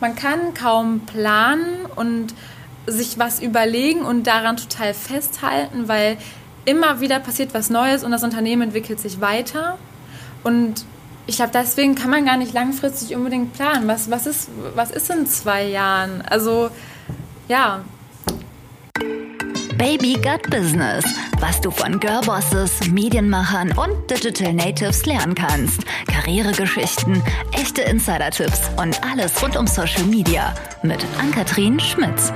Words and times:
man 0.00 0.14
kann 0.14 0.54
kaum 0.54 1.00
planen 1.00 1.86
und 1.94 2.34
sich 2.86 3.18
was 3.18 3.40
überlegen 3.40 4.02
und 4.02 4.26
daran 4.26 4.56
total 4.56 4.94
festhalten, 4.94 5.88
weil 5.88 6.18
immer 6.64 7.00
wieder 7.00 7.18
passiert 7.20 7.54
was 7.54 7.70
Neues 7.70 8.04
und 8.04 8.10
das 8.10 8.22
Unternehmen 8.22 8.62
entwickelt 8.62 9.00
sich 9.00 9.20
weiter. 9.20 9.78
Und 10.44 10.84
ich 11.26 11.36
glaube, 11.36 11.50
deswegen 11.52 11.94
kann 11.94 12.10
man 12.10 12.24
gar 12.24 12.36
nicht 12.36 12.52
langfristig 12.52 13.16
unbedingt 13.16 13.54
planen. 13.54 13.88
Was, 13.88 14.10
was, 14.10 14.26
ist, 14.26 14.48
was 14.74 14.90
ist 14.90 15.10
in 15.10 15.26
zwei 15.26 15.64
Jahren? 15.66 16.22
Also, 16.22 16.70
ja. 17.48 17.80
Baby 19.78 20.14
Gut 20.14 20.48
Business. 20.50 21.04
Was 21.38 21.60
du 21.60 21.70
von 21.70 22.00
Girlbosses, 22.00 22.88
Medienmachern 22.88 23.72
und 23.72 24.10
Digital 24.10 24.54
Natives 24.54 25.04
lernen 25.04 25.34
kannst. 25.34 25.82
Karrieregeschichten, 26.06 27.22
echte 27.52 27.82
Insider-Tipps 27.82 28.70
und 28.80 29.02
alles 29.04 29.42
rund 29.42 29.56
um 29.56 29.66
Social 29.66 30.04
Media. 30.04 30.54
Mit 30.82 31.04
Ann-Kathrin 31.18 31.78
Schmitz. 31.78 32.32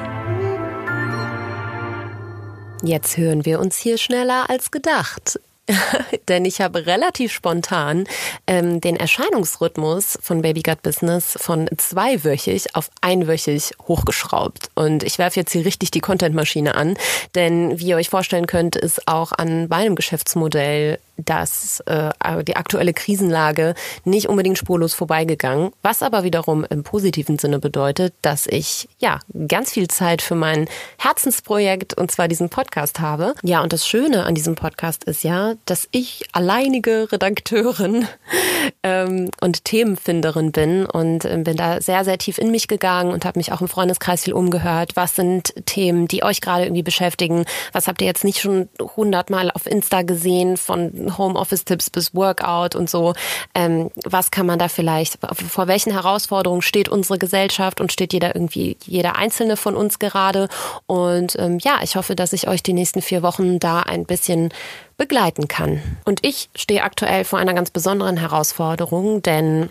Jetzt 2.82 3.16
hören 3.16 3.46
wir 3.46 3.60
uns 3.60 3.78
hier 3.78 3.96
schneller 3.96 4.50
als 4.50 4.70
gedacht. 4.70 5.40
Denn 6.28 6.44
ich 6.44 6.60
habe 6.60 6.86
relativ 6.86 7.32
spontan 7.32 8.04
ähm, 8.46 8.80
den 8.80 8.96
Erscheinungsrhythmus 8.96 10.18
von 10.22 10.42
Baby 10.42 10.62
Gut 10.62 10.82
Business 10.82 11.36
von 11.40 11.68
zweiwöchig 11.76 12.74
auf 12.74 12.90
einwöchig 13.00 13.72
hochgeschraubt. 13.86 14.70
Und 14.74 15.02
ich 15.02 15.18
werfe 15.18 15.40
jetzt 15.40 15.52
hier 15.52 15.64
richtig 15.64 15.90
die 15.90 16.00
Contentmaschine 16.00 16.74
an. 16.74 16.96
Denn 17.34 17.78
wie 17.78 17.86
ihr 17.86 17.96
euch 17.96 18.10
vorstellen 18.10 18.46
könnt, 18.46 18.76
ist 18.76 19.08
auch 19.08 19.32
an 19.32 19.68
meinem 19.68 19.94
Geschäftsmodell 19.94 20.98
dass 21.24 21.80
äh, 21.86 22.10
die 22.44 22.56
aktuelle 22.56 22.92
Krisenlage 22.92 23.74
nicht 24.04 24.28
unbedingt 24.28 24.58
spurlos 24.58 24.94
vorbeigegangen, 24.94 25.70
was 25.82 26.02
aber 26.02 26.22
wiederum 26.22 26.64
im 26.64 26.82
positiven 26.82 27.38
Sinne 27.38 27.58
bedeutet, 27.58 28.14
dass 28.22 28.46
ich 28.46 28.88
ja 28.98 29.20
ganz 29.48 29.72
viel 29.72 29.88
Zeit 29.88 30.22
für 30.22 30.34
mein 30.34 30.68
Herzensprojekt 30.98 31.94
und 31.94 32.10
zwar 32.10 32.28
diesen 32.28 32.48
Podcast 32.48 33.00
habe. 33.00 33.34
Ja, 33.42 33.62
und 33.62 33.72
das 33.72 33.86
Schöne 33.86 34.24
an 34.24 34.34
diesem 34.34 34.54
Podcast 34.54 35.04
ist 35.04 35.24
ja, 35.24 35.54
dass 35.64 35.88
ich 35.90 36.24
alleinige 36.32 37.10
Redakteurin 37.10 38.06
ähm, 38.82 39.30
und 39.40 39.64
Themenfinderin 39.64 40.52
bin 40.52 40.86
und 40.86 41.24
äh, 41.24 41.38
bin 41.42 41.56
da 41.56 41.80
sehr, 41.80 42.04
sehr 42.04 42.18
tief 42.18 42.38
in 42.38 42.50
mich 42.50 42.68
gegangen 42.68 43.12
und 43.12 43.24
habe 43.24 43.38
mich 43.38 43.52
auch 43.52 43.60
im 43.60 43.68
Freundeskreis 43.68 44.24
viel 44.24 44.34
umgehört. 44.34 44.92
Was 44.94 45.14
sind 45.14 45.54
Themen, 45.66 46.08
die 46.08 46.22
euch 46.22 46.40
gerade 46.40 46.64
irgendwie 46.64 46.82
beschäftigen? 46.82 47.44
Was 47.72 47.88
habt 47.88 48.00
ihr 48.00 48.06
jetzt 48.06 48.24
nicht 48.24 48.40
schon 48.40 48.68
hundertmal 48.96 49.50
auf 49.50 49.66
Insta 49.66 50.02
gesehen 50.02 50.56
von 50.56 51.09
Homeoffice-Tipps 51.18 51.90
bis 51.90 52.14
Workout 52.14 52.74
und 52.74 52.88
so. 52.88 53.14
Ähm, 53.54 53.90
was 54.04 54.30
kann 54.30 54.46
man 54.46 54.58
da 54.58 54.68
vielleicht, 54.68 55.18
vor 55.34 55.66
welchen 55.66 55.92
Herausforderungen 55.92 56.62
steht 56.62 56.88
unsere 56.88 57.18
Gesellschaft 57.18 57.80
und 57.80 57.92
steht 57.92 58.12
jeder 58.12 58.34
irgendwie, 58.34 58.76
jeder 58.84 59.16
einzelne 59.16 59.56
von 59.56 59.76
uns 59.76 59.98
gerade? 59.98 60.48
Und 60.86 61.36
ähm, 61.38 61.58
ja, 61.60 61.80
ich 61.82 61.96
hoffe, 61.96 62.16
dass 62.16 62.32
ich 62.32 62.48
euch 62.48 62.62
die 62.62 62.72
nächsten 62.72 63.02
vier 63.02 63.22
Wochen 63.22 63.58
da 63.58 63.80
ein 63.80 64.04
bisschen 64.04 64.50
begleiten 64.96 65.48
kann. 65.48 65.80
Und 66.04 66.24
ich 66.26 66.50
stehe 66.54 66.82
aktuell 66.82 67.24
vor 67.24 67.38
einer 67.38 67.54
ganz 67.54 67.70
besonderen 67.70 68.18
Herausforderung, 68.18 69.22
denn 69.22 69.70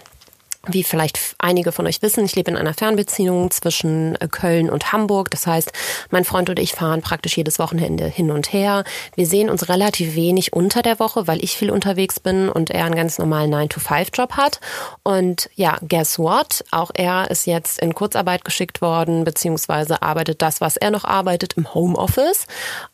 wie 0.67 0.83
vielleicht 0.83 1.35
einige 1.37 1.71
von 1.71 1.87
euch 1.87 2.01
wissen, 2.01 2.25
ich 2.25 2.35
lebe 2.35 2.51
in 2.51 2.57
einer 2.57 2.73
Fernbeziehung 2.73 3.49
zwischen 3.49 4.15
äh, 4.15 4.27
Köln 4.27 4.69
und 4.69 4.91
Hamburg. 4.91 5.31
Das 5.31 5.47
heißt, 5.47 5.71
mein 6.11 6.25
Freund 6.25 6.49
und 6.49 6.59
ich 6.59 6.73
fahren 6.73 7.01
praktisch 7.01 7.37
jedes 7.37 7.59
Wochenende 7.59 8.05
hin 8.05 8.29
und 8.29 8.51
her. 8.51 8.83
Wir 9.15 9.25
sehen 9.25 9.49
uns 9.49 9.69
relativ 9.69 10.15
wenig 10.15 10.51
unter 10.51 10.81
der 10.81 10.99
Woche, 10.99 11.27
weil 11.27 11.43
ich 11.43 11.55
viel 11.55 11.71
unterwegs 11.71 12.19
bin 12.19 12.49
und 12.49 12.71
er 12.71 12.85
einen 12.85 12.95
ganz 12.95 13.17
normalen 13.17 13.53
9-to-5-Job 13.53 14.33
hat. 14.33 14.59
Und 15.03 15.49
ja, 15.55 15.77
guess 15.87 16.19
what? 16.19 16.65
Auch 16.71 16.91
er 16.93 17.31
ist 17.31 17.45
jetzt 17.45 17.79
in 17.79 17.95
Kurzarbeit 17.95 18.43
geschickt 18.43 18.81
worden, 18.81 19.23
beziehungsweise 19.23 20.01
arbeitet 20.01 20.41
das, 20.41 20.59
was 20.59 20.75
er 20.75 20.91
noch 20.91 21.05
arbeitet, 21.05 21.53
im 21.53 21.73
Homeoffice. 21.73 22.47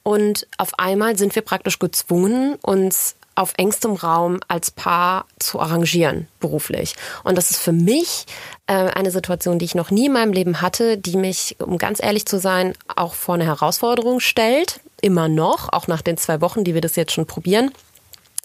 Und 0.04 0.48
auf 0.58 0.78
einmal 0.78 1.18
sind 1.18 1.34
wir 1.34 1.42
praktisch 1.42 1.80
gezwungen, 1.80 2.56
uns 2.62 3.16
auf 3.36 3.54
engstem 3.58 3.94
Raum 3.94 4.40
als 4.48 4.72
Paar 4.72 5.26
zu 5.40 5.60
arrangieren, 5.60 6.28
beruflich. 6.40 6.96
Und 7.24 7.38
das 7.38 7.52
ist 7.52 7.60
für 7.60 7.74
mich 7.74 8.26
äh, 8.68 8.74
eine 8.74 9.12
Situation, 9.12 9.60
die 9.60 9.66
ich 9.66 9.76
noch 9.76 9.92
nie 9.92 10.08
in 10.08 10.14
meinem 10.14 10.34
Leben 10.34 10.62
hatte, 10.62 10.98
die 10.98 11.18
mich, 11.18 11.58
um 11.60 11.78
ganz 11.78 12.02
ehrlich 12.02 12.26
zu 12.26 12.40
sein, 12.40 12.74
auch 12.96 13.14
vor 13.14 13.36
eine 13.36 13.46
Herausforderung 13.46 14.22
stellt. 14.22 14.80
Immer 15.02 15.28
noch, 15.28 15.72
auch 15.72 15.88
nach 15.88 16.02
den 16.02 16.18
zwei 16.18 16.40
Wochen, 16.42 16.64
die 16.64 16.74
wir 16.74 16.82
das 16.82 16.96
jetzt 16.96 17.12
schon 17.12 17.28
probieren. 17.28 17.72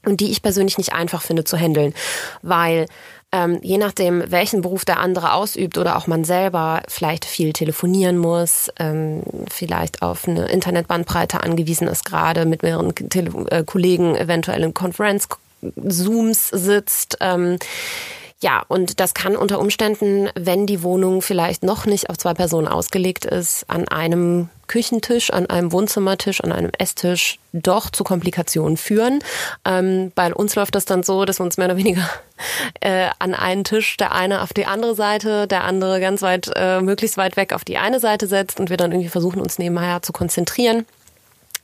Und 0.05 0.21
die 0.21 0.31
ich 0.31 0.43
persönlich 0.43 0.79
nicht 0.79 0.93
einfach 0.93 1.23
finde 1.23 1.45
zu 1.45 1.59
handeln, 1.59 1.95
weil 2.43 2.87
ähm, 3.33 3.61
je 3.63 3.79
nachdem, 3.79 4.25
welchen 4.31 4.61
Beruf 4.61 4.85
der 4.85 4.99
andere 4.99 5.35
ausübt 5.35 5.79
oder 5.79 5.97
auch 5.97 6.09
man 6.09 6.25
selber 6.25 6.83
vielleicht 6.89 7.25
viel 7.25 7.53
telefonieren 7.53 8.19
muss, 8.19 8.71
ähm, 8.79 9.23
vielleicht 9.49 10.03
auf 10.03 10.27
eine 10.27 10.47
Internetbandbreite 10.49 11.43
angewiesen 11.43 11.87
ist, 11.87 12.05
gerade 12.05 12.45
mit 12.45 12.63
mehreren 12.63 12.93
Tele 12.95 13.31
äh, 13.51 13.63
Kollegen 13.63 14.17
eventuell 14.17 14.65
in 14.65 14.75
Konferenz-Zooms 14.75 16.49
sitzt. 16.49 17.19
Ähm, 17.21 17.59
ja, 18.43 18.65
und 18.69 19.01
das 19.01 19.13
kann 19.13 19.37
unter 19.37 19.59
Umständen, 19.59 20.31
wenn 20.35 20.67
die 20.67 20.83
Wohnung 20.83 21.21
vielleicht 21.21 21.63
noch 21.63 21.85
nicht 21.85 22.09
auf 22.09 22.17
zwei 22.17 22.33
Personen 22.33 22.69
ausgelegt 22.69 23.27
ist, 23.27 23.69
an 23.69 23.87
einem 23.89 24.49
Küchentisch, 24.67 25.31
an 25.31 25.47
einem 25.47 25.73
Wohnzimmertisch, 25.73 26.41
an 26.43 26.53
einem 26.53 26.71
Esstisch 26.79 27.39
doch 27.53 27.91
zu 27.91 28.03
Komplikationen 28.03 28.79
führen. 28.79 29.19
Ähm, 29.67 30.13
bei 30.15 30.33
uns 30.33 30.55
läuft 30.55 30.75
das 30.75 30.87
dann 30.87 31.03
so, 31.03 31.27
dass 31.27 31.39
wir 31.39 31.45
uns 31.45 31.59
mehr 31.59 31.67
oder 31.67 31.77
weniger 31.77 32.09
äh, 32.81 33.09
an 33.19 33.35
einen 33.35 33.65
Tisch, 33.65 33.99
der 33.99 34.13
eine 34.13 34.41
auf 34.41 34.55
die 34.55 34.65
andere 34.65 34.95
Seite, 34.95 35.47
der 35.47 35.65
andere 35.65 36.01
ganz 36.01 36.23
weit, 36.23 36.51
äh, 36.55 36.81
möglichst 36.81 37.19
weit 37.19 37.37
weg 37.37 37.53
auf 37.53 37.65
die 37.65 37.77
eine 37.77 38.01
Seite 38.01 38.27
setzt 38.27 38.59
und 38.59 38.71
wir 38.71 38.79
dann 38.79 38.93
irgendwie 38.93 39.11
versuchen, 39.11 39.43
uns 39.43 39.59
nebenher 39.59 40.01
zu 40.01 40.13
konzentrieren 40.13 40.87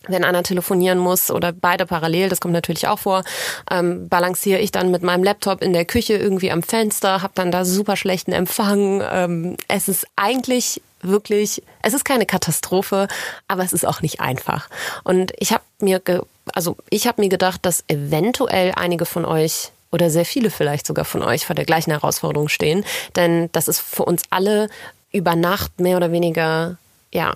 wenn 0.08 0.24
einer 0.24 0.42
telefonieren 0.42 0.98
muss 0.98 1.30
oder 1.30 1.52
beide 1.52 1.86
parallel, 1.86 2.28
das 2.28 2.40
kommt 2.40 2.54
natürlich 2.54 2.88
auch 2.88 2.98
vor, 2.98 3.24
ähm, 3.70 4.08
balanciere 4.08 4.60
ich 4.60 4.72
dann 4.72 4.90
mit 4.90 5.02
meinem 5.02 5.24
Laptop 5.24 5.62
in 5.62 5.72
der 5.72 5.84
Küche 5.84 6.14
irgendwie 6.14 6.50
am 6.50 6.62
Fenster, 6.62 7.22
habe 7.22 7.32
dann 7.34 7.50
da 7.50 7.64
super 7.64 7.96
schlechten 7.96 8.32
Empfang. 8.32 9.02
Ähm, 9.10 9.56
es 9.68 9.88
ist 9.88 10.06
eigentlich 10.16 10.80
wirklich, 11.02 11.62
es 11.82 11.94
ist 11.94 12.04
keine 12.04 12.26
Katastrophe, 12.26 13.08
aber 13.48 13.62
es 13.62 13.72
ist 13.72 13.86
auch 13.86 14.02
nicht 14.02 14.20
einfach. 14.20 14.68
Und 15.04 15.32
ich 15.38 15.52
habe 15.52 15.62
mir, 15.80 16.00
ge 16.00 16.22
also 16.54 16.76
ich 16.90 17.06
habe 17.06 17.20
mir 17.20 17.28
gedacht, 17.28 17.66
dass 17.66 17.84
eventuell 17.88 18.72
einige 18.76 19.04
von 19.04 19.24
euch 19.24 19.72
oder 19.90 20.10
sehr 20.10 20.24
viele 20.24 20.50
vielleicht 20.50 20.86
sogar 20.86 21.04
von 21.04 21.22
euch 21.22 21.46
vor 21.46 21.56
der 21.56 21.64
gleichen 21.64 21.90
Herausforderung 21.90 22.48
stehen, 22.48 22.84
denn 23.16 23.50
das 23.52 23.68
ist 23.68 23.80
für 23.80 24.04
uns 24.04 24.22
alle 24.30 24.68
über 25.12 25.34
Nacht 25.34 25.80
mehr 25.80 25.96
oder 25.96 26.12
weniger 26.12 26.76
ja 27.12 27.34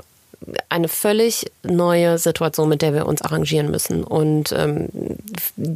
eine 0.69 0.89
völlig 0.89 1.51
neue 1.62 2.19
Situation, 2.19 2.69
mit 2.69 2.81
der 2.83 2.95
wir 2.95 3.06
uns 3.06 3.23
arrangieren 3.23 3.71
müssen. 3.71 4.03
Und 4.05 4.53
ähm, 4.53 4.89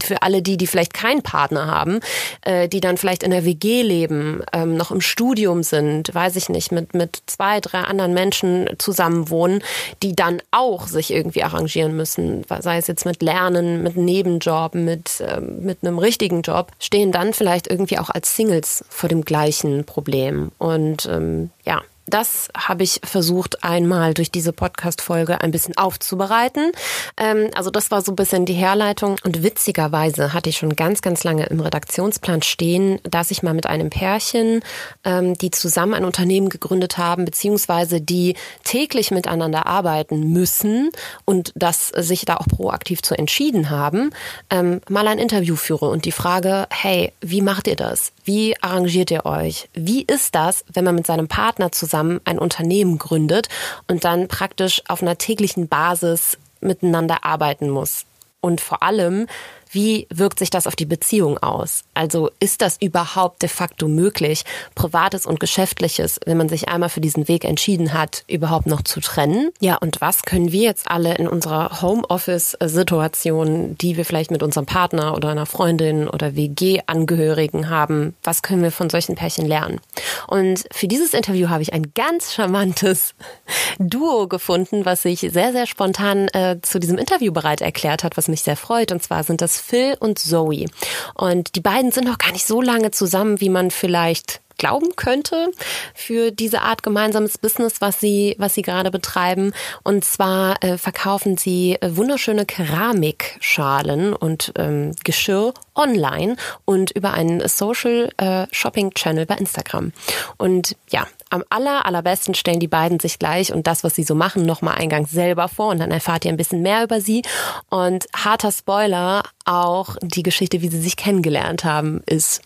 für 0.02 0.22
alle 0.22 0.40
die, 0.40 0.56
die 0.56 0.66
vielleicht 0.66 0.94
keinen 0.94 1.22
Partner 1.22 1.66
haben, 1.66 2.00
äh, 2.42 2.68
die 2.68 2.80
dann 2.80 2.96
vielleicht 2.96 3.22
in 3.22 3.30
der 3.30 3.44
WG 3.44 3.82
leben, 3.82 4.42
ähm, 4.52 4.76
noch 4.76 4.90
im 4.90 5.00
Studium 5.00 5.62
sind, 5.62 6.14
weiß 6.14 6.36
ich 6.36 6.48
nicht, 6.48 6.72
mit, 6.72 6.94
mit 6.94 7.22
zwei, 7.26 7.60
drei 7.60 7.80
anderen 7.80 8.14
Menschen 8.14 8.68
zusammenwohnen, 8.78 9.62
die 10.02 10.16
dann 10.16 10.40
auch 10.50 10.86
sich 10.86 11.12
irgendwie 11.12 11.42
arrangieren 11.42 11.94
müssen, 11.94 12.44
sei 12.60 12.78
es 12.78 12.86
jetzt 12.86 13.04
mit 13.04 13.22
Lernen, 13.22 13.82
mit 13.82 13.96
Nebenjob, 13.96 14.74
mit, 14.74 15.22
ähm, 15.26 15.62
mit 15.62 15.78
einem 15.82 15.98
richtigen 15.98 16.42
Job, 16.42 16.72
stehen 16.78 17.12
dann 17.12 17.34
vielleicht 17.34 17.66
irgendwie 17.66 17.98
auch 17.98 18.10
als 18.10 18.34
Singles 18.34 18.84
vor 18.88 19.08
dem 19.08 19.24
gleichen 19.24 19.84
Problem. 19.84 20.52
Und 20.58 21.06
ähm, 21.06 21.50
ja, 21.66 21.82
das 22.06 22.48
habe 22.56 22.82
ich 22.82 23.00
versucht, 23.02 23.64
einmal 23.64 24.14
durch 24.14 24.30
diese 24.30 24.52
Podcast-Folge 24.52 25.40
ein 25.40 25.50
bisschen 25.50 25.76
aufzubereiten. 25.76 26.72
Ähm, 27.16 27.50
also 27.54 27.70
das 27.70 27.90
war 27.90 28.02
so 28.02 28.12
ein 28.12 28.16
bisschen 28.16 28.44
die 28.44 28.54
Herleitung. 28.54 29.16
Und 29.24 29.42
witzigerweise 29.42 30.32
hatte 30.32 30.50
ich 30.50 30.58
schon 30.58 30.76
ganz, 30.76 31.00
ganz 31.00 31.24
lange 31.24 31.46
im 31.46 31.60
Redaktionsplan 31.60 32.42
stehen, 32.42 33.00
dass 33.04 33.30
ich 33.30 33.42
mal 33.42 33.54
mit 33.54 33.66
einem 33.66 33.90
Pärchen, 33.90 34.60
ähm, 35.04 35.34
die 35.34 35.50
zusammen 35.50 35.94
ein 35.94 36.04
Unternehmen 36.04 36.50
gegründet 36.50 36.98
haben, 36.98 37.24
beziehungsweise 37.24 38.00
die 38.00 38.34
täglich 38.64 39.10
miteinander 39.10 39.66
arbeiten 39.66 40.32
müssen 40.32 40.90
und 41.24 41.52
das 41.54 41.88
sich 41.88 42.24
da 42.24 42.36
auch 42.36 42.46
proaktiv 42.46 43.02
zu 43.02 43.16
entschieden 43.16 43.70
haben, 43.70 44.10
ähm, 44.50 44.80
mal 44.88 45.08
ein 45.08 45.18
Interview 45.18 45.56
führe 45.56 45.88
und 45.88 46.04
die 46.04 46.12
Frage, 46.12 46.66
hey, 46.70 47.12
wie 47.20 47.40
macht 47.40 47.66
ihr 47.66 47.76
das? 47.76 48.12
Wie 48.24 48.54
arrangiert 48.62 49.10
ihr 49.10 49.24
euch? 49.24 49.68
Wie 49.74 50.02
ist 50.02 50.34
das, 50.34 50.64
wenn 50.72 50.84
man 50.84 50.94
mit 50.94 51.06
seinem 51.06 51.28
Partner 51.28 51.72
zusammen 51.72 51.93
ein 51.94 52.38
Unternehmen 52.38 52.98
gründet 52.98 53.48
und 53.88 54.04
dann 54.04 54.28
praktisch 54.28 54.82
auf 54.88 55.02
einer 55.02 55.18
täglichen 55.18 55.68
Basis 55.68 56.38
miteinander 56.60 57.24
arbeiten 57.24 57.70
muss? 57.70 58.04
Und 58.40 58.60
vor 58.60 58.82
allem, 58.82 59.26
wie 59.74 60.06
wirkt 60.08 60.38
sich 60.38 60.50
das 60.50 60.66
auf 60.66 60.76
die 60.76 60.86
Beziehung 60.86 61.38
aus? 61.38 61.82
Also 61.94 62.30
ist 62.40 62.62
das 62.62 62.76
überhaupt 62.80 63.42
de 63.42 63.48
facto 63.48 63.88
möglich, 63.88 64.44
Privates 64.74 65.26
und 65.26 65.40
Geschäftliches, 65.40 66.20
wenn 66.24 66.36
man 66.36 66.48
sich 66.48 66.68
einmal 66.68 66.88
für 66.88 67.00
diesen 67.00 67.28
Weg 67.28 67.44
entschieden 67.44 67.92
hat, 67.92 68.24
überhaupt 68.28 68.66
noch 68.66 68.82
zu 68.82 69.00
trennen? 69.00 69.50
Ja, 69.60 69.76
und 69.76 70.00
was 70.00 70.22
können 70.22 70.52
wir 70.52 70.62
jetzt 70.62 70.88
alle 70.88 71.16
in 71.16 71.26
unserer 71.28 71.82
Homeoffice-Situation, 71.82 73.76
die 73.78 73.96
wir 73.96 74.04
vielleicht 74.04 74.30
mit 74.30 74.42
unserem 74.42 74.66
Partner 74.66 75.14
oder 75.16 75.30
einer 75.30 75.46
Freundin 75.46 76.08
oder 76.08 76.36
WG-Angehörigen 76.36 77.68
haben, 77.68 78.14
was 78.22 78.42
können 78.42 78.62
wir 78.62 78.70
von 78.70 78.90
solchen 78.90 79.16
Pärchen 79.16 79.46
lernen? 79.46 79.80
Und 80.28 80.64
für 80.72 80.86
dieses 80.86 81.14
Interview 81.14 81.48
habe 81.48 81.62
ich 81.62 81.72
ein 81.72 81.92
ganz 81.94 82.32
charmantes 82.32 83.14
Duo 83.78 84.28
gefunden, 84.28 84.84
was 84.84 85.02
sich 85.02 85.20
sehr, 85.20 85.52
sehr 85.52 85.66
spontan 85.66 86.28
äh, 86.28 86.58
zu 86.62 86.78
diesem 86.78 86.98
Interview 86.98 87.32
bereit 87.32 87.60
erklärt 87.60 88.04
hat, 88.04 88.16
was 88.16 88.28
mich 88.28 88.42
sehr 88.42 88.56
freut. 88.56 88.92
Und 88.92 89.02
zwar 89.02 89.24
sind 89.24 89.40
das 89.40 89.63
Phil 89.66 89.96
und 89.98 90.18
Zoe. 90.18 90.66
Und 91.14 91.54
die 91.56 91.60
beiden 91.60 91.90
sind 91.90 92.06
noch 92.06 92.18
gar 92.18 92.32
nicht 92.32 92.46
so 92.46 92.60
lange 92.60 92.90
zusammen, 92.90 93.40
wie 93.40 93.48
man 93.48 93.70
vielleicht 93.70 94.40
glauben 94.58 94.94
könnte 94.96 95.50
für 95.94 96.30
diese 96.30 96.62
Art 96.62 96.82
gemeinsames 96.82 97.38
Business, 97.38 97.80
was 97.80 98.00
sie, 98.00 98.36
was 98.38 98.54
sie 98.54 98.62
gerade 98.62 98.90
betreiben. 98.90 99.52
Und 99.82 100.04
zwar 100.04 100.62
äh, 100.62 100.78
verkaufen 100.78 101.36
sie 101.36 101.76
äh, 101.80 101.96
wunderschöne 101.96 102.46
Keramikschalen 102.46 104.14
und 104.14 104.52
ähm, 104.56 104.92
Geschirr 105.02 105.54
online 105.74 106.36
und 106.64 106.92
über 106.92 107.14
einen 107.14 107.46
Social 107.48 108.10
äh, 108.16 108.46
Shopping 108.52 108.92
Channel 108.94 109.26
bei 109.26 109.36
Instagram. 109.36 109.92
Und 110.36 110.76
ja, 110.90 111.06
am 111.34 111.42
aller, 111.50 111.84
allerbesten 111.84 112.34
stellen 112.34 112.60
die 112.60 112.68
beiden 112.68 113.00
sich 113.00 113.18
gleich 113.18 113.52
und 113.52 113.66
das, 113.66 113.82
was 113.82 113.96
sie 113.96 114.04
so 114.04 114.14
machen, 114.14 114.46
nochmal 114.46 114.76
eingangs 114.76 115.10
selber 115.10 115.48
vor 115.48 115.70
und 115.70 115.80
dann 115.80 115.90
erfahrt 115.90 116.24
ihr 116.24 116.30
ein 116.30 116.36
bisschen 116.36 116.62
mehr 116.62 116.84
über 116.84 117.00
sie. 117.00 117.22
Und 117.70 118.06
harter 118.14 118.52
Spoiler, 118.52 119.24
auch 119.44 119.96
die 120.00 120.22
Geschichte, 120.22 120.62
wie 120.62 120.68
sie 120.68 120.80
sich 120.80 120.96
kennengelernt 120.96 121.64
haben, 121.64 122.02
ist 122.06 122.40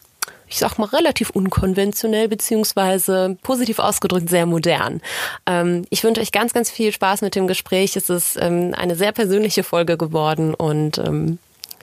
ich 0.51 0.57
sag 0.57 0.79
mal, 0.79 0.87
relativ 0.87 1.29
unkonventionell 1.29 2.27
beziehungsweise 2.27 3.37
positiv 3.43 3.79
ausgedrückt 3.79 4.31
sehr 4.31 4.47
modern. 4.47 5.03
Ähm, 5.45 5.85
ich 5.91 6.03
wünsche 6.05 6.23
euch 6.23 6.33
ganz, 6.33 6.55
ganz 6.55 6.71
viel 6.71 6.91
Spaß 6.91 7.21
mit 7.21 7.35
dem 7.35 7.47
Gespräch. 7.47 7.95
Es 7.97 8.09
ist 8.09 8.39
ähm, 8.41 8.73
eine 8.75 8.97
sehr 8.97 9.13
persönliche 9.13 9.63
Folge 9.63 9.99
geworden 9.99 10.55
und 10.55 10.97
ähm, 10.97 11.39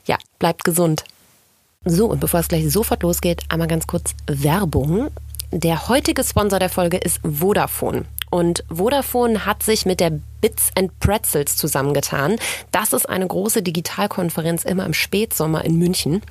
ja, 0.06 0.18
bleibt 0.40 0.64
gesund. 0.64 1.04
So, 1.86 2.08
und 2.08 2.20
bevor 2.20 2.40
es 2.40 2.48
gleich 2.48 2.68
sofort 2.72 3.04
losgeht, 3.04 3.44
einmal 3.50 3.68
ganz 3.68 3.86
kurz 3.86 4.16
Werbung. 4.26 5.12
Der 5.52 5.88
heutige 5.88 6.24
Sponsor 6.24 6.60
der 6.60 6.70
Folge 6.70 6.98
ist 6.98 7.20
Vodafone. 7.24 8.06
Und 8.30 8.64
Vodafone 8.70 9.46
hat 9.46 9.64
sich 9.64 9.86
mit 9.86 10.00
der 10.00 10.12
Bits 10.42 10.72
and 10.76 11.00
Pretzels 11.00 11.56
zusammengetan. 11.56 12.38
Das 12.72 12.92
ist 12.92 13.08
eine 13.08 13.28
große 13.28 13.62
Digitalkonferenz 13.62 14.64
immer 14.64 14.86
im 14.86 14.94
Spätsommer 14.94 15.64
in 15.64 15.78
München. 15.78 16.22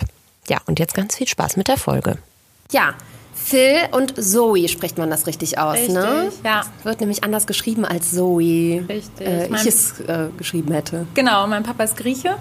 Ja, 0.47 0.59
und 0.65 0.79
jetzt 0.79 0.93
ganz 0.93 1.15
viel 1.15 1.27
Spaß 1.27 1.57
mit 1.57 1.69
der 1.69 1.77
Folge. 1.77 2.19
Ja, 2.71 2.95
Phil 3.45 3.77
und 3.91 4.15
Zoe 4.19 4.67
spricht 4.67 4.97
man 4.97 5.11
das 5.11 5.27
richtig 5.27 5.59
aus, 5.59 5.75
richtig, 5.75 5.93
ne? 5.93 6.31
Ja. 6.43 6.63
Wird 6.81 6.99
nämlich 6.99 7.23
anders 7.23 7.45
geschrieben 7.45 7.85
als 7.85 8.09
Zoe. 8.09 8.83
Richtig. 8.89 9.21
Äh, 9.27 9.45
ich 9.45 9.67
es 9.67 9.99
äh, 9.99 10.29
geschrieben 10.35 10.73
hätte. 10.73 11.05
Genau, 11.13 11.45
mein 11.45 11.61
Papa 11.61 11.83
ist 11.83 11.95
Grieche, 11.95 12.37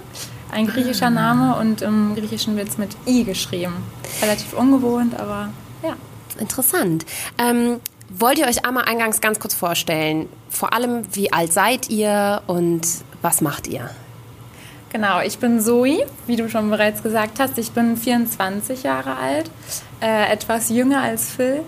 ein 0.50 0.66
griechischer 0.66 1.10
Name 1.10 1.56
und 1.56 1.82
im 1.82 2.14
Griechischen 2.14 2.56
wird 2.56 2.68
es 2.68 2.78
mit 2.78 2.96
I 3.06 3.24
geschrieben. 3.24 3.74
Relativ 4.22 4.54
ungewohnt, 4.54 5.20
aber 5.20 5.50
ja. 5.82 5.94
Interessant. 6.40 7.04
Ähm, 7.36 7.80
wollt 8.08 8.38
ihr 8.38 8.46
euch 8.46 8.64
einmal 8.64 8.84
eingangs 8.84 9.20
ganz 9.20 9.38
kurz 9.38 9.52
vorstellen? 9.52 10.30
Vor 10.48 10.72
allem, 10.72 11.02
wie 11.12 11.30
alt 11.30 11.52
seid 11.52 11.90
ihr 11.90 12.40
und 12.46 12.80
was 13.20 13.42
macht 13.42 13.66
ihr? 13.66 13.90
Genau, 14.94 15.20
ich 15.20 15.38
bin 15.38 15.58
Zoe, 15.58 16.06
wie 16.28 16.36
du 16.36 16.48
schon 16.48 16.70
bereits 16.70 17.02
gesagt 17.02 17.40
hast. 17.40 17.58
Ich 17.58 17.72
bin 17.72 17.96
24 17.96 18.84
Jahre 18.84 19.16
alt, 19.16 19.50
äh, 20.00 20.32
etwas 20.32 20.68
jünger 20.68 21.02
als 21.02 21.32
Phil. 21.32 21.62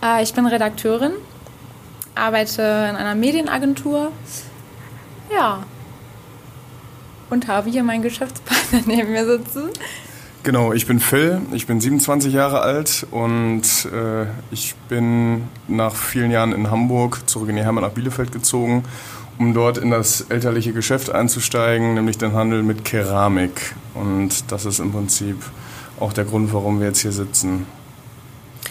Äh, 0.00 0.22
ich 0.22 0.32
bin 0.32 0.46
Redakteurin, 0.46 1.10
arbeite 2.14 2.62
in 2.62 2.94
einer 2.94 3.16
Medienagentur. 3.16 4.12
Ja. 5.34 5.64
Und 7.30 7.48
habe 7.48 7.68
hier 7.68 7.82
meinen 7.82 8.02
Geschäftspartner 8.02 8.82
neben 8.86 9.10
mir 9.10 9.26
sitzen. 9.26 9.70
Genau, 10.44 10.72
ich 10.72 10.86
bin 10.86 11.00
Phil, 11.00 11.40
ich 11.50 11.66
bin 11.66 11.80
27 11.80 12.32
Jahre 12.32 12.60
alt 12.60 13.08
und 13.10 13.62
äh, 13.92 14.26
ich 14.52 14.76
bin 14.88 15.48
nach 15.66 15.96
vielen 15.96 16.30
Jahren 16.30 16.52
in 16.52 16.70
Hamburg 16.70 17.28
zurück 17.28 17.48
in 17.48 17.56
die 17.56 17.64
Heimat 17.64 17.82
nach 17.82 17.90
Bielefeld 17.90 18.30
gezogen 18.30 18.84
um 19.38 19.54
dort 19.54 19.78
in 19.78 19.90
das 19.90 20.22
elterliche 20.22 20.72
Geschäft 20.72 21.10
einzusteigen, 21.10 21.94
nämlich 21.94 22.18
den 22.18 22.32
Handel 22.32 22.62
mit 22.62 22.84
Keramik. 22.84 23.74
Und 23.94 24.50
das 24.50 24.64
ist 24.64 24.80
im 24.80 24.92
Prinzip 24.92 25.36
auch 26.00 26.12
der 26.12 26.24
Grund, 26.24 26.52
warum 26.52 26.80
wir 26.80 26.88
jetzt 26.88 27.00
hier 27.00 27.12
sitzen. 27.12 27.66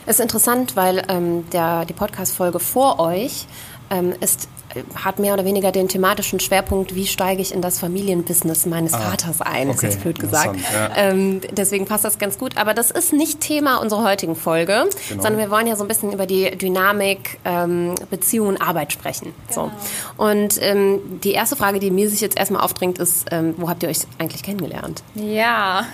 Es 0.06 0.20
ist 0.20 0.24
interessant, 0.24 0.76
weil 0.76 1.04
ähm, 1.10 1.50
der, 1.52 1.86
die 1.86 1.94
Podcast-Folge 1.94 2.60
vor 2.60 3.00
euch 3.00 3.46
ähm, 3.90 4.14
ist 4.20 4.48
hat 4.96 5.20
mehr 5.20 5.34
oder 5.34 5.46
weniger 5.46 5.72
den 5.72 5.88
thematischen 5.88 6.40
Schwerpunkt, 6.40 6.96
wie 6.96 7.08
steige 7.08 7.42
ich 7.42 7.54
in 7.54 7.62
das 7.62 7.80
Familienbusiness 7.80 8.66
meines 8.66 8.94
ah, 8.94 9.00
Vaters 9.00 9.42
ein, 9.42 9.70
okay, 9.70 9.76
ist 9.76 9.84
jetzt 9.84 10.02
blöd 10.02 10.20
gesagt. 10.20 10.58
Ja. 10.74 10.92
Ähm, 10.96 11.42
deswegen 11.52 11.86
passt 11.86 12.06
das 12.06 12.20
ganz 12.20 12.38
gut. 12.38 12.58
Aber 12.58 12.74
das 12.74 12.92
ist 12.92 13.14
nicht 13.14 13.40
Thema 13.40 13.78
unserer 13.78 14.04
heutigen 14.04 14.36
Folge, 14.36 14.90
genau. 15.10 15.22
sondern 15.22 15.38
wir 15.38 15.50
wollen 15.50 15.68
ja 15.68 15.76
so 15.76 15.84
ein 15.84 15.88
bisschen 15.88 16.12
über 16.12 16.26
die 16.26 16.52
Dynamik 16.58 17.40
ähm, 17.46 17.96
Beziehung 18.10 18.50
und 18.50 18.62
Arbeit 18.62 18.94
sprechen. 18.94 19.34
Genau. 19.50 19.72
So. 20.18 20.24
Und 20.24 20.62
ähm, 20.62 21.00
die 21.24 21.32
erste 21.32 21.56
Frage, 21.56 21.80
die 21.80 21.92
mir 21.92 22.10
sich 22.10 22.22
jetzt 22.22 22.38
erstmal 22.38 22.62
aufdringt, 22.62 23.00
ist, 23.00 23.26
ähm, 23.32 23.56
wo 23.58 23.70
habt 23.70 23.84
ihr 23.84 23.90
euch 23.90 24.00
eigentlich 24.18 24.44
kennengelernt? 24.44 25.04
Ja. 25.16 25.86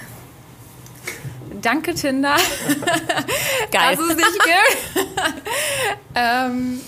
Danke, 1.62 1.94
Tinder. 1.94 2.36
Geil. 3.72 3.98
Nicht 3.98 4.18
gut. 4.18 5.06
ähm, 6.16 6.82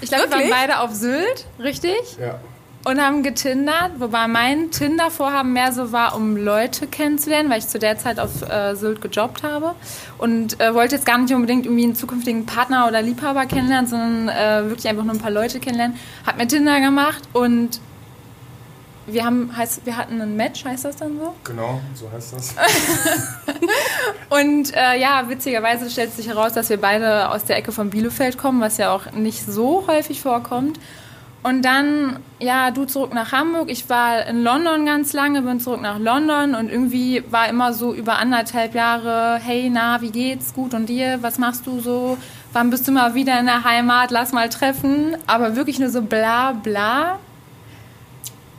Ich 0.00 0.10
glaube, 0.10 0.24
wir 0.30 0.38
waren 0.38 0.50
beide 0.50 0.80
auf 0.80 0.92
Sylt, 0.92 1.46
richtig? 1.58 2.18
Ja. 2.20 2.38
Und 2.84 3.00
haben 3.00 3.24
getindert, 3.24 3.92
wobei 3.98 4.28
mein 4.28 4.70
Tinder-Vorhaben 4.70 5.52
mehr 5.52 5.72
so 5.72 5.90
war, 5.90 6.14
um 6.14 6.36
Leute 6.36 6.86
kennenzulernen, 6.86 7.50
weil 7.50 7.58
ich 7.58 7.66
zu 7.66 7.80
der 7.80 7.98
Zeit 7.98 8.20
auf 8.20 8.42
äh, 8.48 8.76
Sylt 8.76 9.00
gejobbt 9.00 9.42
habe. 9.42 9.74
Und 10.18 10.60
äh, 10.60 10.72
wollte 10.72 10.94
jetzt 10.94 11.04
gar 11.04 11.18
nicht 11.18 11.34
unbedingt 11.34 11.66
irgendwie 11.66 11.82
einen 11.82 11.96
zukünftigen 11.96 12.46
Partner 12.46 12.86
oder 12.86 13.02
Liebhaber 13.02 13.46
kennenlernen, 13.46 13.88
sondern 13.88 14.28
äh, 14.28 14.68
wirklich 14.68 14.86
einfach 14.88 15.02
nur 15.02 15.14
ein 15.14 15.20
paar 15.20 15.32
Leute 15.32 15.58
kennenlernen. 15.58 15.98
Hab 16.24 16.36
mir 16.36 16.46
Tinder 16.46 16.80
gemacht 16.80 17.22
und 17.32 17.80
wir 19.06 19.24
haben, 19.24 19.56
heißt, 19.56 19.86
wir 19.86 19.96
hatten 19.96 20.20
ein 20.20 20.36
Match, 20.36 20.64
heißt 20.64 20.84
das 20.84 20.96
dann 20.96 21.18
so? 21.18 21.34
Genau, 21.44 21.80
so 21.94 22.10
heißt 22.10 22.32
das. 22.34 22.54
und 24.30 24.74
äh, 24.74 24.98
ja, 24.98 25.28
witzigerweise 25.28 25.88
stellt 25.90 26.12
sich 26.12 26.28
heraus, 26.28 26.52
dass 26.52 26.68
wir 26.70 26.80
beide 26.80 27.30
aus 27.30 27.44
der 27.44 27.56
Ecke 27.56 27.72
von 27.72 27.90
Bielefeld 27.90 28.38
kommen, 28.38 28.60
was 28.60 28.78
ja 28.78 28.92
auch 28.92 29.12
nicht 29.12 29.44
so 29.46 29.86
häufig 29.86 30.20
vorkommt. 30.20 30.78
Und 31.46 31.64
dann, 31.64 32.18
ja, 32.40 32.72
du 32.72 32.86
zurück 32.86 33.14
nach 33.14 33.30
Hamburg. 33.30 33.70
Ich 33.70 33.88
war 33.88 34.26
in 34.26 34.42
London 34.42 34.84
ganz 34.84 35.12
lange, 35.12 35.42
bin 35.42 35.60
zurück 35.60 35.80
nach 35.80 36.00
London 36.00 36.56
und 36.56 36.68
irgendwie 36.68 37.22
war 37.30 37.48
immer 37.48 37.72
so 37.72 37.94
über 37.94 38.18
anderthalb 38.18 38.74
Jahre, 38.74 39.38
hey, 39.40 39.70
na, 39.72 40.00
wie 40.00 40.10
geht's? 40.10 40.52
Gut 40.54 40.74
und 40.74 40.88
dir? 40.88 41.18
Was 41.22 41.38
machst 41.38 41.64
du 41.68 41.78
so? 41.78 42.18
Wann 42.52 42.70
bist 42.70 42.88
du 42.88 42.92
mal 42.92 43.14
wieder 43.14 43.38
in 43.38 43.46
der 43.46 43.62
Heimat? 43.62 44.10
Lass 44.10 44.32
mal 44.32 44.48
treffen. 44.48 45.16
Aber 45.28 45.54
wirklich 45.54 45.78
nur 45.78 45.90
so 45.90 46.02
bla 46.02 46.50
bla. 46.50 47.20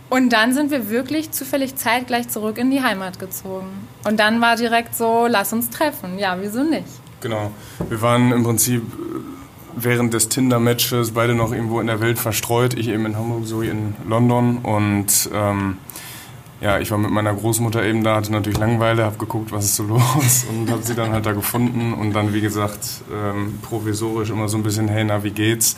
Und 0.09 0.29
dann 0.31 0.53
sind 0.53 0.71
wir 0.71 0.89
wirklich 0.89 1.31
zufällig 1.31 1.75
zeitgleich 1.75 2.29
zurück 2.29 2.57
in 2.57 2.71
die 2.71 2.81
Heimat 2.81 3.19
gezogen. 3.19 3.87
Und 4.05 4.19
dann 4.19 4.39
war 4.39 4.55
direkt 4.55 4.95
so, 4.95 5.27
lass 5.29 5.51
uns 5.51 5.69
treffen. 5.69 6.17
Ja, 6.17 6.37
wieso 6.39 6.63
nicht? 6.63 6.87
Genau. 7.19 7.51
Wir 7.89 8.01
waren 8.01 8.31
im 8.31 8.43
Prinzip 8.43 8.83
während 9.75 10.13
des 10.13 10.29
Tinder-Matches 10.29 11.11
beide 11.11 11.35
noch 11.35 11.51
irgendwo 11.51 11.79
in 11.79 11.87
der 11.87 11.99
Welt 11.99 12.19
verstreut. 12.19 12.73
Ich 12.73 12.87
eben 12.87 13.05
in 13.05 13.17
Hamburg, 13.17 13.45
so 13.45 13.61
in 13.61 13.95
London. 14.07 14.59
Und 14.59 15.29
ähm, 15.33 15.77
ja, 16.61 16.79
ich 16.79 16.89
war 16.89 16.97
mit 16.97 17.11
meiner 17.11 17.33
Großmutter 17.33 17.83
eben 17.83 18.03
da, 18.03 18.15
hatte 18.15 18.31
natürlich 18.31 18.57
Langeweile, 18.57 19.03
habe 19.03 19.17
geguckt, 19.17 19.51
was 19.51 19.65
ist 19.65 19.75
so 19.75 19.83
los 19.87 20.45
und 20.49 20.69
habe 20.71 20.81
sie 20.83 20.95
dann 20.95 21.11
halt 21.11 21.25
da 21.25 21.33
gefunden. 21.33 21.93
Und 21.93 22.13
dann, 22.13 22.33
wie 22.33 22.41
gesagt, 22.41 23.03
ähm, 23.13 23.59
provisorisch 23.61 24.29
immer 24.29 24.47
so 24.47 24.57
ein 24.57 24.63
bisschen, 24.63 24.87
hey, 24.87 25.03
na, 25.03 25.23
wie 25.23 25.31
geht's? 25.31 25.75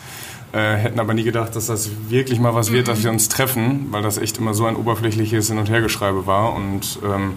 Äh, 0.52 0.78
hätten 0.78 1.00
aber 1.00 1.14
nie 1.14 1.24
gedacht, 1.24 1.56
dass 1.56 1.68
das 1.68 1.90
wirklich 2.10 2.40
mal 2.40 2.56
was 2.56 2.72
wird, 2.72 2.88
dass 2.88 3.04
wir 3.04 3.12
uns 3.12 3.30
treffen, 3.30 3.88
weil 3.92 4.02
das 4.02 4.18
echt 4.18 4.40
immer 4.40 4.56
so 4.56 4.66
ein 4.66 4.76
oberflächliches 4.76 5.48
Hin- 5.48 5.60
und 5.60 5.70
Hergeschreibe 5.70 6.26
war. 6.26 6.54
Und 6.56 6.98
ähm, 7.04 7.34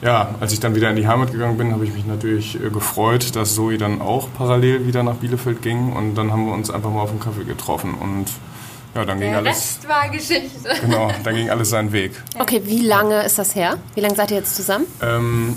ja, 0.00 0.34
als 0.40 0.52
ich 0.52 0.60
dann 0.60 0.76
wieder 0.76 0.88
in 0.90 0.96
die 0.96 1.08
Heimat 1.08 1.32
gegangen 1.32 1.58
bin, 1.58 1.72
habe 1.72 1.84
ich 1.84 1.92
mich 1.92 2.06
natürlich 2.06 2.54
äh, 2.56 2.70
gefreut, 2.70 3.34
dass 3.34 3.56
Zoe 3.56 3.78
dann 3.78 4.00
auch 4.00 4.28
parallel 4.36 4.86
wieder 4.86 5.02
nach 5.02 5.16
Bielefeld 5.16 5.60
ging 5.62 5.92
und 5.92 6.14
dann 6.14 6.30
haben 6.30 6.46
wir 6.46 6.52
uns 6.52 6.70
einfach 6.70 6.90
mal 6.90 7.00
auf 7.00 7.10
einen 7.10 7.20
Kaffee 7.20 7.44
getroffen 7.44 7.94
und 7.94 8.26
ja, 8.94 9.04
dann 9.06 9.18
ging 9.18 9.30
Der 9.30 9.38
alles. 9.38 9.56
Rest 9.56 9.88
war 9.88 10.08
Geschichte. 10.10 10.68
Genau, 10.82 11.10
dann 11.24 11.34
ging 11.34 11.50
alles 11.50 11.70
seinen 11.70 11.92
Weg. 11.92 12.12
Okay, 12.38 12.60
wie 12.64 12.80
lange 12.86 13.22
ist 13.24 13.38
das 13.38 13.54
her? 13.54 13.78
Wie 13.94 14.00
lange 14.00 14.14
seid 14.14 14.30
ihr 14.30 14.36
jetzt 14.36 14.54
zusammen? 14.54 14.84
Ähm, 15.00 15.56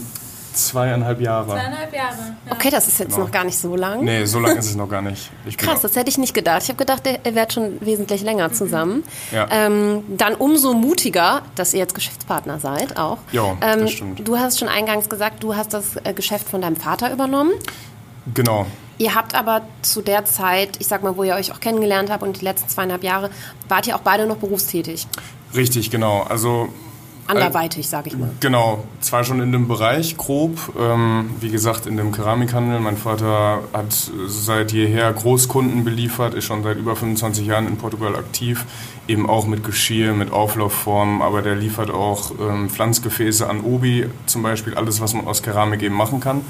zweieinhalb 0.56 1.22
Jahre. 1.22 1.48
Zweieinhalb 1.48 1.94
Jahre. 1.94 2.36
Ja. 2.46 2.52
Okay, 2.52 2.70
das 2.70 2.88
ist 2.88 3.00
jetzt 3.00 3.14
Genau. 3.14 3.26
noch 3.26 3.32
gar 3.32 3.44
nicht 3.44 3.58
so 3.58 3.76
lang. 3.76 4.04
Nee, 4.04 4.26
so 4.26 4.40
lange 4.40 4.60
ist 4.60 4.68
es 4.68 4.76
noch 4.76 4.90
gar 4.90 5.02
nicht. 5.02 5.30
Ich 5.46 5.58
Krass, 5.58 5.82
das 5.82 5.96
hätte 5.96 6.10
ich 6.10 6.18
nicht 6.18 6.34
gedacht. 6.34 6.64
Ich 6.64 6.70
habe 6.70 6.78
gedacht, 6.78 7.04
ihr 7.08 7.36
wärt 7.36 7.54
schon 7.54 7.80
wesentlich 7.82 8.22
länger 8.24 8.52
zusammen. 8.54 9.04
Ja. 9.32 9.48
Ähm, 9.52 10.04
dann 10.18 10.36
umso 10.36 10.74
mutiger, 10.74 11.42
dass 11.56 11.74
ihr 11.74 11.80
jetzt 11.80 11.96
Geschäftspartner 11.96 12.60
seid 12.60 12.98
auch. 12.98 13.18
Ja, 13.32 13.58
ähm, 13.62 13.82
das 13.82 13.92
stimmt. 13.92 14.28
Du 14.28 14.38
hast 14.38 14.60
schon 14.60 14.68
eingangs 14.70 15.10
gesagt, 15.10 15.44
du 15.44 15.56
hast 15.56 15.74
das 15.74 15.96
äh, 16.04 16.14
Geschäft 16.14 16.48
von 16.50 16.62
deinem 16.62 16.76
Vater 16.76 17.12
übernommen. 17.12 17.52
Genau. 18.34 18.66
Ihr 18.98 19.14
habt 19.14 19.36
aber 19.36 19.62
zu 19.82 20.02
der 20.02 20.24
Zeit, 20.26 20.78
ich 20.80 20.88
sag 20.88 21.04
mal, 21.04 21.18
wo 21.18 21.24
ihr 21.24 21.36
euch 21.36 21.52
auch 21.52 21.60
kennengelernt 21.60 22.10
habt 22.10 22.24
und 22.24 22.40
die 22.40 22.46
letzten 22.46 22.70
zweieinhalb 22.70 23.04
Jahre, 23.04 23.30
wart 23.68 23.88
ihr 23.88 23.96
auch 23.96 24.02
beide 24.02 24.26
noch 24.26 24.38
berufstätig. 24.38 25.06
Richtig, 25.54 25.92
genau. 25.92 26.24
Also 26.24 26.70
Anderweitig, 27.28 27.90
sag 27.90 28.06
ich 28.06 28.18
mal. 28.18 28.30
Genau, 28.40 28.84
zwar 29.00 29.24
schon 29.24 29.42
in 29.42 29.52
dem 29.52 29.68
Bereich 29.68 30.16
grob, 30.16 30.58
ähm, 30.80 31.32
wie 31.40 31.50
gesagt 31.50 31.88
in 31.88 31.98
dem 31.98 32.12
Keramikhandel. 32.12 32.80
Mein 32.80 32.98
Vater 32.98 33.64
hat 33.74 34.12
seit 34.28 34.72
jeher 34.72 35.12
Großkunden 35.12 35.84
beliefert, 35.84 36.36
ist 36.36 36.46
schon 36.46 36.62
seit 36.62 36.78
über 36.78 36.96
25 36.96 37.48
Jahren 37.48 37.68
in 37.68 37.78
Portugal 37.78 38.16
aktiv, 38.16 38.66
eben 39.08 39.28
auch 39.28 39.48
mit 39.48 39.64
Geschirr, 39.64 40.14
mit 40.14 40.32
Auflaufformen, 40.32 41.24
aber 41.24 41.42
der 41.42 41.56
liefert 41.56 41.90
auch 41.90 42.32
ähm, 42.40 42.70
Pflanzgefäße 42.70 43.50
an 43.50 43.62
Obi, 43.62 44.08
zum 44.28 44.44
Beispiel 44.44 44.76
alles, 44.76 45.02
was 45.02 45.16
man 45.16 45.26
aus 45.26 45.42
Keramik 45.42 45.82
eben 45.82 45.96
machen 45.96 46.20
kann. 46.20 46.42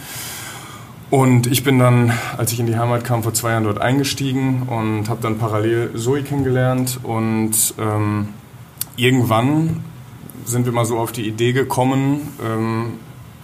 Und 1.09 1.47
ich 1.47 1.63
bin 1.63 1.79
dann, 1.79 2.11
als 2.35 2.51
ich 2.51 2.59
in 2.59 2.65
die 2.65 2.77
Heimat 2.77 3.05
kam, 3.05 3.23
vor 3.23 3.33
zwei 3.33 3.51
Jahren 3.51 3.63
dort 3.63 3.79
eingestiegen 3.79 4.63
und 4.63 5.07
habe 5.07 5.21
dann 5.21 5.37
parallel 5.37 5.91
Zoe 5.95 6.23
kennengelernt 6.23 6.99
und 7.03 7.53
ähm, 7.79 8.29
irgendwann 8.97 9.83
sind 10.45 10.65
wir 10.65 10.73
mal 10.73 10.85
so 10.85 10.97
auf 10.97 11.11
die 11.11 11.27
Idee 11.27 11.53
gekommen, 11.53 12.33
ähm, 12.43 12.93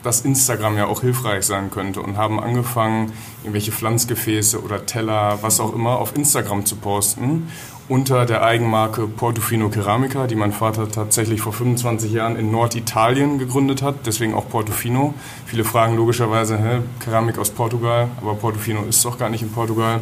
dass 0.04 0.22
Instagram 0.22 0.78
ja 0.78 0.88
auch 0.88 1.02
hilfreich 1.02 1.46
sein 1.46 1.70
könnte 1.70 2.02
und 2.02 2.18
haben 2.18 2.40
angefangen, 2.40 3.12
irgendwelche 3.44 3.72
Pflanzgefäße 3.72 4.64
oder 4.64 4.86
Teller, 4.86 5.40
was 5.42 5.60
auch 5.60 5.76
immer, 5.76 6.00
auf 6.00 6.16
Instagram 6.16 6.66
zu 6.66 6.76
posten 6.76 7.48
unter 7.92 8.26
der 8.26 8.42
Eigenmarke 8.42 9.06
Portofino 9.06 9.70
Ceramica, 9.70 10.26
die 10.26 10.36
mein 10.36 10.54
Vater 10.54 10.90
tatsächlich 10.90 11.42
vor 11.42 11.52
25 11.52 12.14
Jahren 12.14 12.38
in 12.38 12.50
Norditalien 12.50 13.38
gegründet 13.38 13.82
hat, 13.82 14.06
deswegen 14.06 14.34
auch 14.34 14.48
Portofino. 14.48 15.14
Viele 15.46 15.66
fragen 15.66 15.98
logischerweise, 15.98 16.58
hä, 16.58 16.80
Keramik 17.02 17.38
aus 17.38 17.50
Portugal, 17.50 18.08
aber 18.22 18.36
Portofino 18.36 18.84
ist 18.84 19.04
doch 19.04 19.18
gar 19.18 19.30
nicht 19.30 19.42
in 19.42 19.52
Portugal. 19.52 20.00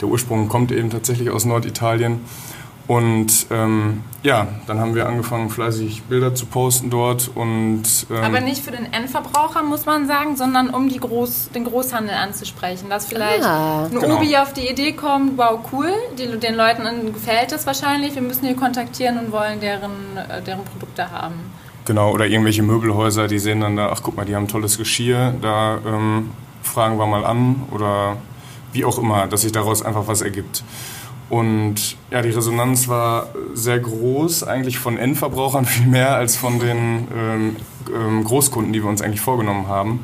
Der 0.00 0.08
Ursprung 0.08 0.48
kommt 0.48 0.72
eben 0.72 0.90
tatsächlich 0.90 1.30
aus 1.30 1.44
Norditalien. 1.44 2.22
Und 2.90 3.46
ähm, 3.52 4.02
ja, 4.24 4.48
dann 4.66 4.80
haben 4.80 4.96
wir 4.96 5.06
angefangen, 5.06 5.48
fleißig 5.48 6.02
Bilder 6.08 6.34
zu 6.34 6.46
posten 6.46 6.90
dort. 6.90 7.30
Und, 7.36 7.84
ähm, 8.10 8.16
Aber 8.24 8.40
nicht 8.40 8.64
für 8.64 8.72
den 8.72 8.92
Endverbraucher, 8.92 9.62
muss 9.62 9.86
man 9.86 10.08
sagen, 10.08 10.34
sondern 10.36 10.70
um 10.70 10.88
die 10.88 10.98
Groß, 10.98 11.50
den 11.54 11.66
Großhandel 11.66 12.16
anzusprechen. 12.16 12.90
Dass 12.90 13.06
vielleicht 13.06 13.44
Ah. 13.44 13.84
ein 13.84 13.92
Genau. 13.92 14.16
Obi 14.16 14.36
auf 14.36 14.54
die 14.54 14.68
Idee 14.68 14.90
kommt, 14.90 15.38
wow, 15.38 15.60
cool, 15.72 15.92
die, 16.18 16.36
den 16.36 16.56
Leuten 16.56 17.12
gefällt 17.12 17.52
es 17.52 17.64
wahrscheinlich, 17.64 18.16
wir 18.16 18.22
müssen 18.22 18.48
die 18.48 18.54
kontaktieren 18.54 19.20
und 19.20 19.30
wollen 19.30 19.60
deren, 19.60 19.92
äh, 20.16 20.42
deren 20.42 20.64
Produkte 20.64 21.12
haben. 21.12 21.36
Genau, 21.84 22.10
oder 22.10 22.26
irgendwelche 22.26 22.64
Möbelhäuser, 22.64 23.28
die 23.28 23.38
sehen 23.38 23.60
dann 23.60 23.76
da, 23.76 23.90
ach 23.92 24.00
guck 24.02 24.16
mal, 24.16 24.24
die 24.26 24.34
haben 24.34 24.48
tolles 24.48 24.76
Geschirr, 24.78 25.32
da 25.40 25.78
ähm, 25.86 26.30
fragen 26.64 26.98
wir 26.98 27.06
mal 27.06 27.24
an 27.24 27.62
oder 27.70 28.16
wie 28.72 28.84
auch 28.84 28.98
immer, 28.98 29.28
dass 29.28 29.42
sich 29.42 29.52
daraus 29.52 29.80
einfach 29.80 30.08
was 30.08 30.22
ergibt. 30.22 30.64
Und 31.30 31.96
ja, 32.10 32.22
die 32.22 32.30
Resonanz 32.30 32.88
war 32.88 33.28
sehr 33.54 33.78
groß, 33.78 34.42
eigentlich 34.42 34.78
von 34.78 34.98
Endverbrauchern 34.98 35.64
viel 35.66 35.86
mehr 35.86 36.16
als 36.16 36.36
von 36.36 36.58
den 36.58 37.08
ähm, 37.16 37.56
ähm, 37.94 38.24
Großkunden, 38.24 38.72
die 38.72 38.82
wir 38.82 38.90
uns 38.90 39.00
eigentlich 39.00 39.20
vorgenommen 39.20 39.68
haben. 39.68 40.00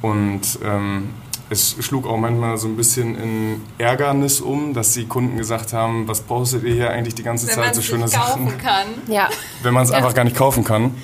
Und 0.00 0.58
ähm, 0.64 1.10
es 1.50 1.76
schlug 1.80 2.06
auch 2.06 2.16
manchmal 2.16 2.56
so 2.56 2.68
ein 2.68 2.76
bisschen 2.76 3.16
in 3.16 3.60
Ärgernis 3.76 4.40
um, 4.40 4.72
dass 4.72 4.94
die 4.94 5.06
Kunden 5.06 5.36
gesagt 5.36 5.72
haben, 5.72 6.06
was 6.06 6.20
postet 6.20 6.62
ihr 6.62 6.74
hier 6.74 6.90
eigentlich 6.90 7.16
die 7.16 7.24
ganze 7.24 7.48
Zeit 7.48 7.74
so 7.74 7.82
schöne 7.82 8.08
Sachen 8.08 8.56
kann. 8.56 8.86
Ja, 9.08 9.28
wenn 9.62 9.74
man 9.74 9.82
es 9.82 9.90
einfach 9.90 10.14
gar 10.14 10.24
nicht 10.24 10.36
kaufen 10.36 10.62
kann. 10.62 10.94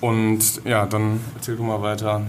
Und 0.00 0.64
ja, 0.64 0.86
dann 0.86 1.20
erzähl 1.34 1.56
du 1.56 1.62
mal 1.62 1.82
weiter. 1.82 2.22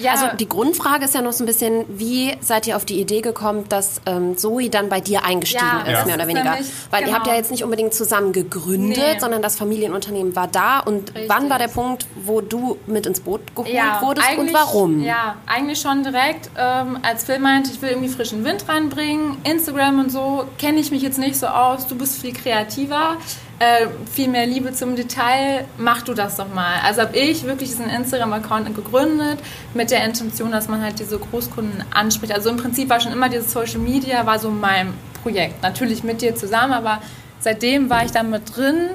Ja, 0.00 0.12
also 0.12 0.26
die 0.38 0.48
Grundfrage 0.48 1.04
ist 1.04 1.14
ja 1.14 1.22
noch 1.22 1.32
so 1.32 1.42
ein 1.44 1.46
bisschen, 1.46 1.84
wie 1.88 2.36
seid 2.40 2.66
ihr 2.66 2.76
auf 2.76 2.84
die 2.84 3.00
Idee 3.00 3.20
gekommen, 3.20 3.64
dass 3.68 4.00
ähm, 4.06 4.36
Zoe 4.36 4.68
dann 4.70 4.88
bei 4.88 5.00
dir 5.00 5.24
eingestiegen 5.24 5.64
Ja, 5.66 5.80
ist, 5.82 5.92
das 5.98 6.06
mehr 6.06 6.14
oder 6.16 6.26
weniger? 6.28 6.50
nämlich- 6.50 6.70
Weil 6.90 7.00
ihr 7.00 7.06
genau. 7.06 7.18
habt 7.18 7.26
ja 7.28 7.34
jetzt 7.34 7.50
nicht 7.50 7.64
unbedingt 7.64 7.94
zusammen 7.94 8.32
gegründet, 8.32 8.96
Nee. 9.14 9.18
sondern 9.20 9.42
das 9.42 9.56
Familienunternehmen 9.56 10.36
war 10.36 10.48
da. 10.48 10.80
Und 10.80 11.14
Richtig. 11.14 11.28
wann 11.28 11.48
war 11.50 11.58
der 11.58 11.68
Punkt, 11.68 12.06
wo 12.24 12.40
du 12.40 12.76
mit 12.86 13.06
ins 13.06 13.20
Boot 13.20 13.40
geholt 13.54 13.72
ja, 13.72 14.00
wurdest 14.02 14.26
und 14.38 14.52
warum? 14.52 15.02
Ja, 15.02 15.36
eigentlich 15.46 15.80
schon 15.80 16.02
direkt, 16.02 16.50
ähm, 16.58 16.98
als 17.02 17.24
Phil 17.24 17.38
meinte, 17.38 17.70
ich 17.72 17.80
will 17.82 17.90
irgendwie 17.90 18.08
frischen 18.08 18.44
Wind 18.44 18.68
reinbringen, 18.68 19.38
Instagram 19.44 20.00
und 20.00 20.10
so, 20.12 20.44
kenne 20.58 20.78
ich 20.80 20.90
mich 20.90 21.02
jetzt 21.02 21.18
nicht 21.18 21.36
so 21.36 21.46
aus, 21.46 21.86
du 21.86 21.94
bist 21.96 22.20
viel 22.20 22.32
kreativer, 22.32 23.16
äh, 23.58 23.86
viel 24.12 24.28
mehr 24.28 24.46
Liebe 24.46 24.72
zum 24.72 24.96
Detail, 24.96 25.64
mach 25.78 26.02
du 26.02 26.14
das 26.14 26.36
doch 26.36 26.52
mal. 26.52 26.80
Also 26.84 27.02
habe 27.02 27.16
ich 27.16 27.44
wirklich 27.44 27.70
diesen 27.70 27.88
Instagram-Account 27.88 28.74
gegründet 28.74 29.38
mit 29.74 29.90
der 29.90 30.04
Intention, 30.04 30.50
dass 30.50 30.68
man 30.68 30.82
halt 30.82 30.98
diese 30.98 31.18
Großkunden 31.18 31.84
anspricht. 31.90 32.32
Also 32.32 32.50
im 32.50 32.56
Prinzip 32.56 32.90
war 32.90 33.00
schon 33.00 33.12
immer 33.12 33.28
dieses 33.28 33.52
Social 33.52 33.78
Media, 33.78 34.26
war 34.26 34.38
so 34.38 34.50
mein 34.50 34.92
Projekt. 35.22 35.62
Natürlich 35.62 36.04
mit 36.04 36.20
dir 36.20 36.34
zusammen, 36.34 36.74
aber 36.74 37.00
seitdem 37.40 37.88
war 37.88 38.04
ich 38.04 38.10
da 38.10 38.22
mit 38.22 38.56
drin 38.56 38.90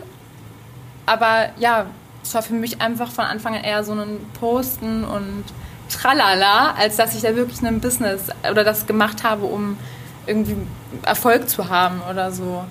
aber 1.06 1.50
ja, 1.58 1.88
es 2.24 2.34
war 2.34 2.41
für 2.41 2.53
mich 2.53 2.82
einfach 2.82 3.12
von 3.12 3.25
Anfang 3.25 3.56
an 3.56 3.63
eher 3.63 3.84
so 3.84 3.94
ein 3.94 4.20
Posten 4.39 5.03
und 5.03 5.44
Tralala, 5.89 6.74
als 6.77 6.96
dass 6.96 7.15
ich 7.15 7.22
da 7.22 7.36
wirklich 7.36 7.62
ein 7.63 7.82
Business 7.82 8.27
oder 8.50 8.63
das 8.63 8.88
gemacht 8.88 9.24
habe, 9.24 9.46
um 9.46 9.77
irgendwie 10.25 10.56
Erfolg 11.03 11.50
zu 11.50 11.70
haben 11.70 12.01
oder 12.10 12.32
so. 12.32 12.63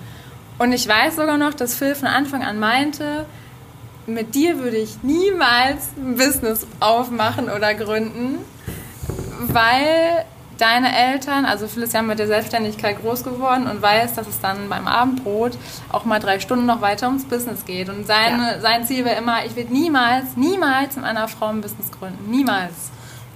Und 0.61 0.73
ich 0.73 0.87
weiß 0.87 1.15
sogar 1.15 1.39
noch, 1.39 1.55
dass 1.55 1.73
Phil 1.73 1.95
von 1.95 2.07
Anfang 2.07 2.43
an 2.43 2.59
meinte, 2.59 3.25
mit 4.05 4.35
dir 4.35 4.59
würde 4.59 4.77
ich 4.77 5.01
niemals 5.01 5.89
ein 5.97 6.17
Business 6.17 6.67
aufmachen 6.79 7.45
oder 7.49 7.73
gründen, 7.73 8.37
weil 9.39 10.23
deine 10.59 10.95
Eltern, 10.95 11.45
also 11.45 11.67
Phil 11.67 11.81
ist 11.81 11.95
ja 11.95 12.03
mit 12.03 12.19
der 12.19 12.27
Selbstständigkeit 12.27 13.01
groß 13.01 13.23
geworden 13.23 13.65
und 13.65 13.81
weiß, 13.81 14.13
dass 14.13 14.27
es 14.27 14.39
dann 14.39 14.69
beim 14.69 14.85
Abendbrot 14.87 15.57
auch 15.91 16.05
mal 16.05 16.19
drei 16.19 16.39
Stunden 16.39 16.67
noch 16.67 16.81
weiter 16.81 17.07
ums 17.07 17.25
Business 17.25 17.65
geht. 17.65 17.89
Und 17.89 18.05
seine, 18.05 18.51
ja. 18.51 18.59
sein 18.59 18.85
Ziel 18.85 19.03
wäre 19.03 19.17
immer, 19.17 19.43
ich 19.43 19.55
will 19.55 19.65
niemals, 19.65 20.37
niemals 20.37 20.95
mit 20.95 21.05
einer 21.05 21.27
Frau 21.27 21.47
ein 21.47 21.61
Business 21.61 21.89
gründen. 21.89 22.29
Niemals. 22.29 22.91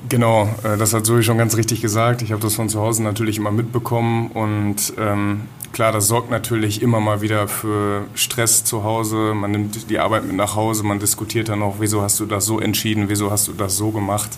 Genau, 0.10 0.48
äh, 0.63 0.77
das 0.77 0.94
hat 0.94 1.08
Zoe 1.08 1.24
schon 1.24 1.39
ganz 1.39 1.58
richtig 1.58 1.82
gesagt. 1.82 2.22
Ich 2.22 2.32
habe 2.32 2.41
das 2.44 2.53
von 2.53 2.70
zu 2.70 2.79
Hause 2.82 3.01
natürlich 3.01 3.38
immer 3.38 3.51
mitbekommen 3.51 4.29
und 4.29 4.94
ähm, 5.00 5.48
klar, 5.75 5.91
das 5.91 6.08
sorgt 6.08 6.32
natürlich 6.32 6.82
immer 6.82 7.01
mal 7.01 7.20
wieder 7.20 7.50
für 7.50 8.05
Stress 8.13 8.63
zu 8.63 8.86
Hause. 8.86 9.34
Man 9.36 9.51
nimmt 9.51 9.89
die 9.89 10.00
Arbeit 10.00 10.25
mit 10.25 10.38
nach 10.38 10.55
Hause, 10.55 10.84
man 10.84 11.00
diskutiert 11.00 11.50
dann 11.50 11.62
auch, 11.62 11.75
wieso 11.79 12.01
hast 12.01 12.17
du 12.22 12.25
das 12.25 12.46
so 12.46 12.62
entschieden, 12.62 13.10
wieso 13.10 13.29
hast 13.29 13.50
du 13.50 13.51
das 13.51 13.75
so 13.75 13.91
gemacht. 13.91 14.29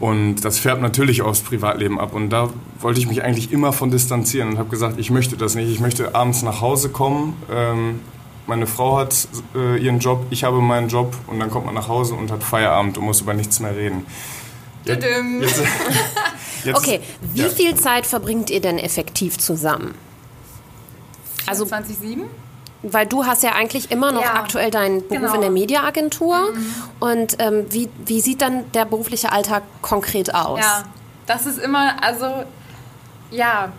Und 0.00 0.44
das 0.44 0.58
färbt 0.58 0.82
natürlich 0.82 1.22
aufs 1.22 1.40
Privatleben 1.40 1.98
ab. 1.98 2.12
Und 2.14 2.28
da 2.28 2.50
wollte 2.78 3.00
ich 3.00 3.08
mich 3.08 3.22
eigentlich 3.22 3.52
immer 3.52 3.72
von 3.72 3.90
distanzieren 3.90 4.50
und 4.50 4.58
habe 4.58 4.68
gesagt, 4.68 4.98
ich 4.98 5.10
möchte 5.10 5.38
das 5.38 5.54
nicht. 5.54 5.70
Ich 5.70 5.80
möchte 5.80 6.14
abends 6.14 6.42
nach 6.42 6.60
Hause 6.60 6.90
kommen. 6.90 7.42
Ähm, 7.50 8.00
meine 8.46 8.66
Frau 8.66 8.98
hat 8.98 9.28
äh, 9.54 9.82
ihren 9.82 9.98
Job, 9.98 10.26
ich 10.28 10.44
habe 10.44 10.60
meinen 10.60 10.88
Job 10.88 11.16
und 11.26 11.40
dann 11.40 11.50
kommt 11.50 11.64
man 11.64 11.74
nach 11.74 11.88
Hause 11.88 12.14
und 12.14 12.30
hat 12.30 12.42
Feierabend 12.42 12.98
und 12.98 13.06
muss 13.06 13.22
über 13.22 13.32
nichts 13.32 13.60
mehr 13.60 13.74
reden. 13.74 14.04
Jetzt, 14.84 15.06
jetzt, 15.40 15.62
jetzt, 16.64 16.76
okay, 16.76 17.00
wie 17.32 17.42
ja. 17.42 17.48
viel 17.48 17.74
Zeit 17.76 18.04
verbringt 18.04 18.50
ihr 18.50 18.60
denn 18.60 18.78
effektiv 18.78 19.38
zusammen? 19.38 19.94
Also 21.50 21.64
2007? 21.64 22.24
Weil 22.82 23.06
du 23.06 23.26
hast 23.26 23.42
ja 23.42 23.52
eigentlich 23.52 23.90
immer 23.90 24.10
noch 24.10 24.22
ja, 24.22 24.34
aktuell 24.34 24.70
deinen 24.70 25.06
Beruf 25.06 25.20
genau. 25.20 25.34
in 25.34 25.40
der 25.42 25.50
Mediaagentur. 25.50 26.52
Mhm. 26.52 26.74
Und 26.98 27.36
ähm, 27.38 27.66
wie, 27.68 27.90
wie 28.06 28.20
sieht 28.20 28.40
dann 28.40 28.70
der 28.72 28.86
berufliche 28.86 29.32
Alltag 29.32 29.62
konkret 29.82 30.34
aus? 30.34 30.60
Ja, 30.60 30.84
das 31.26 31.44
ist 31.44 31.58
immer, 31.58 32.02
also 32.02 32.44
ja, 33.30 33.72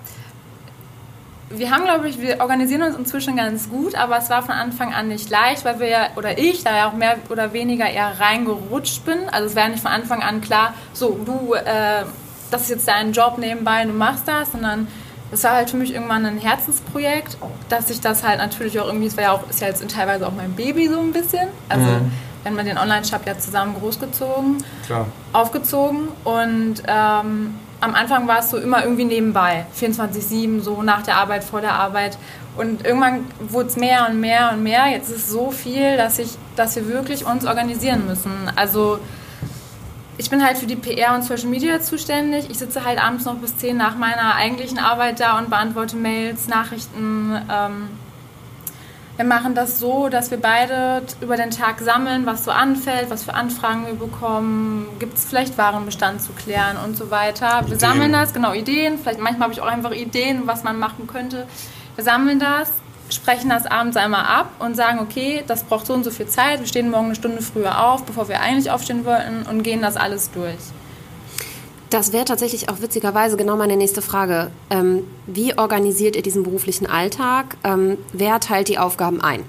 wir 1.54 1.72
haben, 1.72 1.84
glaube 1.84 2.08
ich, 2.08 2.20
wir 2.20 2.40
organisieren 2.40 2.84
uns 2.84 2.96
inzwischen 2.96 3.36
ganz 3.36 3.70
gut, 3.70 3.96
aber 3.96 4.18
es 4.18 4.30
war 4.30 4.42
von 4.42 4.56
Anfang 4.56 4.94
an 4.94 5.08
nicht 5.08 5.30
leicht, 5.30 5.66
weil 5.66 5.80
wir 5.80 5.88
ja, 5.88 6.08
oder 6.16 6.38
ich 6.38 6.63
da 6.63 6.75
ja 6.75 6.90
auch 6.90 6.94
mehr 6.94 7.18
oder 7.30 7.54
weniger 7.54 7.90
eher 7.90 8.20
reingerutscht 8.20 9.06
bin. 9.06 9.18
Also 9.32 9.48
es 9.48 9.56
wäre 9.56 9.70
nicht 9.70 9.82
von 9.82 9.92
Anfang 9.92 10.22
an 10.22 10.42
klar, 10.42 10.74
so, 10.94 11.20
du, 11.25 11.54
äh, 11.54 12.04
das 12.51 12.63
ist 12.63 12.70
jetzt 12.70 12.88
dein 12.88 13.12
Job 13.12 13.38
nebenbei, 13.38 13.84
du 13.86 13.94
machst 13.94 14.28
das, 14.28 14.51
sondern 14.51 14.88
es 15.31 15.43
war 15.43 15.53
halt 15.53 15.69
für 15.69 15.77
mich 15.77 15.93
irgendwann 15.93 16.25
ein 16.25 16.38
Herzensprojekt, 16.38 17.38
dass 17.69 17.89
ich 17.89 18.01
das 18.01 18.23
halt 18.23 18.39
natürlich 18.39 18.79
auch 18.79 18.88
irgendwie, 18.88 19.07
es 19.07 19.15
war 19.15 19.23
ja 19.23 19.31
auch, 19.31 19.50
ist 19.50 19.61
ja 19.61 19.67
jetzt 19.67 19.88
teilweise 19.89 20.27
auch 20.27 20.33
mein 20.33 20.53
Baby 20.53 20.88
so 20.89 21.00
ein 21.00 21.13
bisschen. 21.13 21.47
Also 21.69 21.85
mhm. 21.85 22.11
wenn 22.43 22.55
man 22.55 22.65
den 22.65 22.77
Online-Shop 22.77 23.21
ja 23.25 23.38
zusammen 23.38 23.75
großgezogen, 23.79 24.63
Klar. 24.85 25.07
aufgezogen 25.31 26.09
und 26.23 26.83
ähm, 26.88 27.55
am 27.81 27.95
Anfang 27.95 28.27
war 28.27 28.39
es 28.39 28.51
so 28.51 28.57
immer 28.57 28.83
irgendwie 28.83 29.05
nebenbei, 29.05 29.65
24-7, 29.79 30.61
so 30.61 30.83
nach 30.83 31.01
der 31.01 31.15
Arbeit, 31.15 31.43
vor 31.43 31.61
der 31.61 31.73
Arbeit. 31.73 32.17
Und 32.55 32.85
irgendwann 32.85 33.25
wurde 33.39 33.69
es 33.69 33.75
mehr 33.75 34.07
und 34.07 34.19
mehr 34.19 34.51
und 34.53 34.61
mehr. 34.61 34.88
Jetzt 34.88 35.09
ist 35.09 35.17
es 35.17 35.29
so 35.31 35.50
viel, 35.50 35.97
dass, 35.97 36.19
ich, 36.19 36.38
dass 36.55 36.75
wir 36.75 36.88
wirklich 36.88 37.25
uns 37.25 37.45
organisieren 37.45 38.05
müssen. 38.05 38.31
Also 38.55 39.00
ich 40.22 40.30
bin 40.30 40.46
halt 40.46 40.56
für 40.60 40.68
die 40.68 40.75
PR 40.75 41.16
und 41.16 41.24
Social 41.24 41.48
Media 41.48 41.82
zuständig. 41.82 42.48
Ich 42.51 42.60
sitze 42.60 42.86
halt 42.86 43.04
abends 43.04 43.25
noch 43.25 43.38
bis 43.38 43.58
10 43.58 43.75
nach 43.75 43.98
meiner 43.98 44.36
eigentlichen 44.36 44.78
Arbeit 44.78 45.20
da 45.20 45.40
und 45.40 45.50
beantworte 45.50 45.96
Mails, 45.96 46.48
Nachrichten. 46.48 47.42
Ähm, 47.51 47.90
wir 49.16 49.25
machen 49.25 49.56
das 49.56 49.80
so, 49.80 50.10
dass 50.10 50.30
wir 50.30 50.38
beide 50.38 51.01
über 51.22 51.38
den 51.38 51.50
Tag 51.50 51.80
sammeln, 51.80 52.28
was 52.28 52.46
so 52.46 52.51
anfällt, 52.51 53.10
was 53.10 53.24
für 53.24 53.34
Anfragen 53.34 53.88
wir 53.88 53.96
bekommen, 53.96 54.86
gibt 55.00 55.18
es 55.18 55.25
vielleicht 55.25 55.58
Warenbestand 55.58 56.22
zu 56.22 56.34
klären 56.34 56.78
und 56.78 56.96
so 56.96 57.10
weiter. 57.10 57.62
Wir 57.62 57.75
Ideen. 57.75 57.80
sammeln 57.80 58.13
das, 58.13 58.32
genau, 58.32 58.54
Ideen. 58.54 59.00
Vielleicht 59.00 59.20
manchmal 59.20 59.46
habe 59.46 59.54
ich 59.54 59.62
auch 59.62 59.68
einfach 59.68 59.92
Ideen, 59.92 60.44
was 60.46 60.63
man 60.63 60.78
machen 60.78 61.08
könnte. 61.08 61.48
Wir 61.96 62.04
sammeln 62.04 62.40
das, 62.40 62.72
sprechen 63.13 63.50
das 63.50 63.65
abends 63.65 63.98
einmal 63.98 64.25
ab 64.25 64.51
und 64.60 64.75
sagen, 64.75 65.00
okay, 65.00 65.44
das 65.48 65.63
braucht 65.63 65.86
so 65.86 65.94
und 65.94 66.03
so 66.03 66.12
viel 66.12 66.27
Zeit, 66.27 66.60
wir 66.60 66.68
stehen 66.68 66.89
morgen 66.89 67.06
eine 67.08 67.15
Stunde 67.15 67.41
früher 67.41 67.86
auf, 67.86 68.03
bevor 68.03 68.27
wir 68.27 68.39
eigentlich 68.41 68.72
aufstehen 68.72 69.06
wollten 69.06 69.44
und 69.50 69.63
gehen 69.63 69.82
das 69.82 69.98
alles 69.98 70.32
durch. 70.32 70.56
Das 71.89 72.13
wäre 72.13 72.24
tatsächlich 72.24 72.70
auch 72.70 72.82
witzigerweise 72.82 73.36
genau 73.36 73.58
meine 73.58 73.75
nächste 73.75 74.01
Frage. 74.01 74.50
Ähm, 74.70 75.03
wie 75.27 75.58
organisiert 75.58 76.15
ihr 76.15 76.22
diesen 76.22 76.44
beruflichen 76.44 76.88
Alltag? 76.88 77.58
Ähm, 77.65 77.98
wer 78.13 78.39
teilt 78.39 78.70
die 78.70 78.77
Aufgaben 78.77 79.20
ein? 79.20 79.44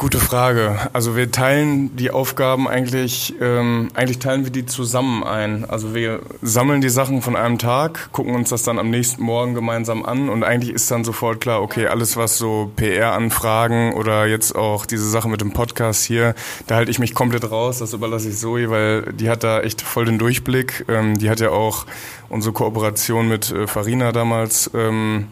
Gute 0.00 0.18
Frage. 0.18 0.78
Also 0.94 1.14
wir 1.14 1.30
teilen 1.30 1.94
die 1.94 2.10
Aufgaben 2.10 2.66
eigentlich, 2.66 3.34
ähm, 3.38 3.90
eigentlich 3.92 4.18
teilen 4.18 4.44
wir 4.44 4.50
die 4.50 4.64
zusammen 4.64 5.22
ein. 5.22 5.68
Also 5.68 5.94
wir 5.94 6.22
sammeln 6.40 6.80
die 6.80 6.88
Sachen 6.88 7.20
von 7.20 7.36
einem 7.36 7.58
Tag, 7.58 8.10
gucken 8.10 8.34
uns 8.34 8.48
das 8.48 8.62
dann 8.62 8.78
am 8.78 8.88
nächsten 8.88 9.22
Morgen 9.22 9.52
gemeinsam 9.52 10.06
an 10.06 10.30
und 10.30 10.42
eigentlich 10.42 10.74
ist 10.74 10.90
dann 10.90 11.04
sofort 11.04 11.42
klar, 11.42 11.60
okay, 11.60 11.86
alles 11.86 12.16
was 12.16 12.38
so 12.38 12.72
PR-Anfragen 12.76 13.92
oder 13.92 14.24
jetzt 14.24 14.56
auch 14.56 14.86
diese 14.86 15.06
Sache 15.06 15.28
mit 15.28 15.42
dem 15.42 15.52
Podcast 15.52 16.02
hier, 16.04 16.34
da 16.66 16.76
halte 16.76 16.90
ich 16.90 16.98
mich 16.98 17.14
komplett 17.14 17.50
raus, 17.50 17.80
das 17.80 17.92
überlasse 17.92 18.30
ich 18.30 18.38
Zoe, 18.38 18.70
weil 18.70 19.02
die 19.12 19.28
hat 19.28 19.44
da 19.44 19.60
echt 19.60 19.82
voll 19.82 20.06
den 20.06 20.18
Durchblick. 20.18 20.86
Ähm, 20.88 21.18
die 21.18 21.28
hat 21.28 21.40
ja 21.40 21.50
auch 21.50 21.84
unsere 22.30 22.54
Kooperation 22.54 23.28
mit 23.28 23.50
äh, 23.50 23.66
Farina 23.66 24.12
damals 24.12 24.70
ähm, 24.72 25.26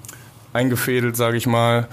eingefädelt, 0.53 1.17
sage 1.17 1.39
ich 1.39 1.47
mal. 1.47 1.89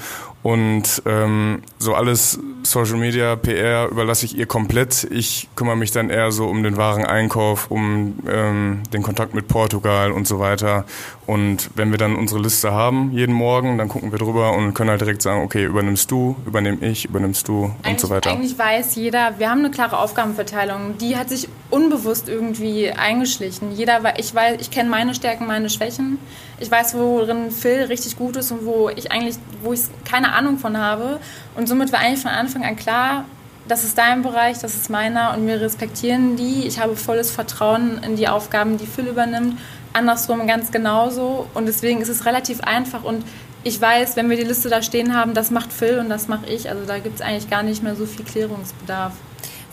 Und 0.45 1.01
ähm, 1.07 1.63
so 1.79 1.95
alles 1.95 2.37
Social 2.61 2.97
Media, 2.97 3.35
PR 3.35 3.87
überlasse 3.89 4.27
ich 4.27 4.37
ihr 4.37 4.45
komplett. 4.45 5.07
Ich 5.09 5.49
kümmere 5.55 5.75
mich 5.75 5.89
dann 5.89 6.11
eher 6.11 6.31
so 6.31 6.45
um 6.45 6.61
den 6.61 6.77
Wareneinkauf, 6.77 7.71
um 7.71 8.19
ähm, 8.29 8.83
den 8.93 9.01
Kontakt 9.01 9.33
mit 9.33 9.47
Portugal 9.47 10.11
und 10.11 10.27
so 10.27 10.37
weiter. 10.37 10.85
Und 11.25 11.71
wenn 11.73 11.89
wir 11.89 11.97
dann 11.97 12.15
unsere 12.15 12.39
Liste 12.39 12.71
haben, 12.71 13.11
jeden 13.11 13.33
Morgen, 13.33 13.79
dann 13.79 13.87
gucken 13.89 14.11
wir 14.11 14.19
drüber 14.19 14.53
und 14.53 14.75
können 14.75 14.91
halt 14.91 15.01
direkt 15.01 15.23
sagen, 15.23 15.41
okay, 15.41 15.65
übernimmst 15.65 16.11
du, 16.11 16.35
übernehme 16.45 16.77
ich, 16.85 17.05
übernimmst 17.05 17.47
du 17.47 17.63
eigentlich, 17.81 17.93
und 17.93 17.99
so 17.99 18.09
weiter. 18.11 18.29
Eigentlich 18.29 18.55
weiß 18.55 18.93
jeder, 18.97 19.39
wir 19.39 19.49
haben 19.49 19.59
eine 19.59 19.71
klare 19.71 19.97
Aufgabenverteilung. 19.97 20.99
Die 20.99 21.17
hat 21.17 21.29
sich 21.29 21.49
unbewusst 21.71 22.29
irgendwie 22.29 22.91
eingeschlichen. 22.91 23.71
Jeder, 23.71 24.19
ich 24.19 24.35
weiß, 24.35 24.57
ich 24.61 24.69
kenne 24.69 24.91
meine 24.91 25.15
Stärken, 25.15 25.47
meine 25.47 25.71
Schwächen. 25.71 26.19
Ich 26.59 26.71
weiß, 26.71 26.95
worin 26.95 27.51
Phil 27.51 27.83
richtig 27.83 28.17
gut 28.17 28.37
ist 28.37 28.51
und 28.51 28.65
wo 28.65 28.89
ich 28.89 29.11
eigentlich, 29.11 29.35
wo 29.61 29.73
ich 29.73 29.81
keine 30.05 30.31
Ahnung 30.33 30.57
von 30.57 30.77
habe. 30.77 31.19
Und 31.55 31.67
somit 31.67 31.91
war 31.91 31.99
eigentlich 31.99 32.21
von 32.21 32.31
Anfang 32.31 32.63
an 32.63 32.75
klar, 32.75 33.25
das 33.67 33.83
ist 33.83 33.97
dein 33.97 34.21
Bereich, 34.21 34.59
das 34.59 34.75
ist 34.75 34.89
meiner 34.89 35.33
und 35.35 35.47
wir 35.47 35.59
respektieren 35.59 36.35
die. 36.35 36.65
Ich 36.65 36.79
habe 36.79 36.95
volles 36.95 37.31
Vertrauen 37.31 38.01
in 38.03 38.15
die 38.15 38.27
Aufgaben, 38.27 38.77
die 38.77 38.85
Phil 38.85 39.07
übernimmt. 39.07 39.57
Andersrum 39.93 40.45
ganz 40.45 40.71
genauso. 40.71 41.47
Und 41.53 41.65
deswegen 41.65 42.01
ist 42.01 42.09
es 42.09 42.25
relativ 42.25 42.61
einfach 42.61 43.03
und 43.03 43.23
ich 43.63 43.81
weiß, 43.81 44.15
wenn 44.15 44.29
wir 44.29 44.37
die 44.37 44.43
Liste 44.43 44.69
da 44.69 44.83
stehen 44.83 45.15
haben, 45.15 45.33
das 45.33 45.49
macht 45.49 45.73
Phil 45.73 45.97
und 45.97 46.07
das 46.07 46.27
mache 46.27 46.45
ich. 46.45 46.69
Also 46.69 46.85
da 46.85 46.99
gibt 46.99 47.15
es 47.15 47.21
eigentlich 47.21 47.49
gar 47.49 47.63
nicht 47.63 47.81
mehr 47.81 47.95
so 47.95 48.05
viel 48.05 48.23
Klärungsbedarf. 48.23 49.13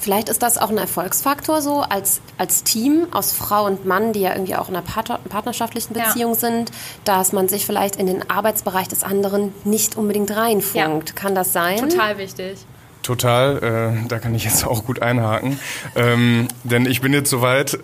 Vielleicht 0.02 0.28
ist 0.28 0.42
das 0.42 0.58
auch 0.58 0.70
ein 0.70 0.78
Erfolgsfaktor 0.78 1.62
so 1.62 1.80
als, 1.80 2.20
als 2.36 2.64
Team 2.64 3.06
aus 3.12 3.32
Frau 3.32 3.66
und 3.66 3.86
Mann, 3.86 4.12
die 4.12 4.22
ja 4.22 4.32
irgendwie 4.32 4.56
auch 4.56 4.68
in 4.68 4.74
einer 4.74 4.84
partnerschaftlichen 4.84 5.94
Beziehung 5.94 6.32
ja. 6.32 6.38
sind, 6.40 6.72
dass 7.04 7.32
man 7.32 7.46
sich 7.46 7.64
vielleicht 7.64 7.94
in 7.94 8.06
den 8.06 8.28
Arbeitsbereich 8.28 8.88
des 8.88 9.04
anderen 9.04 9.54
nicht 9.62 9.96
unbedingt 9.96 10.36
reinfunkt. 10.36 11.10
Ja. 11.10 11.14
Kann 11.14 11.36
das 11.36 11.52
sein? 11.52 11.88
Total 11.88 12.18
wichtig. 12.18 12.58
Total, 13.04 13.94
äh, 14.02 14.08
da 14.08 14.18
kann 14.18 14.34
ich 14.34 14.42
jetzt 14.44 14.66
auch 14.66 14.84
gut 14.84 15.00
einhaken. 15.02 15.60
Ähm, 15.94 16.48
denn 16.64 16.86
ich 16.86 17.00
bin 17.00 17.12
jetzt 17.12 17.30
soweit, 17.30 17.78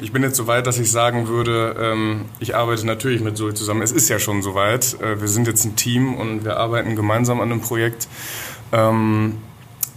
ich 0.00 0.12
bin 0.12 0.22
jetzt 0.22 0.36
so 0.36 0.46
weit, 0.46 0.68
dass 0.68 0.78
ich 0.78 0.92
sagen 0.92 1.26
würde, 1.26 1.74
ähm, 1.76 2.26
ich 2.38 2.54
arbeite 2.54 2.86
natürlich 2.86 3.20
mit 3.20 3.36
Zoe 3.36 3.52
zusammen. 3.52 3.82
Es 3.82 3.90
ist 3.90 4.08
ja 4.08 4.20
schon 4.20 4.42
soweit. 4.42 5.00
Äh, 5.00 5.20
wir 5.20 5.28
sind 5.28 5.48
jetzt 5.48 5.64
ein 5.64 5.74
Team 5.74 6.14
und 6.14 6.44
wir 6.44 6.56
arbeiten 6.56 6.94
gemeinsam 6.94 7.40
an 7.40 7.50
einem 7.50 7.60
Projekt. 7.62 8.06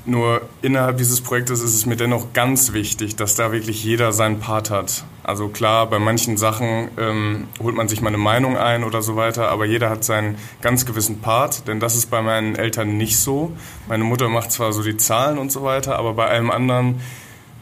Nur 0.10 0.42
innerhalb 0.64 0.98
dieses 0.98 1.22
Projektes 1.22 1.62
ist 1.62 1.76
es 1.76 1.86
mir 1.86 1.96
dennoch 1.96 2.34
ganz 2.34 2.74
wichtig, 2.74 3.16
dass 3.16 3.36
da 3.36 3.52
wirklich 3.52 3.84
jeder 3.84 4.12
seinen 4.12 4.40
Part 4.40 4.72
hat. 4.72 5.04
Also 5.22 5.50
klar, 5.50 5.86
bei 5.86 6.00
manchen 6.00 6.36
Sachen 6.36 6.90
ähm, 6.98 7.48
holt 7.62 7.76
man 7.76 7.88
sich 7.88 8.02
mal 8.02 8.08
eine 8.08 8.18
Meinung 8.18 8.58
ein 8.58 8.84
oder 8.84 9.04
so 9.04 9.16
weiter, 9.16 9.50
aber 9.50 9.66
jeder 9.66 9.92
hat 9.92 10.04
seinen 10.04 10.40
ganz 10.64 10.88
gewissen 10.88 11.20
Part, 11.20 11.68
denn 11.68 11.80
das 11.80 11.96
ist 11.96 12.08
bei 12.08 12.24
meinen 12.24 12.56
Eltern 12.56 12.98
nicht 12.98 13.20
so. 13.20 13.52
Meine 13.88 14.04
Mutter 14.04 14.30
macht 14.30 14.52
zwar 14.52 14.74
so 14.74 14.82
die 14.82 14.98
Zahlen 14.98 15.38
und 15.38 15.52
so 15.52 15.62
weiter, 15.62 16.00
aber 16.00 16.16
bei 16.16 16.26
allem 16.26 16.50
anderen 16.50 17.02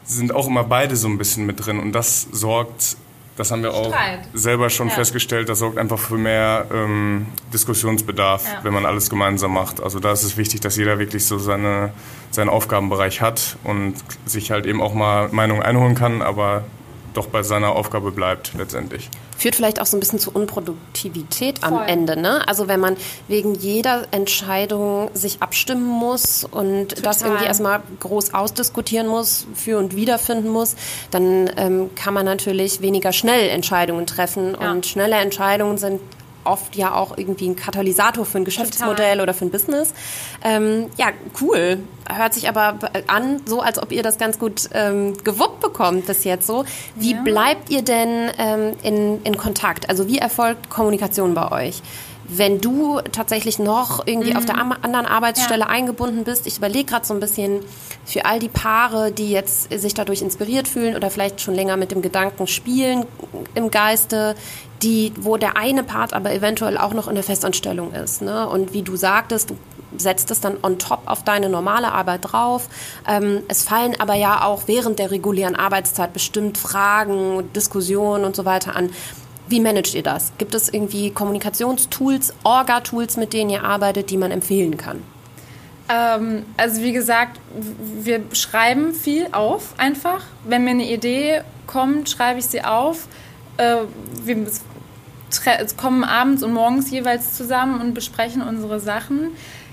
sind 0.05 0.33
auch 0.33 0.47
immer 0.47 0.63
beide 0.63 0.95
so 0.95 1.09
ein 1.09 1.17
bisschen 1.17 1.45
mit 1.45 1.65
drin 1.65 1.81
und 1.81 1.91
das 1.91 2.29
sorgt 2.31 2.95
das 3.37 3.51
haben 3.51 3.61
wir 3.61 3.73
auch 3.73 3.87
Streit. 3.87 4.27
selber 4.33 4.69
schon 4.69 4.89
ja. 4.89 4.95
festgestellt. 4.95 5.47
Das 5.47 5.59
sorgt 5.59 5.77
einfach 5.77 5.99
für 5.99 6.17
mehr 6.17 6.65
ähm, 6.73 7.27
Diskussionsbedarf, 7.53 8.43
ja. 8.45 8.63
wenn 8.63 8.73
man 8.73 8.85
alles 8.85 9.09
gemeinsam 9.09 9.53
macht. 9.53 9.81
Also 9.81 9.99
da 9.99 10.11
ist 10.11 10.23
es 10.23 10.37
wichtig, 10.37 10.59
dass 10.61 10.75
jeder 10.75 10.97
wirklich 10.97 11.25
so 11.25 11.37
seine, 11.37 11.93
seinen 12.31 12.49
Aufgabenbereich 12.49 13.21
hat 13.21 13.57
und 13.63 13.93
sich 14.25 14.49
halt 14.49 14.65
eben 14.65 14.81
auch 14.81 14.95
mal 14.95 15.29
Meinungen 15.29 15.61
einholen 15.61 15.93
kann, 15.93 16.23
aber 16.23 16.63
doch 17.13 17.27
bei 17.27 17.43
seiner 17.43 17.75
Aufgabe 17.75 18.11
bleibt 18.11 18.53
letztendlich. 18.57 19.09
Führt 19.37 19.55
vielleicht 19.55 19.79
auch 19.81 19.85
so 19.85 19.97
ein 19.97 19.99
bisschen 19.99 20.19
zu 20.19 20.31
Unproduktivität 20.31 21.63
am 21.63 21.75
Voll. 21.75 21.87
Ende. 21.87 22.19
Ne? 22.19 22.47
Also 22.47 22.67
wenn 22.67 22.79
man 22.79 22.97
wegen 23.27 23.55
jeder 23.55 24.07
Entscheidung 24.11 25.09
sich 25.13 25.41
abstimmen 25.41 25.85
muss 25.85 26.43
und 26.43 26.89
Total. 26.89 27.03
das 27.03 27.21
irgendwie 27.21 27.45
erstmal 27.45 27.81
groß 27.99 28.33
ausdiskutieren 28.33 29.07
muss, 29.07 29.45
für 29.53 29.77
und 29.77 29.95
wider 29.95 30.17
finden 30.17 30.49
muss, 30.49 30.75
dann 31.11 31.49
ähm, 31.57 31.89
kann 31.95 32.13
man 32.13 32.25
natürlich 32.25 32.81
weniger 32.81 33.11
schnell 33.11 33.49
Entscheidungen 33.49 34.07
treffen. 34.07 34.57
Ja. 34.59 34.71
Und 34.71 34.85
schnelle 34.85 35.15
Entscheidungen 35.17 35.77
sind 35.77 36.01
oft 36.47 36.75
ja 36.75 36.93
auch 36.93 37.17
irgendwie 37.17 37.49
ein 37.49 37.55
Katalysator 37.55 38.25
für 38.25 38.37
ein 38.39 38.45
Geschäftsmodell 38.45 38.95
Total. 38.95 39.21
oder 39.21 39.33
für 39.33 39.45
ein 39.45 39.51
Business. 39.51 39.93
Ähm, 40.43 40.87
ja, 40.97 41.07
cool. 41.41 41.79
Hört 42.09 42.33
sich 42.33 42.47
aber 42.49 42.79
an, 43.07 43.41
so 43.45 43.61
als 43.61 43.81
ob 43.81 43.91
ihr 43.91 44.03
das 44.03 44.17
ganz 44.17 44.39
gut 44.39 44.69
ähm, 44.73 45.15
gewuppt 45.23 45.59
bekommt 45.59 46.07
bis 46.07 46.23
jetzt 46.23 46.47
so. 46.47 46.65
Wie 46.95 47.13
ja. 47.13 47.21
bleibt 47.21 47.69
ihr 47.69 47.81
denn 47.81 48.31
ähm, 48.37 48.73
in, 48.83 49.23
in 49.23 49.37
Kontakt? 49.37 49.89
Also 49.89 50.07
wie 50.07 50.17
erfolgt 50.17 50.69
Kommunikation 50.69 51.33
bei 51.33 51.51
euch? 51.51 51.81
wenn 52.27 52.59
du 52.59 52.99
tatsächlich 53.11 53.57
noch 53.57 54.05
irgendwie 54.05 54.31
mhm. 54.31 54.37
auf 54.37 54.45
der 54.45 54.57
anderen 54.57 55.05
Arbeitsstelle 55.05 55.61
ja. 55.61 55.67
eingebunden 55.67 56.23
bist. 56.23 56.45
Ich 56.45 56.57
überlege 56.57 56.85
gerade 56.85 57.05
so 57.05 57.13
ein 57.13 57.19
bisschen 57.19 57.61
für 58.05 58.25
all 58.25 58.39
die 58.39 58.49
Paare, 58.49 59.11
die 59.11 59.31
jetzt 59.31 59.71
sich 59.71 59.93
dadurch 59.93 60.21
inspiriert 60.21 60.67
fühlen 60.67 60.95
oder 60.95 61.09
vielleicht 61.09 61.41
schon 61.41 61.55
länger 61.55 61.77
mit 61.77 61.91
dem 61.91 62.01
Gedanken 62.01 62.47
spielen 62.47 63.05
im 63.55 63.71
Geiste, 63.71 64.35
die, 64.81 65.13
wo 65.19 65.37
der 65.37 65.57
eine 65.57 65.83
Part 65.83 66.13
aber 66.13 66.33
eventuell 66.33 66.77
auch 66.77 66.93
noch 66.93 67.07
in 67.07 67.15
der 67.15 67.23
Festanstellung 67.23 67.93
ist. 67.93 68.21
Ne? 68.21 68.47
Und 68.47 68.73
wie 68.73 68.83
du 68.83 68.95
sagtest, 68.95 69.49
du 69.49 69.57
setzt 69.97 70.31
es 70.31 70.41
dann 70.41 70.57
on 70.61 70.77
top 70.79 71.01
auf 71.05 71.23
deine 71.23 71.49
normale 71.49 71.91
Arbeit 71.91 72.21
drauf. 72.23 72.69
Ähm, 73.07 73.43
es 73.47 73.63
fallen 73.63 73.95
aber 73.99 74.15
ja 74.15 74.43
auch 74.43 74.63
während 74.67 74.99
der 74.99 75.11
regulären 75.11 75.55
Arbeitszeit 75.55 76.13
bestimmt 76.13 76.57
Fragen, 76.57 77.51
Diskussionen 77.53 78.25
und 78.25 78.35
so 78.35 78.45
weiter 78.45 78.75
an. 78.75 78.91
Wie 79.49 79.61
managt 79.61 79.95
ihr 79.95 80.03
das? 80.03 80.33
Gibt 80.37 80.53
es 80.55 80.67
irgendwie 80.67 81.09
Kommunikationstools, 81.11 82.33
Orga-Tools, 82.43 83.15
mit 83.15 83.31
denen 83.31 83.49
ihr 83.49 83.63
arbeitet, 83.63 84.09
die 84.09 84.17
man 84.17 84.31
empfehlen 84.31 84.77
kann? 84.77 85.01
Ähm, 85.89 86.45
also 86.57 86.81
wie 86.81 86.91
gesagt, 86.91 87.39
wir 87.55 88.23
schreiben 88.33 88.93
viel 88.93 89.27
auf 89.31 89.73
einfach. 89.77 90.25
Wenn 90.43 90.65
mir 90.65 90.71
eine 90.71 90.91
Idee 90.91 91.43
kommt, 91.65 92.09
schreibe 92.09 92.39
ich 92.39 92.45
sie 92.47 92.63
auf. 92.63 93.07
Äh, 93.57 93.77
wir 94.23 94.47
kommen 95.77 96.03
abends 96.03 96.43
und 96.43 96.53
morgens 96.53 96.89
jeweils 96.89 97.33
zusammen 97.35 97.81
und 97.81 97.93
besprechen 97.93 98.41
unsere 98.41 98.79
Sachen. 98.79 99.31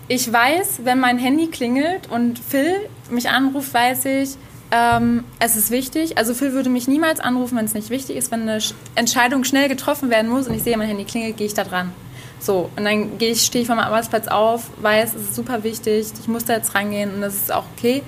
Ich 0.09 0.31
weiß, 0.31 0.81
wenn 0.85 1.01
mein 1.01 1.19
Handy 1.19 1.47
klingelt 1.47 2.11
und 2.11 2.39
Phil 2.39 2.75
mich 3.11 3.31
anruft, 3.31 3.73
weiß 3.73 4.05
ich, 4.07 4.31
ähm, 4.71 5.25
es 5.39 5.57
ist 5.57 5.71
wichtig. 5.71 6.19
Also 6.19 6.35
Phil 6.35 6.53
würde 6.53 6.69
mich 6.69 6.89
niemals 6.89 7.21
anrufen, 7.21 7.57
wenn 7.57 7.65
es 7.65 7.75
nicht 7.75 7.91
wichtig 7.91 8.17
ist. 8.17 8.31
Wenn 8.31 8.43
eine 8.43 8.59
Entscheidung 8.97 9.45
schnell 9.45 9.69
getroffen 9.69 10.11
werden 10.11 10.31
muss 10.31 10.49
und 10.49 10.55
ich 10.55 10.63
sehe, 10.63 10.77
mein 10.77 10.89
Handy 10.89 11.05
klingelt, 11.05 11.37
gehe 11.37 11.47
ich 11.47 11.55
da 11.55 11.65
dran. 11.65 11.93
So, 12.41 12.71
und 12.77 12.85
dann 12.85 13.17
gehe 13.17 13.31
ich, 13.31 13.43
stehe 13.43 13.63
ich 13.63 13.67
von 13.69 13.77
meinem 13.77 13.87
Arbeitsplatz 13.87 14.29
auf, 14.29 14.69
weiß, 14.83 15.15
es 15.15 15.23
ist 15.23 15.35
super 15.35 15.65
wichtig, 15.65 16.09
ich 16.21 16.29
muss 16.29 16.45
da 16.45 16.55
jetzt 16.55 16.75
rangehen 16.75 17.15
und 17.15 17.23
das 17.23 17.35
ist 17.35 17.53
auch 17.53 17.65
okay. 17.77 18.03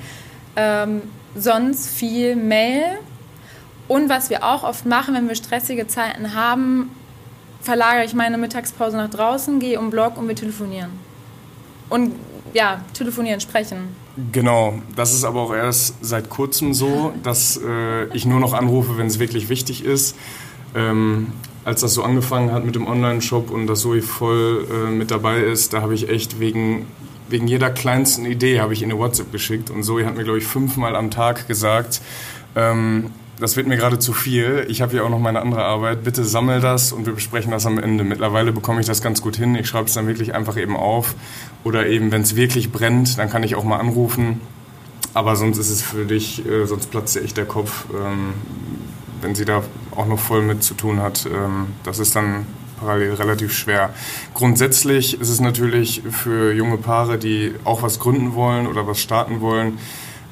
Ähm, 0.56 1.02
sonst 1.34 1.88
viel 1.88 2.36
Mail. 2.36 2.98
Und 3.88 4.08
was 4.08 4.30
wir 4.30 4.44
auch 4.44 4.64
oft 4.64 4.86
machen, 4.86 5.14
wenn 5.14 5.28
wir 5.28 5.36
stressige 5.36 5.86
Zeiten 5.86 6.34
haben, 6.34 6.90
verlagere 7.60 8.04
ich 8.04 8.14
meine 8.14 8.38
Mittagspause 8.38 8.96
nach 8.96 9.10
draußen, 9.10 9.58
gehe 9.60 9.78
um 9.78 9.90
Blog 9.90 10.16
und 10.16 10.28
wir 10.28 10.34
telefonieren. 10.34 10.90
Und 11.88 12.14
ja, 12.52 12.80
telefonieren, 12.94 13.40
sprechen. 13.40 13.88
Genau, 14.32 14.78
das 14.94 15.12
ist 15.12 15.24
aber 15.24 15.42
auch 15.42 15.54
erst 15.54 15.96
seit 16.00 16.30
kurzem 16.30 16.72
so, 16.72 17.12
dass 17.22 17.60
äh, 17.62 18.06
ich 18.14 18.24
nur 18.24 18.40
noch 18.40 18.54
anrufe, 18.54 18.96
wenn 18.96 19.06
es 19.06 19.18
wirklich 19.18 19.48
wichtig 19.48 19.84
ist. 19.84 20.16
Ähm, 20.74 21.32
als 21.64 21.80
das 21.80 21.94
so 21.94 22.02
angefangen 22.02 22.52
hat 22.52 22.64
mit 22.64 22.76
dem 22.76 22.86
Online-Shop 22.86 23.50
und 23.50 23.66
dass 23.66 23.80
Zoe 23.80 24.00
voll 24.00 24.66
äh, 24.70 24.90
mit 24.90 25.10
dabei 25.10 25.40
ist, 25.40 25.72
da 25.72 25.82
habe 25.82 25.94
ich 25.94 26.08
echt 26.08 26.38
wegen, 26.38 26.86
wegen 27.28 27.48
jeder 27.48 27.70
kleinsten 27.70 28.24
Idee 28.24 28.60
habe 28.60 28.72
ich 28.72 28.82
in 28.82 28.90
eine 28.90 28.98
WhatsApp 29.00 29.32
geschickt 29.32 29.68
und 29.68 29.82
Zoe 29.82 30.06
hat 30.06 30.16
mir, 30.16 30.24
glaube 30.24 30.38
ich, 30.38 30.46
fünfmal 30.46 30.94
am 30.94 31.10
Tag 31.10 31.48
gesagt, 31.48 32.00
ähm, 32.54 33.10
das 33.38 33.56
wird 33.56 33.66
mir 33.66 33.76
gerade 33.76 33.98
zu 33.98 34.12
viel. 34.12 34.66
Ich 34.68 34.80
habe 34.80 34.96
ja 34.96 35.02
auch 35.02 35.10
noch 35.10 35.18
meine 35.18 35.40
andere 35.40 35.62
Arbeit. 35.62 36.04
Bitte 36.04 36.24
sammel 36.24 36.60
das 36.60 36.92
und 36.92 37.06
wir 37.06 37.12
besprechen 37.12 37.50
das 37.50 37.66
am 37.66 37.78
Ende. 37.78 38.02
Mittlerweile 38.02 38.52
bekomme 38.52 38.80
ich 38.80 38.86
das 38.86 39.02
ganz 39.02 39.20
gut 39.20 39.36
hin. 39.36 39.54
Ich 39.56 39.68
schreibe 39.68 39.86
es 39.86 39.94
dann 39.94 40.06
wirklich 40.06 40.34
einfach 40.34 40.56
eben 40.56 40.76
auf. 40.76 41.14
Oder 41.62 41.86
eben, 41.86 42.10
wenn 42.12 42.22
es 42.22 42.36
wirklich 42.36 42.72
brennt, 42.72 43.18
dann 43.18 43.28
kann 43.28 43.42
ich 43.42 43.54
auch 43.54 43.64
mal 43.64 43.78
anrufen. 43.78 44.40
Aber 45.12 45.36
sonst 45.36 45.58
ist 45.58 45.70
es 45.70 45.82
für 45.82 46.04
dich, 46.04 46.46
äh, 46.46 46.66
sonst 46.66 46.90
platzt 46.90 47.14
dir 47.14 47.22
echt 47.22 47.36
der 47.36 47.46
Kopf, 47.46 47.86
ähm, 47.94 48.34
wenn 49.20 49.34
sie 49.34 49.44
da 49.44 49.62
auch 49.94 50.06
noch 50.06 50.18
voll 50.18 50.42
mit 50.42 50.62
zu 50.62 50.74
tun 50.74 51.00
hat. 51.00 51.26
Ähm, 51.26 51.68
das 51.84 51.98
ist 51.98 52.16
dann 52.16 52.46
parallel 52.78 53.14
relativ 53.14 53.52
schwer. 53.52 53.90
Grundsätzlich 54.34 55.20
ist 55.20 55.28
es 55.28 55.40
natürlich 55.40 56.02
für 56.10 56.52
junge 56.52 56.76
Paare, 56.76 57.18
die 57.18 57.54
auch 57.64 57.82
was 57.82 57.98
gründen 57.98 58.34
wollen 58.34 58.66
oder 58.66 58.86
was 58.86 59.00
starten 59.00 59.40
wollen, 59.40 59.78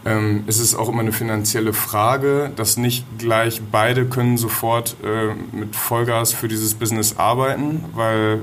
ähm, 0.04 0.44
es 0.46 0.58
ist 0.58 0.74
auch 0.74 0.88
immer 0.88 1.00
eine 1.00 1.12
finanzielle 1.12 1.72
Frage, 1.72 2.50
dass 2.56 2.76
nicht 2.76 3.04
gleich 3.18 3.62
beide 3.72 4.06
können 4.06 4.36
sofort 4.36 4.96
äh, 5.02 5.34
mit 5.56 5.74
Vollgas 5.74 6.32
für 6.32 6.48
dieses 6.48 6.74
Business 6.74 7.16
arbeiten, 7.16 7.84
weil 7.94 8.40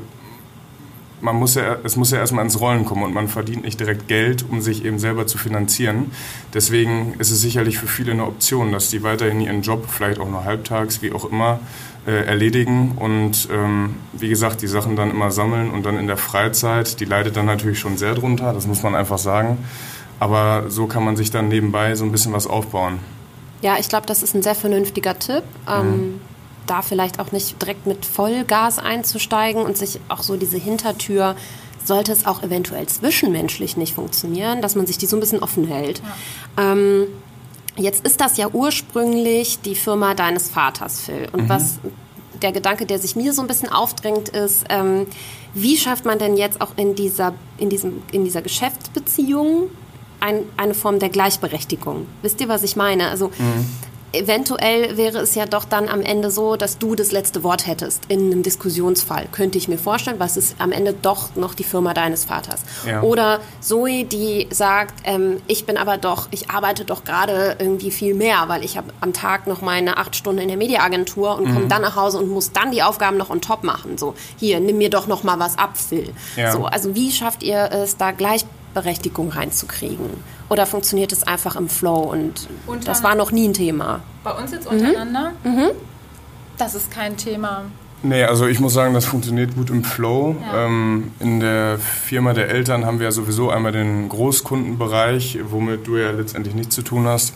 man 1.22 1.36
muss 1.36 1.54
ja, 1.54 1.78
es 1.84 1.96
muss 1.96 2.10
ja 2.10 2.18
erstmal 2.18 2.44
ins 2.44 2.60
Rollen 2.60 2.84
kommen 2.86 3.04
und 3.04 3.14
man 3.14 3.28
verdient 3.28 3.64
nicht 3.64 3.80
direkt 3.80 4.08
Geld, 4.08 4.44
um 4.50 4.60
sich 4.62 4.84
eben 4.86 4.98
selber 4.98 5.28
zu 5.28 5.38
finanzieren. 5.38 6.12
Deswegen 6.54 7.14
ist 7.20 7.30
es 7.30 7.42
sicherlich 7.42 7.78
für 7.78 7.88
viele 7.88 8.14
eine 8.14 8.26
Option, 8.26 8.72
dass 8.72 8.90
die 8.90 9.04
weiterhin 9.04 9.40
ihren 9.40 9.62
Job, 9.62 9.86
vielleicht 9.88 10.20
auch 10.20 10.30
nur 10.30 10.44
halbtags, 10.46 11.04
wie 11.04 11.12
auch 11.14 11.26
immer, 11.32 11.60
äh, 12.08 12.26
erledigen 12.26 12.94
und 12.96 13.48
ähm, 13.52 13.96
wie 14.14 14.30
gesagt, 14.30 14.64
die 14.64 14.68
Sachen 14.68 14.96
dann 14.96 15.12
immer 15.12 15.30
sammeln 15.30 15.70
und 15.70 15.86
dann 15.86 16.00
in 16.00 16.08
der 16.08 16.18
Freizeit, 16.18 17.00
die 17.00 17.06
leidet 17.06 17.36
dann 17.36 17.46
natürlich 17.46 17.78
schon 17.78 17.98
sehr 17.98 18.16
drunter, 18.16 18.54
das 18.54 18.66
muss 18.66 18.82
man 18.82 18.96
einfach 18.96 19.20
sagen. 19.20 19.60
Aber 20.22 20.70
so 20.70 20.86
kann 20.86 21.04
man 21.04 21.16
sich 21.16 21.32
dann 21.32 21.48
nebenbei 21.48 21.96
so 21.96 22.06
ein 22.06 22.12
bisschen 22.12 22.32
was 22.32 22.46
aufbauen. 22.46 23.00
Ja, 23.64 23.80
ich 23.80 23.90
glaube, 23.90 24.06
das 24.06 24.22
ist 24.22 24.36
ein 24.36 24.44
sehr 24.44 24.54
vernünftiger 24.54 25.18
Tipp. 25.18 25.44
Ähm, 25.68 25.90
mhm. 25.90 26.22
Da 26.68 26.84
vielleicht 26.84 27.20
auch 27.20 27.32
nicht 27.32 27.60
direkt 27.60 27.88
mit 27.88 28.06
Vollgas 28.06 28.78
einzusteigen 28.78 29.64
und 29.64 29.80
sich 29.80 30.00
auch 30.10 30.22
so 30.22 30.38
diese 30.38 30.58
Hintertür, 30.58 31.36
sollte 31.84 32.12
es 32.12 32.28
auch 32.28 32.44
eventuell 32.44 32.86
zwischenmenschlich 32.86 33.78
nicht 33.78 33.96
funktionieren, 33.96 34.62
dass 34.62 34.76
man 34.76 34.86
sich 34.86 35.00
die 35.00 35.08
so 35.08 35.18
ein 35.18 35.20
bisschen 35.20 35.40
offen 35.40 35.66
hält. 35.66 36.04
Ja. 36.56 36.72
Ähm, 36.72 37.08
jetzt 37.78 38.06
ist 38.06 38.22
das 38.22 38.38
ja 38.38 38.48
ursprünglich 38.54 39.62
die 39.62 39.74
Firma 39.74 40.14
deines 40.14 40.50
Vaters, 40.50 41.02
Phil. 41.02 41.30
Und 41.34 41.46
mhm. 41.46 41.50
was 41.50 41.80
der 42.44 42.52
Gedanke, 42.52 42.86
der 42.86 43.00
sich 43.00 43.16
mir 43.16 43.34
so 43.34 43.42
ein 43.42 43.48
bisschen 43.48 43.70
aufdrängt, 43.72 44.30
ist, 44.30 44.66
ähm, 44.70 45.08
wie 45.56 45.78
schafft 45.78 46.06
man 46.06 46.20
denn 46.20 46.38
jetzt 46.38 46.62
auch 46.62 46.78
in 46.78 46.94
dieser, 46.94 47.34
in 47.58 47.72
diesem, 47.72 48.04
in 48.12 48.24
dieser 48.24 48.44
Geschäftsbeziehung 48.44 49.72
ein, 50.22 50.44
eine 50.56 50.74
Form 50.74 51.00
der 51.00 51.10
Gleichberechtigung. 51.10 52.08
Wisst 52.22 52.40
ihr, 52.40 52.48
was 52.48 52.64
ich 52.64 52.76
meine? 52.76 53.10
Also 53.10 53.28
mhm. 53.30 53.66
eventuell 54.14 54.96
wäre 54.96 55.18
es 55.18 55.36
ja 55.36 55.46
doch 55.46 55.66
dann 55.66 55.90
am 55.90 56.02
Ende 56.02 56.30
so, 56.30 56.56
dass 56.56 56.78
du 56.78 56.96
das 56.96 57.12
letzte 57.12 57.44
Wort 57.44 57.66
hättest 57.66 58.04
in 58.08 58.32
einem 58.32 58.44
Diskussionsfall. 58.44 59.28
Könnte 59.32 59.58
ich 59.58 59.68
mir 59.68 59.80
vorstellen, 59.80 60.20
was 60.20 60.38
ist 60.38 60.56
am 60.60 60.72
Ende 60.72 60.94
doch 60.94 61.36
noch 61.36 61.56
die 61.56 61.64
Firma 61.64 61.96
deines 61.96 62.26
Vaters. 62.26 62.62
Ja. 62.86 63.02
Oder 63.02 63.40
Zoe, 63.62 64.06
die 64.06 64.48
sagt, 64.52 64.94
ähm, 65.06 65.38
ich 65.48 65.66
bin 65.66 65.76
aber 65.76 65.98
doch, 65.98 66.28
ich 66.30 66.52
arbeite 66.52 66.86
doch 66.86 67.04
gerade 67.04 67.56
irgendwie 67.58 67.90
viel 67.90 68.14
mehr, 68.14 68.44
weil 68.48 68.64
ich 68.64 68.78
habe 68.78 68.94
am 69.02 69.14
Tag 69.14 69.48
noch 69.48 69.62
meine 69.62 69.98
acht 69.98 70.16
Stunden 70.16 70.42
in 70.42 70.50
der 70.50 70.58
Mediaagentur 70.58 71.36
und 71.36 71.48
mhm. 71.48 71.54
komme 71.54 71.68
dann 71.68 71.82
nach 71.82 71.96
Hause 71.96 72.20
und 72.20 72.30
muss 72.30 72.52
dann 72.52 72.72
die 72.72 72.84
Aufgaben 72.84 73.18
noch 73.18 73.32
on 73.32 73.42
top 73.42 73.64
machen. 73.64 73.98
So, 73.98 74.14
hier, 74.38 74.60
nimm 74.60 74.78
mir 74.78 74.92
doch 74.92 75.08
noch 75.08 75.24
mal 75.24 75.40
was 75.40 75.58
ab, 75.58 75.78
Phil. 75.78 76.14
Ja. 76.36 76.52
So, 76.52 76.66
also 76.66 76.94
wie 76.94 77.12
schafft 77.12 77.42
ihr 77.42 77.72
es 77.72 77.98
da 77.98 78.12
gleich 78.12 78.46
Berechtigung 78.74 79.30
reinzukriegen? 79.30 80.10
Oder 80.50 80.66
funktioniert 80.66 81.12
es 81.12 81.24
einfach 81.24 81.56
im 81.56 81.70
Flow 81.70 82.12
und 82.12 82.48
das 82.86 83.04
war 83.04 83.16
noch 83.16 83.32
nie 83.32 83.48
ein 83.48 83.54
Thema? 83.54 84.02
Bei 84.24 84.32
uns 84.32 84.52
jetzt 84.52 84.68
untereinander? 84.68 85.34
Mhm. 85.44 85.52
Mhm. 85.52 85.70
Das 86.58 86.76
ist 86.76 86.92
kein 86.92 87.18
Thema. 87.18 87.64
Nee, 88.04 88.24
also 88.24 88.48
ich 88.48 88.60
muss 88.60 88.74
sagen, 88.74 88.96
das 88.96 89.06
funktioniert 89.06 89.56
gut 89.56 89.70
im 89.70 89.84
Flow. 89.84 90.36
Ja. 90.42 90.66
Ähm, 90.66 91.12
in 91.20 91.40
der 91.40 91.78
Firma 91.78 92.34
der 92.34 92.50
Eltern 92.50 92.86
haben 92.86 93.00
wir 93.00 93.06
ja 93.06 93.12
sowieso 93.12 93.52
einmal 93.52 93.72
den 93.72 94.10
Großkundenbereich, 94.10 95.40
womit 95.50 95.86
du 95.86 95.98
ja 95.98 96.10
letztendlich 96.12 96.56
nichts 96.56 96.74
zu 96.74 96.82
tun 96.82 97.08
hast. 97.08 97.34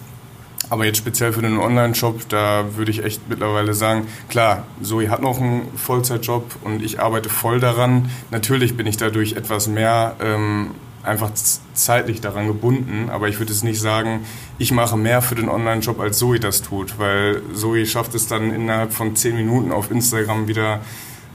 Aber 0.69 0.86
jetzt 0.86 0.98
speziell 0.98 1.34
für 1.34 1.43
den 1.43 1.60
Online-Shop, 1.60 2.28
da 2.30 2.65
würde 2.76 2.89
ich 2.89 3.04
echt 3.04 3.30
mittlerweile 3.30 3.76
sagen, 3.76 4.08
klar, 4.30 4.65
Zoe 4.82 5.10
hat 5.10 5.21
noch 5.21 5.39
einen 5.39 5.67
Vollzeitjob 5.76 6.56
und 6.63 6.82
ich 6.82 7.00
arbeite 7.00 7.30
voll 7.30 7.60
daran. 7.60 8.10
Natürlich 8.32 8.76
bin 8.76 8.88
ich 8.88 8.98
dadurch 8.98 9.34
etwas 9.34 9.67
mehr 9.67 10.15
ähm, 10.19 10.71
einfach 11.05 11.31
zeitlich 11.73 12.21
daran 12.21 12.47
gebunden. 12.47 13.09
Aber 13.09 13.27
ich 13.27 13.39
würde 13.39 13.51
es 13.51 13.63
nicht 13.63 13.79
sagen, 13.79 14.25
ich 14.57 14.71
mache 14.71 14.97
mehr 14.97 15.21
für 15.21 15.35
den 15.35 15.49
Online-Shop, 15.49 15.99
als 15.99 16.17
Zoe 16.17 16.39
das 16.39 16.61
tut. 16.61 16.99
Weil 16.99 17.41
Zoe 17.53 17.85
schafft 17.85 18.15
es 18.15 18.27
dann 18.27 18.53
innerhalb 18.53 18.93
von 18.93 19.15
zehn 19.15 19.35
Minuten 19.35 19.71
auf 19.71 19.91
Instagram 19.91 20.47
wieder, 20.47 20.81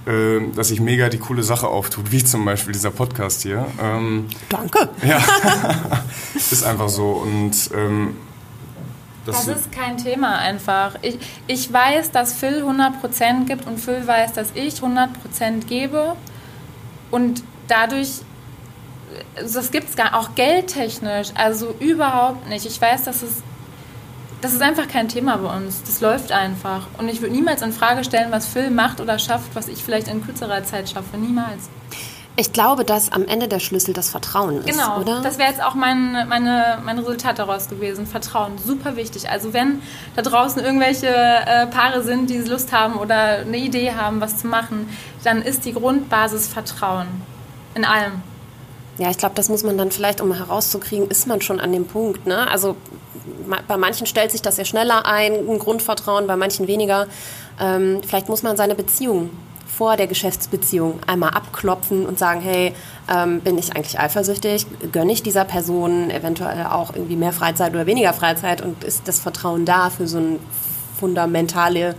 äh, 0.06 0.40
dass 0.54 0.68
sich 0.68 0.80
mega 0.80 1.08
die 1.08 1.18
coole 1.18 1.42
Sache 1.42 1.68
auftut, 1.68 2.10
wie 2.12 2.24
zum 2.24 2.44
Beispiel 2.44 2.72
dieser 2.72 2.90
Podcast 2.90 3.42
hier. 3.42 3.66
Ähm, 3.82 4.26
Danke. 4.48 4.88
Ja, 5.02 5.20
ist 6.34 6.64
einfach 6.64 6.88
so. 6.88 7.10
Und 7.10 7.70
ähm, 7.74 8.16
Das, 9.26 9.44
das 9.44 9.60
ist 9.60 9.72
kein 9.72 9.98
Thema 9.98 10.38
einfach. 10.38 10.96
Ich, 11.02 11.18
ich 11.46 11.72
weiß, 11.72 12.10
dass 12.10 12.32
Phil 12.32 12.64
100% 12.64 13.44
gibt 13.46 13.66
und 13.66 13.78
Phil 13.78 14.06
weiß, 14.06 14.32
dass 14.32 14.52
ich 14.54 14.74
100% 14.76 15.66
gebe. 15.68 16.16
Und 17.10 17.42
dadurch, 17.68 18.22
das 19.36 19.70
gibt 19.70 19.88
es 19.88 19.96
gar 19.96 20.14
auch 20.14 20.34
geldtechnisch, 20.34 21.28
also 21.34 21.74
überhaupt 21.78 22.48
nicht. 22.48 22.66
Ich 22.66 22.80
weiß, 22.80 23.04
dass 23.04 23.22
es 23.22 23.42
das 24.40 24.54
ist 24.54 24.62
einfach 24.62 24.88
kein 24.88 25.08
Thema 25.08 25.36
bei 25.36 25.54
uns. 25.54 25.82
Das 25.82 26.00
läuft 26.00 26.32
einfach. 26.32 26.86
Und 26.98 27.08
ich 27.08 27.20
würde 27.20 27.34
niemals 27.34 27.60
in 27.62 27.72
Frage 27.72 28.04
stellen, 28.04 28.32
was 28.32 28.46
Phil 28.46 28.70
macht 28.70 29.00
oder 29.00 29.18
schafft, 29.18 29.54
was 29.54 29.68
ich 29.68 29.84
vielleicht 29.84 30.08
in 30.08 30.24
kürzerer 30.24 30.64
Zeit 30.64 30.88
schaffe. 30.88 31.18
Niemals. 31.18 31.68
Ich 32.36 32.52
glaube, 32.52 32.84
dass 32.84 33.12
am 33.12 33.26
Ende 33.26 33.48
der 33.48 33.58
Schlüssel 33.58 33.92
das 33.92 34.08
Vertrauen 34.08 34.58
ist, 34.58 34.66
genau, 34.66 35.00
oder? 35.00 35.20
das 35.20 35.36
wäre 35.36 35.50
jetzt 35.50 35.62
auch 35.62 35.74
mein, 35.74 36.26
meine, 36.28 36.78
mein 36.84 36.98
Resultat 36.98 37.38
daraus 37.38 37.68
gewesen. 37.68 38.06
Vertrauen, 38.06 38.52
super 38.56 38.96
wichtig. 38.96 39.28
Also 39.28 39.52
wenn 39.52 39.82
da 40.16 40.22
draußen 40.22 40.62
irgendwelche 40.62 41.08
äh, 41.08 41.66
Paare 41.66 42.02
sind, 42.02 42.30
die 42.30 42.38
Lust 42.38 42.72
haben 42.72 42.94
oder 42.94 43.40
eine 43.40 43.58
Idee 43.58 43.92
haben, 43.92 44.22
was 44.22 44.38
zu 44.38 44.46
machen, 44.46 44.88
dann 45.22 45.42
ist 45.42 45.66
die 45.66 45.74
Grundbasis 45.74 46.48
Vertrauen. 46.48 47.08
In 47.74 47.84
allem. 47.84 48.22
Ja, 49.00 49.08
ich 49.10 49.16
glaube, 49.16 49.34
das 49.34 49.48
muss 49.48 49.62
man 49.62 49.78
dann 49.78 49.90
vielleicht, 49.90 50.20
um 50.20 50.34
herauszukriegen, 50.34 51.08
ist 51.08 51.26
man 51.26 51.40
schon 51.40 51.58
an 51.58 51.72
dem 51.72 51.86
Punkt. 51.86 52.26
Ne? 52.26 52.46
Also 52.50 52.76
bei 53.66 53.78
manchen 53.78 54.06
stellt 54.06 54.30
sich 54.30 54.42
das 54.42 54.58
ja 54.58 54.66
schneller 54.66 55.06
ein, 55.06 55.32
ein 55.48 55.58
Grundvertrauen, 55.58 56.26
bei 56.26 56.36
manchen 56.36 56.66
weniger. 56.66 57.06
Ähm, 57.58 58.02
vielleicht 58.06 58.28
muss 58.28 58.42
man 58.42 58.58
seine 58.58 58.74
Beziehung 58.74 59.30
vor 59.66 59.96
der 59.96 60.06
Geschäftsbeziehung 60.06 61.00
einmal 61.06 61.30
abklopfen 61.30 62.04
und 62.04 62.18
sagen, 62.18 62.42
hey, 62.42 62.74
ähm, 63.10 63.40
bin 63.40 63.56
ich 63.56 63.74
eigentlich 63.74 63.98
eifersüchtig? 63.98 64.66
Gönne 64.92 65.12
ich 65.12 65.22
dieser 65.22 65.46
Person 65.46 66.10
eventuell 66.10 66.66
auch 66.66 66.94
irgendwie 66.94 67.16
mehr 67.16 67.32
Freizeit 67.32 67.72
oder 67.72 67.86
weniger 67.86 68.12
Freizeit? 68.12 68.60
Und 68.60 68.84
ist 68.84 69.08
das 69.08 69.18
Vertrauen 69.18 69.64
da 69.64 69.88
für 69.88 70.06
so 70.06 70.18
eine 70.18 70.38
fundamentale 70.98 71.94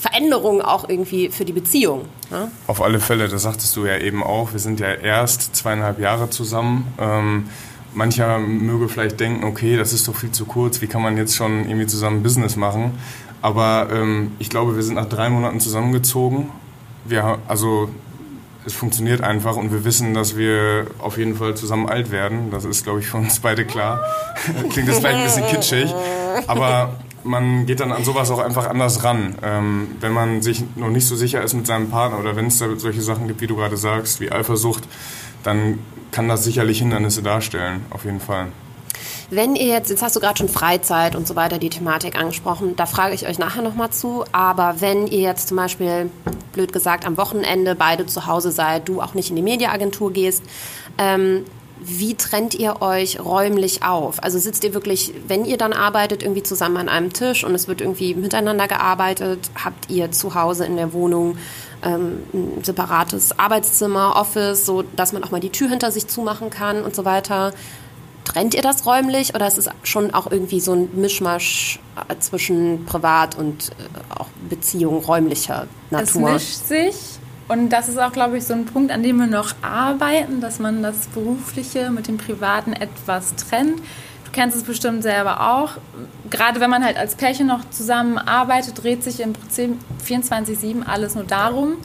Veränderung 0.00 0.62
auch 0.62 0.88
irgendwie 0.88 1.28
für 1.28 1.44
die 1.44 1.52
Beziehung? 1.52 2.06
Ne? 2.30 2.50
Auf 2.66 2.80
alle 2.80 3.00
Fälle, 3.00 3.28
das 3.28 3.42
sagtest 3.42 3.76
du 3.76 3.84
ja 3.84 3.98
eben 3.98 4.22
auch. 4.22 4.52
Wir 4.52 4.58
sind 4.58 4.80
ja 4.80 4.94
erst 4.94 5.54
zweieinhalb 5.54 6.00
Jahre 6.00 6.30
zusammen. 6.30 6.86
Ähm, 6.98 7.50
mancher 7.92 8.38
möge 8.38 8.88
vielleicht 8.88 9.20
denken, 9.20 9.44
okay, 9.44 9.76
das 9.76 9.92
ist 9.92 10.08
doch 10.08 10.16
viel 10.16 10.30
zu 10.30 10.46
kurz, 10.46 10.80
wie 10.80 10.86
kann 10.86 11.02
man 11.02 11.18
jetzt 11.18 11.36
schon 11.36 11.66
irgendwie 11.66 11.86
zusammen 11.86 12.22
Business 12.22 12.56
machen? 12.56 12.98
Aber 13.42 13.88
ähm, 13.92 14.32
ich 14.38 14.48
glaube, 14.48 14.74
wir 14.74 14.82
sind 14.82 14.94
nach 14.94 15.08
drei 15.08 15.28
Monaten 15.28 15.60
zusammengezogen. 15.60 16.48
Wir, 17.04 17.38
also 17.46 17.90
es 18.64 18.72
funktioniert 18.72 19.22
einfach 19.22 19.56
und 19.56 19.70
wir 19.70 19.84
wissen, 19.84 20.14
dass 20.14 20.36
wir 20.36 20.86
auf 20.98 21.18
jeden 21.18 21.36
Fall 21.36 21.56
zusammen 21.56 21.88
alt 21.88 22.10
werden. 22.10 22.50
Das 22.50 22.64
ist, 22.64 22.84
glaube 22.84 23.00
ich, 23.00 23.06
für 23.06 23.18
uns 23.18 23.40
beide 23.40 23.66
klar. 23.66 24.00
Klingt 24.70 24.88
jetzt 24.88 25.00
vielleicht 25.00 25.18
ein 25.18 25.24
bisschen 25.24 25.46
kitschig, 25.46 25.94
aber 26.46 26.94
man 27.24 27.66
geht 27.66 27.80
dann 27.80 27.92
an 27.92 28.04
sowas 28.04 28.30
auch 28.30 28.38
einfach 28.38 28.68
anders 28.68 29.04
ran. 29.04 29.36
Ähm, 29.42 29.88
wenn 30.00 30.12
man 30.12 30.42
sich 30.42 30.64
noch 30.76 30.90
nicht 30.90 31.06
so 31.06 31.16
sicher 31.16 31.42
ist 31.42 31.54
mit 31.54 31.66
seinem 31.66 31.90
Partner 31.90 32.18
oder 32.18 32.36
wenn 32.36 32.46
es 32.46 32.58
da 32.58 32.68
solche 32.76 33.02
Sachen 33.02 33.28
gibt, 33.28 33.40
wie 33.40 33.46
du 33.46 33.56
gerade 33.56 33.76
sagst, 33.76 34.20
wie 34.20 34.32
Eifersucht, 34.32 34.84
dann 35.42 35.78
kann 36.12 36.28
das 36.28 36.44
sicherlich 36.44 36.78
Hindernisse 36.78 37.22
darstellen, 37.22 37.84
auf 37.90 38.04
jeden 38.04 38.20
Fall. 38.20 38.48
Wenn 39.32 39.54
ihr 39.54 39.66
jetzt, 39.66 39.90
jetzt 39.90 40.02
hast 40.02 40.16
du 40.16 40.20
gerade 40.20 40.38
schon 40.38 40.48
Freizeit 40.48 41.14
und 41.14 41.26
so 41.26 41.36
weiter 41.36 41.58
die 41.58 41.70
Thematik 41.70 42.18
angesprochen, 42.18 42.74
da 42.74 42.86
frage 42.86 43.14
ich 43.14 43.28
euch 43.28 43.38
nachher 43.38 43.62
nochmal 43.62 43.90
zu, 43.90 44.24
aber 44.32 44.80
wenn 44.80 45.06
ihr 45.06 45.20
jetzt 45.20 45.46
zum 45.46 45.56
Beispiel, 45.56 46.10
blöd 46.52 46.72
gesagt, 46.72 47.06
am 47.06 47.16
Wochenende 47.16 47.76
beide 47.76 48.06
zu 48.06 48.26
Hause 48.26 48.50
seid, 48.50 48.88
du 48.88 49.00
auch 49.00 49.14
nicht 49.14 49.30
in 49.30 49.36
die 49.36 49.42
Mediaagentur 49.42 50.12
gehst, 50.12 50.42
ähm, 50.98 51.44
wie 51.82 52.14
trennt 52.14 52.54
ihr 52.54 52.82
euch 52.82 53.20
räumlich 53.20 53.82
auf? 53.82 54.22
Also 54.22 54.38
sitzt 54.38 54.64
ihr 54.64 54.74
wirklich, 54.74 55.14
wenn 55.26 55.44
ihr 55.44 55.56
dann 55.56 55.72
arbeitet, 55.72 56.22
irgendwie 56.22 56.42
zusammen 56.42 56.76
an 56.76 56.88
einem 56.88 57.12
Tisch 57.12 57.42
und 57.42 57.54
es 57.54 57.68
wird 57.68 57.80
irgendwie 57.80 58.14
miteinander 58.14 58.68
gearbeitet? 58.68 59.50
Habt 59.62 59.90
ihr 59.90 60.12
zu 60.12 60.34
Hause 60.34 60.66
in 60.66 60.76
der 60.76 60.92
Wohnung 60.92 61.38
ähm, 61.82 62.22
ein 62.34 62.64
separates 62.64 63.38
Arbeitszimmer, 63.38 64.16
Office, 64.16 64.66
so 64.66 64.82
dass 64.82 65.12
man 65.12 65.24
auch 65.24 65.30
mal 65.30 65.40
die 65.40 65.50
Tür 65.50 65.68
hinter 65.68 65.90
sich 65.90 66.06
zumachen 66.06 66.50
kann 66.50 66.82
und 66.82 66.94
so 66.94 67.04
weiter? 67.04 67.52
Trennt 68.24 68.54
ihr 68.54 68.62
das 68.62 68.84
räumlich 68.84 69.34
oder 69.34 69.46
ist 69.46 69.58
es 69.58 69.68
schon 69.82 70.12
auch 70.12 70.30
irgendwie 70.30 70.60
so 70.60 70.72
ein 70.72 70.90
Mischmasch 70.94 71.80
äh, 72.08 72.14
zwischen 72.18 72.84
Privat 72.84 73.38
und 73.38 73.70
äh, 73.70 74.18
auch 74.20 74.28
Beziehung 74.48 75.02
räumlicher 75.02 75.66
Natur? 75.90 76.30
Es 76.30 76.60
mischt 76.60 76.66
sich 76.66 77.19
und 77.50 77.70
das 77.70 77.88
ist 77.88 77.98
auch, 77.98 78.12
glaube 78.12 78.38
ich, 78.38 78.44
so 78.44 78.54
ein 78.54 78.64
Punkt, 78.64 78.92
an 78.92 79.02
dem 79.02 79.16
wir 79.16 79.26
noch 79.26 79.54
arbeiten, 79.60 80.40
dass 80.40 80.60
man 80.60 80.84
das 80.84 81.08
Berufliche 81.08 81.90
mit 81.90 82.06
dem 82.06 82.16
Privaten 82.16 82.72
etwas 82.72 83.34
trennt. 83.34 83.80
Du 84.24 84.30
kennst 84.30 84.56
es 84.56 84.62
bestimmt 84.62 85.02
selber 85.02 85.52
auch. 85.52 85.72
Gerade 86.30 86.60
wenn 86.60 86.70
man 86.70 86.84
halt 86.84 86.96
als 86.96 87.16
Pärchen 87.16 87.48
noch 87.48 87.68
zusammenarbeitet, 87.70 88.80
dreht 88.80 89.02
sich 89.02 89.18
im 89.18 89.32
Prinzip 89.32 89.76
24-7 90.06 90.86
alles 90.86 91.16
nur 91.16 91.24
darum. 91.24 91.78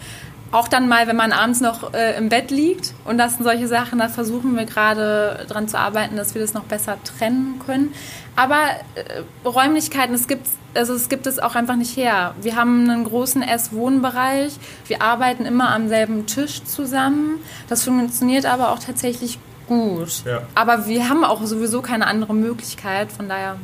Auch 0.52 0.68
dann 0.68 0.88
mal, 0.88 1.08
wenn 1.08 1.16
man 1.16 1.32
abends 1.32 1.60
noch 1.60 1.94
äh, 1.94 2.18
im 2.18 2.30
Bett 2.30 2.52
liegt. 2.52 2.94
Und 3.04 3.18
das 3.18 3.36
sind 3.36 3.44
solche 3.44 3.68
Sachen, 3.68 4.00
da 4.00 4.10
versuchen 4.10 4.56
wir 4.56 4.66
gerade 4.66 5.46
dran 5.50 5.68
zu 5.68 5.78
arbeiten, 5.78 6.16
dass 6.16 6.34
wir 6.34 6.42
das 6.42 6.54
noch 6.54 6.64
besser 6.64 6.98
trennen 7.04 7.60
können. 7.66 7.94
Aber 8.36 8.62
äh, 8.96 9.48
Räumlichkeiten, 9.48 10.14
es 10.14 10.28
gibt, 10.28 10.48
also 10.74 10.94
es 10.94 11.10
gibt 11.10 11.28
es 11.28 11.40
auch 11.40 11.56
einfach 11.56 11.76
nicht 11.76 11.96
her. 11.98 12.36
Wir 12.42 12.56
haben 12.56 12.90
einen 12.90 13.04
großen 13.06 13.42
Ess-Wohnbereich. 13.42 14.54
Wir 14.88 15.02
arbeiten 15.02 15.46
immer 15.46 15.74
am 15.74 15.88
selben 15.90 16.26
Tisch 16.26 16.64
zusammen. 16.64 17.40
Das 17.68 17.84
funktioniert 17.84 18.46
aber 18.46 18.72
auch 18.72 18.80
tatsächlich 18.80 19.40
gut. 19.68 20.24
Ja. 20.26 20.44
Aber 20.54 20.88
wir 20.88 21.10
haben 21.10 21.24
auch 21.24 21.44
sowieso 21.44 21.82
keine 21.82 22.08
andere 22.08 22.34
Möglichkeit. 22.34 23.12
Von 23.12 23.30
daher 23.30 23.58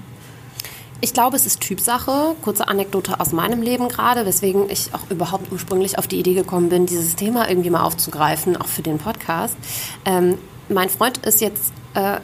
ich 1.01 1.13
glaube, 1.13 1.35
es 1.35 1.45
ist 1.45 1.59
Typsache. 1.61 2.35
Kurze 2.41 2.67
Anekdote 2.67 3.19
aus 3.19 3.33
meinem 3.33 3.61
Leben 3.61 3.89
gerade, 3.89 4.25
weswegen 4.25 4.69
ich 4.69 4.93
auch 4.93 5.09
überhaupt 5.09 5.51
ursprünglich 5.51 5.97
auf 5.97 6.07
die 6.07 6.19
Idee 6.19 6.35
gekommen 6.35 6.69
bin, 6.69 6.85
dieses 6.85 7.15
Thema 7.15 7.49
irgendwie 7.49 7.71
mal 7.71 7.83
aufzugreifen, 7.83 8.55
auch 8.55 8.67
für 8.67 8.83
den 8.83 8.99
Podcast. 8.99 9.57
Ähm, 10.05 10.37
mein 10.69 10.89
Freund 10.89 11.17
ist 11.25 11.41
jetzt 11.41 11.73
äh, 11.95 12.19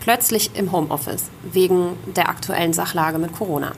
plötzlich 0.00 0.50
im 0.54 0.70
Homeoffice 0.72 1.24
wegen 1.52 1.96
der 2.14 2.28
aktuellen 2.28 2.72
Sachlage 2.72 3.18
mit 3.18 3.32
Corona. 3.32 3.72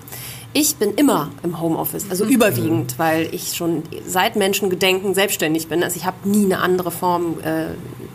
Ich 0.52 0.76
bin 0.76 0.94
immer 0.94 1.30
im 1.44 1.60
Homeoffice, 1.60 2.10
also 2.10 2.24
mhm. 2.24 2.32
überwiegend, 2.32 2.98
weil 2.98 3.32
ich 3.32 3.54
schon 3.54 3.84
seit 4.04 4.34
Menschengedenken 4.34 5.14
selbstständig 5.14 5.68
bin. 5.68 5.84
Also 5.84 5.96
ich 5.96 6.06
habe 6.06 6.28
nie 6.28 6.44
eine 6.44 6.58
andere 6.58 6.90
Form 6.90 7.38
äh, 7.44 7.66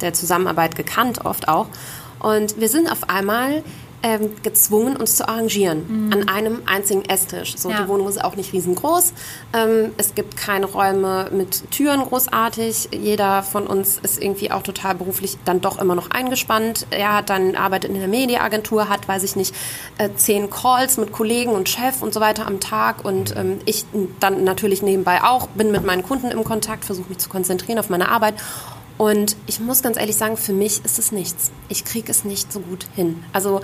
der 0.02 0.13
Zusammenarbeit 0.13 0.76
gekannt, 0.76 1.24
oft 1.24 1.48
auch. 1.48 1.67
Und 2.19 2.60
wir 2.60 2.67
sind 2.67 2.91
auf 2.91 3.10
einmal 3.10 3.63
ähm, 4.03 4.31
gezwungen, 4.43 4.95
uns 4.95 5.17
zu 5.17 5.27
arrangieren 5.27 6.08
mhm. 6.08 6.13
an 6.13 6.29
einem 6.29 6.62
einzigen 6.65 7.03
Esstisch. 7.05 7.58
So, 7.58 7.69
ja. 7.69 7.81
Die 7.81 7.88
Wohnung 7.88 8.08
ist 8.08 8.23
auch 8.23 8.36
nicht 8.36 8.53
riesengroß. 8.53 9.13
Ähm, 9.53 9.91
es 9.97 10.15
gibt 10.15 10.38
keine 10.38 10.67
Räume 10.67 11.29
mit 11.31 11.71
Türen 11.71 12.01
großartig. 12.01 12.89
Jeder 12.91 13.43
von 13.43 13.65
uns 13.67 13.99
ist 14.01 14.21
irgendwie 14.21 14.51
auch 14.51 14.62
total 14.62 14.95
beruflich 14.95 15.38
dann 15.45 15.62
doch 15.62 15.79
immer 15.79 15.95
noch 15.95 16.12
eingespannt. 16.12 16.86
Er 16.91 17.15
hat 17.15 17.29
dann 17.29 17.55
arbeitet 17.55 17.91
in 17.91 17.99
der 17.99 18.08
Mediaagentur, 18.08 18.89
hat, 18.89 19.08
weiß 19.08 19.23
ich 19.23 19.36
nicht, 19.36 19.55
äh, 19.97 20.10
zehn 20.15 20.49
Calls 20.49 20.97
mit 20.97 21.12
Kollegen 21.12 21.51
und 21.51 21.69
Chef 21.69 22.01
und 22.01 22.13
so 22.13 22.19
weiter 22.19 22.45
am 22.47 22.60
Tag. 22.60 23.03
Und 23.03 23.36
ähm, 23.36 23.60
ich 23.65 23.86
dann 24.19 24.43
natürlich 24.43 24.81
nebenbei 24.81 25.23
auch, 25.23 25.47
bin 25.47 25.71
mit 25.71 25.84
meinen 25.84 26.03
Kunden 26.03 26.31
im 26.31 26.43
Kontakt, 26.43 26.86
versuche 26.86 27.10
mich 27.10 27.17
zu 27.17 27.29
konzentrieren 27.29 27.79
auf 27.79 27.89
meine 27.89 28.10
Arbeit. 28.10 28.36
Und 28.97 29.36
ich 29.45 29.60
muss 29.60 29.81
ganz 29.81 29.97
ehrlich 29.97 30.15
sagen, 30.15 30.38
für 30.38 30.53
mich 30.53 30.84
ist 30.86 30.99
es 30.99 31.12
nichts. 31.12 31.51
Ich 31.67 31.84
kriege 31.84 32.10
es 32.10 32.23
nicht 32.23 32.51
so 32.51 32.62
gut 32.62 32.88
hin. 32.95 33.23
Also 33.34 33.62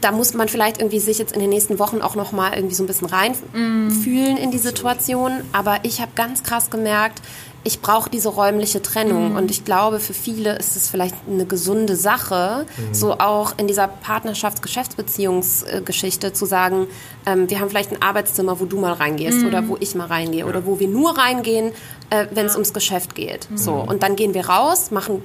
da 0.00 0.12
muss 0.12 0.32
man 0.34 0.48
vielleicht 0.48 0.78
irgendwie 0.78 1.00
sich 1.00 1.18
jetzt 1.18 1.32
in 1.32 1.40
den 1.40 1.50
nächsten 1.50 1.78
Wochen 1.78 2.00
auch 2.00 2.14
noch 2.14 2.32
mal 2.32 2.54
irgendwie 2.54 2.74
so 2.74 2.84
ein 2.84 2.86
bisschen 2.86 3.08
reinfühlen 3.08 4.34
mm. 4.34 4.38
in 4.38 4.50
die 4.50 4.58
Situation. 4.58 5.32
Aber 5.52 5.80
ich 5.82 6.00
habe 6.00 6.12
ganz 6.14 6.42
krass 6.42 6.70
gemerkt, 6.70 7.20
ich 7.64 7.80
brauche 7.80 8.08
diese 8.08 8.28
räumliche 8.28 8.80
Trennung. 8.80 9.32
Mm. 9.32 9.36
Und 9.36 9.50
ich 9.50 9.64
glaube, 9.64 9.98
für 9.98 10.14
viele 10.14 10.56
ist 10.56 10.76
es 10.76 10.88
vielleicht 10.88 11.16
eine 11.28 11.46
gesunde 11.46 11.96
Sache, 11.96 12.64
mm. 12.76 12.94
so 12.94 13.18
auch 13.18 13.54
in 13.58 13.66
dieser 13.66 13.88
Partnerschafts-Geschäftsbeziehungsgeschichte 13.88 16.32
zu 16.32 16.46
sagen, 16.46 16.86
ähm, 17.26 17.50
wir 17.50 17.58
haben 17.58 17.68
vielleicht 17.68 17.90
ein 17.90 18.00
Arbeitszimmer, 18.00 18.60
wo 18.60 18.66
du 18.66 18.78
mal 18.78 18.92
reingehst 18.92 19.44
oder 19.44 19.66
wo 19.68 19.76
ich 19.80 19.96
mal 19.96 20.06
reingehe 20.06 20.40
ja. 20.40 20.46
oder 20.46 20.64
wo 20.64 20.78
wir 20.78 20.88
nur 20.88 21.18
reingehen, 21.18 21.72
äh, 22.10 22.26
wenn 22.30 22.46
es 22.46 22.52
ja. 22.52 22.58
ums 22.58 22.72
Geschäft 22.72 23.16
geht. 23.16 23.48
So 23.54 23.74
und 23.74 24.04
dann 24.04 24.16
gehen 24.16 24.34
wir 24.34 24.48
raus, 24.48 24.90
machen 24.90 25.22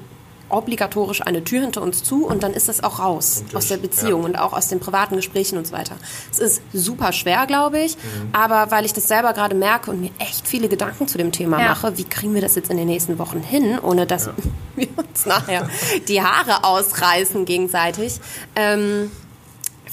obligatorisch 0.54 1.22
eine 1.22 1.44
Tür 1.44 1.62
hinter 1.62 1.82
uns 1.82 2.04
zu 2.04 2.26
und 2.26 2.44
dann 2.44 2.54
ist 2.54 2.70
das 2.70 2.84
auch 2.84 3.00
raus 3.00 3.44
aus 3.54 3.68
der 3.68 3.78
Beziehung 3.78 4.22
ja. 4.22 4.28
und 4.28 4.36
auch 4.38 4.54
aus 4.54 4.68
den 4.68 4.80
privaten 4.80 5.16
Gesprächen 5.16 5.58
und 5.58 5.68
so 5.68 5.74
weiter. 5.74 5.96
Es 6.32 6.40
ist 6.40 6.62
super 6.74 7.12
schwer, 7.12 7.46
glaube 7.48 7.80
ich, 7.80 7.96
mhm. 7.96 8.30
aber 8.32 8.72
weil 8.72 8.86
ich 8.86 8.94
das 8.94 9.08
selber 9.08 9.34
gerade 9.34 9.56
merke 9.56 9.92
und 9.92 10.00
mir 10.00 10.12
echt 10.20 10.48
viele 10.48 10.70
Gedanken 10.70 11.08
zu 11.08 11.18
dem 11.18 11.32
Thema 11.32 11.60
ja. 11.60 11.70
mache, 11.70 11.98
wie 11.98 12.04
kriegen 12.04 12.34
wir 12.34 12.42
das 12.42 12.56
jetzt 12.56 12.70
in 12.70 12.78
den 12.78 12.88
nächsten 12.88 13.18
Wochen 13.20 13.42
hin, 13.42 13.80
ohne 13.80 14.06
dass 14.06 14.28
ja. 14.28 14.34
wir 14.76 14.88
uns 14.98 15.26
nachher 15.26 15.70
die 16.08 16.22
Haare 16.22 16.64
ausreißen 16.64 17.46
gegenseitig. 17.46 18.20
Ähm, 18.56 19.12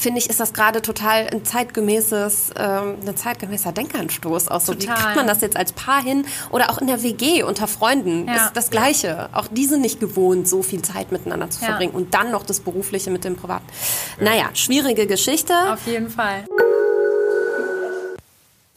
finde 0.00 0.18
ich, 0.18 0.30
ist 0.30 0.40
das 0.40 0.52
gerade 0.52 0.82
total 0.82 1.28
ein 1.30 1.44
zeitgemäßes, 1.44 2.52
ähm, 2.56 2.96
ein 3.06 3.16
zeitgemäßer 3.16 3.72
Denkanstoß. 3.72 4.48
Auch 4.48 4.60
so, 4.60 4.74
total. 4.74 4.96
wie 4.96 5.02
kriegt 5.02 5.16
man 5.16 5.26
das 5.26 5.40
jetzt 5.42 5.56
als 5.56 5.72
Paar 5.72 6.02
hin? 6.02 6.24
Oder 6.50 6.70
auch 6.70 6.78
in 6.78 6.86
der 6.86 7.02
WG 7.02 7.42
unter 7.42 7.68
Freunden 7.68 8.26
ja. 8.26 8.46
ist 8.46 8.52
das 8.54 8.70
Gleiche. 8.70 9.28
Auch 9.32 9.46
die 9.48 9.66
sind 9.66 9.82
nicht 9.82 10.00
gewohnt, 10.00 10.48
so 10.48 10.62
viel 10.62 10.82
Zeit 10.82 11.12
miteinander 11.12 11.50
zu 11.50 11.60
ja. 11.60 11.68
verbringen 11.68 11.92
und 11.92 12.14
dann 12.14 12.30
noch 12.30 12.44
das 12.44 12.60
Berufliche 12.60 13.10
mit 13.10 13.24
dem 13.24 13.36
Privaten. 13.36 13.66
Naja, 14.20 14.50
schwierige 14.54 15.06
Geschichte. 15.06 15.52
Auf 15.70 15.86
jeden 15.86 16.08
Fall. 16.08 16.44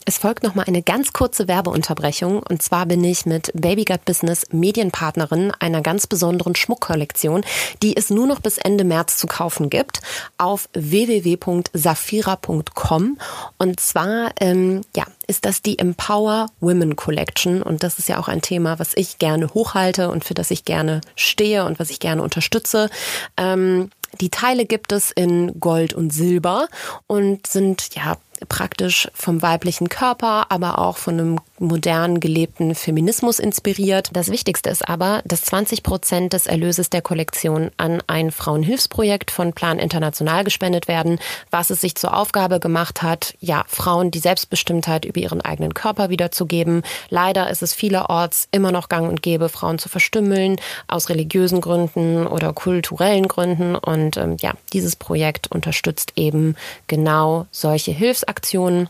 Es 0.06 0.18
folgt 0.18 0.42
noch 0.42 0.54
mal 0.54 0.66
eine 0.66 0.82
ganz 0.82 1.14
kurze 1.14 1.48
Werbeunterbrechung. 1.48 2.42
Und 2.42 2.60
zwar 2.62 2.84
bin 2.84 3.02
ich 3.02 3.24
mit 3.24 3.50
Baby 3.54 3.84
Gut 3.84 4.04
Business 4.04 4.44
Medienpartnerin 4.50 5.50
einer 5.58 5.80
ganz 5.80 6.06
besonderen 6.06 6.54
Schmuckkollektion, 6.54 7.42
die 7.82 7.96
es 7.96 8.10
nur 8.10 8.26
noch 8.26 8.40
bis 8.40 8.58
Ende 8.58 8.84
März 8.84 9.16
zu 9.16 9.26
kaufen 9.26 9.70
gibt 9.70 10.02
auf 10.36 10.68
www.safira.com 10.74 13.18
und 13.58 13.80
zwar 13.80 14.32
ähm, 14.40 14.82
ja 14.94 15.04
ist 15.26 15.46
das 15.46 15.62
die 15.62 15.78
Empower 15.78 16.50
Women 16.60 16.96
Collection. 16.96 17.62
Und 17.62 17.82
das 17.82 17.98
ist 17.98 18.08
ja 18.08 18.18
auch 18.18 18.28
ein 18.28 18.42
Thema, 18.42 18.78
was 18.78 18.92
ich 18.94 19.18
gerne 19.18 19.54
hochhalte 19.54 20.10
und 20.10 20.22
für 20.24 20.34
das 20.34 20.50
ich 20.50 20.66
gerne 20.66 21.00
stehe 21.16 21.64
und 21.64 21.78
was 21.78 21.88
ich 21.90 21.98
gerne 21.98 22.22
unterstütze. 22.22 22.90
Ähm, 23.38 23.88
die 24.20 24.30
Teile 24.30 24.64
gibt 24.64 24.92
es 24.92 25.10
in 25.10 25.58
Gold 25.58 25.94
und 25.94 26.12
Silber 26.12 26.68
und 27.06 27.46
sind 27.46 27.94
ja 27.94 28.16
praktisch 28.48 29.08
vom 29.14 29.42
weiblichen 29.42 29.88
Körper, 29.88 30.50
aber 30.50 30.78
auch 30.78 30.96
von 30.96 31.14
einem 31.14 31.38
modern 31.58 32.20
gelebten 32.20 32.74
Feminismus 32.74 33.38
inspiriert. 33.38 34.10
Das 34.12 34.30
Wichtigste 34.30 34.70
ist 34.70 34.88
aber, 34.88 35.22
dass 35.24 35.42
20 35.42 35.82
Prozent 35.82 36.32
des 36.32 36.46
Erlöses 36.46 36.90
der 36.90 37.02
Kollektion 37.02 37.70
an 37.76 38.02
ein 38.06 38.30
Frauenhilfsprojekt 38.30 39.30
von 39.30 39.52
Plan 39.52 39.78
International 39.78 40.44
gespendet 40.44 40.88
werden, 40.88 41.18
was 41.50 41.70
es 41.70 41.80
sich 41.80 41.94
zur 41.94 42.16
Aufgabe 42.16 42.60
gemacht 42.60 43.02
hat, 43.02 43.34
ja, 43.40 43.64
Frauen 43.68 44.10
die 44.10 44.18
Selbstbestimmtheit 44.18 45.04
über 45.04 45.20
ihren 45.20 45.40
eigenen 45.40 45.74
Körper 45.74 46.10
wiederzugeben. 46.10 46.82
Leider 47.08 47.50
ist 47.50 47.62
es 47.62 47.72
vielerorts 47.72 48.48
immer 48.50 48.72
noch 48.72 48.88
gang 48.88 49.08
und 49.08 49.22
gäbe, 49.22 49.48
Frauen 49.48 49.78
zu 49.78 49.88
verstümmeln, 49.88 50.56
aus 50.88 51.08
religiösen 51.08 51.60
Gründen 51.60 52.26
oder 52.26 52.52
kulturellen 52.52 53.28
Gründen. 53.28 53.76
Und 53.76 54.16
ähm, 54.16 54.36
ja, 54.40 54.52
dieses 54.72 54.96
Projekt 54.96 55.50
unterstützt 55.50 56.12
eben 56.16 56.56
genau 56.86 57.46
solche 57.50 57.92
Hilfsaktionen. 58.24 58.88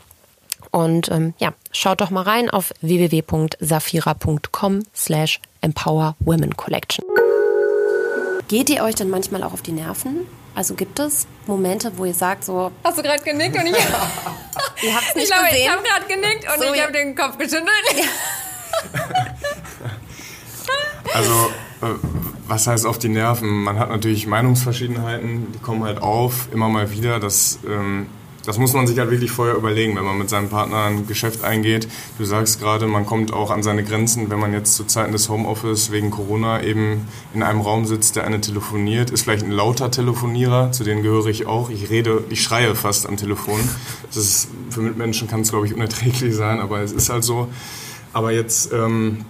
Und 0.71 1.11
ähm, 1.11 1.33
ja, 1.37 1.53
schaut 1.71 2.01
doch 2.01 2.09
mal 2.09 2.23
rein 2.23 2.49
auf 2.49 2.73
www.safira.com 2.81 4.83
slash 4.95 5.39
empower 5.61 6.15
women 6.19 6.57
collection. 6.57 7.05
Geht 8.47 8.69
ihr 8.69 8.83
euch 8.83 8.95
dann 8.95 9.09
manchmal 9.09 9.43
auch 9.43 9.53
auf 9.53 9.61
die 9.61 9.71
Nerven? 9.71 10.27
Also 10.53 10.75
gibt 10.75 10.99
es 10.99 11.27
Momente, 11.47 11.97
wo 11.97 12.05
ihr 12.05 12.13
sagt 12.13 12.43
so... 12.45 12.71
Hast 12.83 12.97
du 12.97 13.03
gerade 13.03 13.23
genickt 13.23 13.57
und 13.57 13.67
ich... 13.67 13.73
ihr 14.83 14.95
habt 14.95 15.05
es 15.09 15.15
nicht 15.15 15.25
ich 15.25 15.31
glaube, 15.31 15.49
gesehen? 15.49 15.63
Ich 15.63 15.69
habe 15.69 15.83
gerade 15.83 16.05
genickt 16.07 16.45
und 16.45 16.63
so, 16.63 16.73
ich 16.73 16.81
habe 16.81 16.93
den 16.93 17.15
Kopf 17.15 17.37
geschüttelt. 17.37 17.69
also, 21.13 21.33
äh, 21.81 21.95
was 22.47 22.67
heißt 22.67 22.85
auf 22.85 22.99
die 22.99 23.09
Nerven? 23.09 23.63
Man 23.63 23.79
hat 23.79 23.89
natürlich 23.89 24.27
Meinungsverschiedenheiten, 24.27 25.51
die 25.51 25.59
kommen 25.59 25.83
halt 25.83 26.01
auf, 26.01 26.47
immer 26.51 26.69
mal 26.69 26.91
wieder. 26.91 27.19
Das... 27.19 27.59
Ähm, 27.65 28.07
das 28.45 28.57
muss 28.57 28.73
man 28.73 28.87
sich 28.87 28.99
halt 28.99 29.11
wirklich 29.11 29.31
vorher 29.31 29.55
überlegen, 29.55 29.95
wenn 29.95 30.03
man 30.03 30.17
mit 30.17 30.29
seinem 30.29 30.49
Partner 30.49 30.85
ein 30.85 31.07
Geschäft 31.07 31.43
eingeht. 31.43 31.87
Du 32.17 32.25
sagst 32.25 32.59
gerade, 32.59 32.87
man 32.87 33.05
kommt 33.05 33.33
auch 33.33 33.51
an 33.51 33.63
seine 33.63 33.83
Grenzen, 33.83 34.29
wenn 34.29 34.39
man 34.39 34.53
jetzt 34.53 34.75
zu 34.75 34.85
Zeiten 34.85 35.11
des 35.11 35.29
Homeoffice 35.29 35.91
wegen 35.91 36.11
Corona 36.11 36.61
eben 36.63 37.07
in 37.33 37.43
einem 37.43 37.61
Raum 37.61 37.85
sitzt, 37.85 38.15
der 38.15 38.25
eine 38.25 38.41
telefoniert, 38.41 39.09
ist 39.09 39.23
vielleicht 39.23 39.43
ein 39.43 39.51
lauter 39.51 39.91
Telefonierer, 39.91 40.71
zu 40.71 40.83
denen 40.83 41.01
gehöre 41.01 41.27
ich 41.27 41.47
auch. 41.47 41.69
Ich 41.69 41.89
rede, 41.89 42.23
ich 42.29 42.41
schreie 42.41 42.75
fast 42.75 43.07
am 43.07 43.17
Telefon. 43.17 43.59
Das 44.07 44.17
ist, 44.17 44.49
für 44.69 44.81
Mitmenschen 44.81 45.27
kann 45.27 45.41
es, 45.41 45.49
glaube 45.49 45.65
ich, 45.65 45.73
unerträglich 45.73 46.35
sein, 46.35 46.59
aber 46.59 46.81
es 46.81 46.91
ist 46.91 47.09
halt 47.09 47.23
so. 47.23 47.47
Aber 48.13 48.31
jetzt, 48.31 48.71
ähm, 48.71 49.25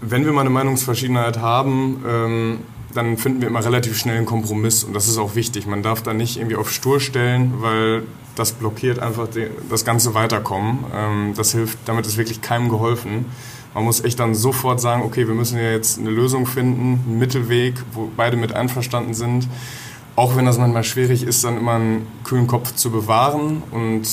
wenn 0.00 0.24
wir 0.24 0.32
mal 0.32 0.42
eine 0.42 0.50
Meinungsverschiedenheit 0.50 1.38
haben, 1.38 2.04
ähm, 2.06 2.58
dann 2.94 3.16
finden 3.16 3.40
wir 3.40 3.48
immer 3.48 3.64
relativ 3.64 3.98
schnell 3.98 4.16
einen 4.16 4.26
Kompromiss 4.26 4.84
und 4.84 4.94
das 4.94 5.08
ist 5.08 5.18
auch 5.18 5.34
wichtig. 5.34 5.66
Man 5.66 5.82
darf 5.82 6.02
da 6.02 6.14
nicht 6.14 6.36
irgendwie 6.36 6.56
auf 6.56 6.70
stur 6.70 7.00
stellen, 7.00 7.54
weil 7.58 8.02
das 8.34 8.52
blockiert 8.52 8.98
einfach 8.98 9.28
die, 9.28 9.48
das 9.70 9.84
ganze 9.84 10.14
Weiterkommen. 10.14 10.84
Ähm, 10.94 11.34
das 11.36 11.52
hilft, 11.52 11.78
damit 11.86 12.06
ist 12.06 12.16
wirklich 12.16 12.40
keinem 12.40 12.68
geholfen. 12.68 13.26
Man 13.74 13.84
muss 13.84 14.02
echt 14.04 14.20
dann 14.20 14.34
sofort 14.34 14.80
sagen, 14.80 15.02
okay, 15.02 15.26
wir 15.26 15.34
müssen 15.34 15.58
ja 15.58 15.70
jetzt 15.72 15.98
eine 15.98 16.10
Lösung 16.10 16.46
finden, 16.46 17.02
einen 17.06 17.18
Mittelweg, 17.18 17.74
wo 17.92 18.10
beide 18.16 18.36
mit 18.36 18.52
einverstanden 18.52 19.14
sind. 19.14 19.48
Auch 20.16 20.36
wenn 20.36 20.46
das 20.46 20.58
manchmal 20.58 20.84
schwierig 20.84 21.24
ist, 21.24 21.42
dann 21.42 21.58
immer 21.58 21.72
einen 21.72 22.06
kühlen 22.22 22.46
Kopf 22.46 22.74
zu 22.74 22.90
bewahren 22.90 23.64
und 23.72 24.06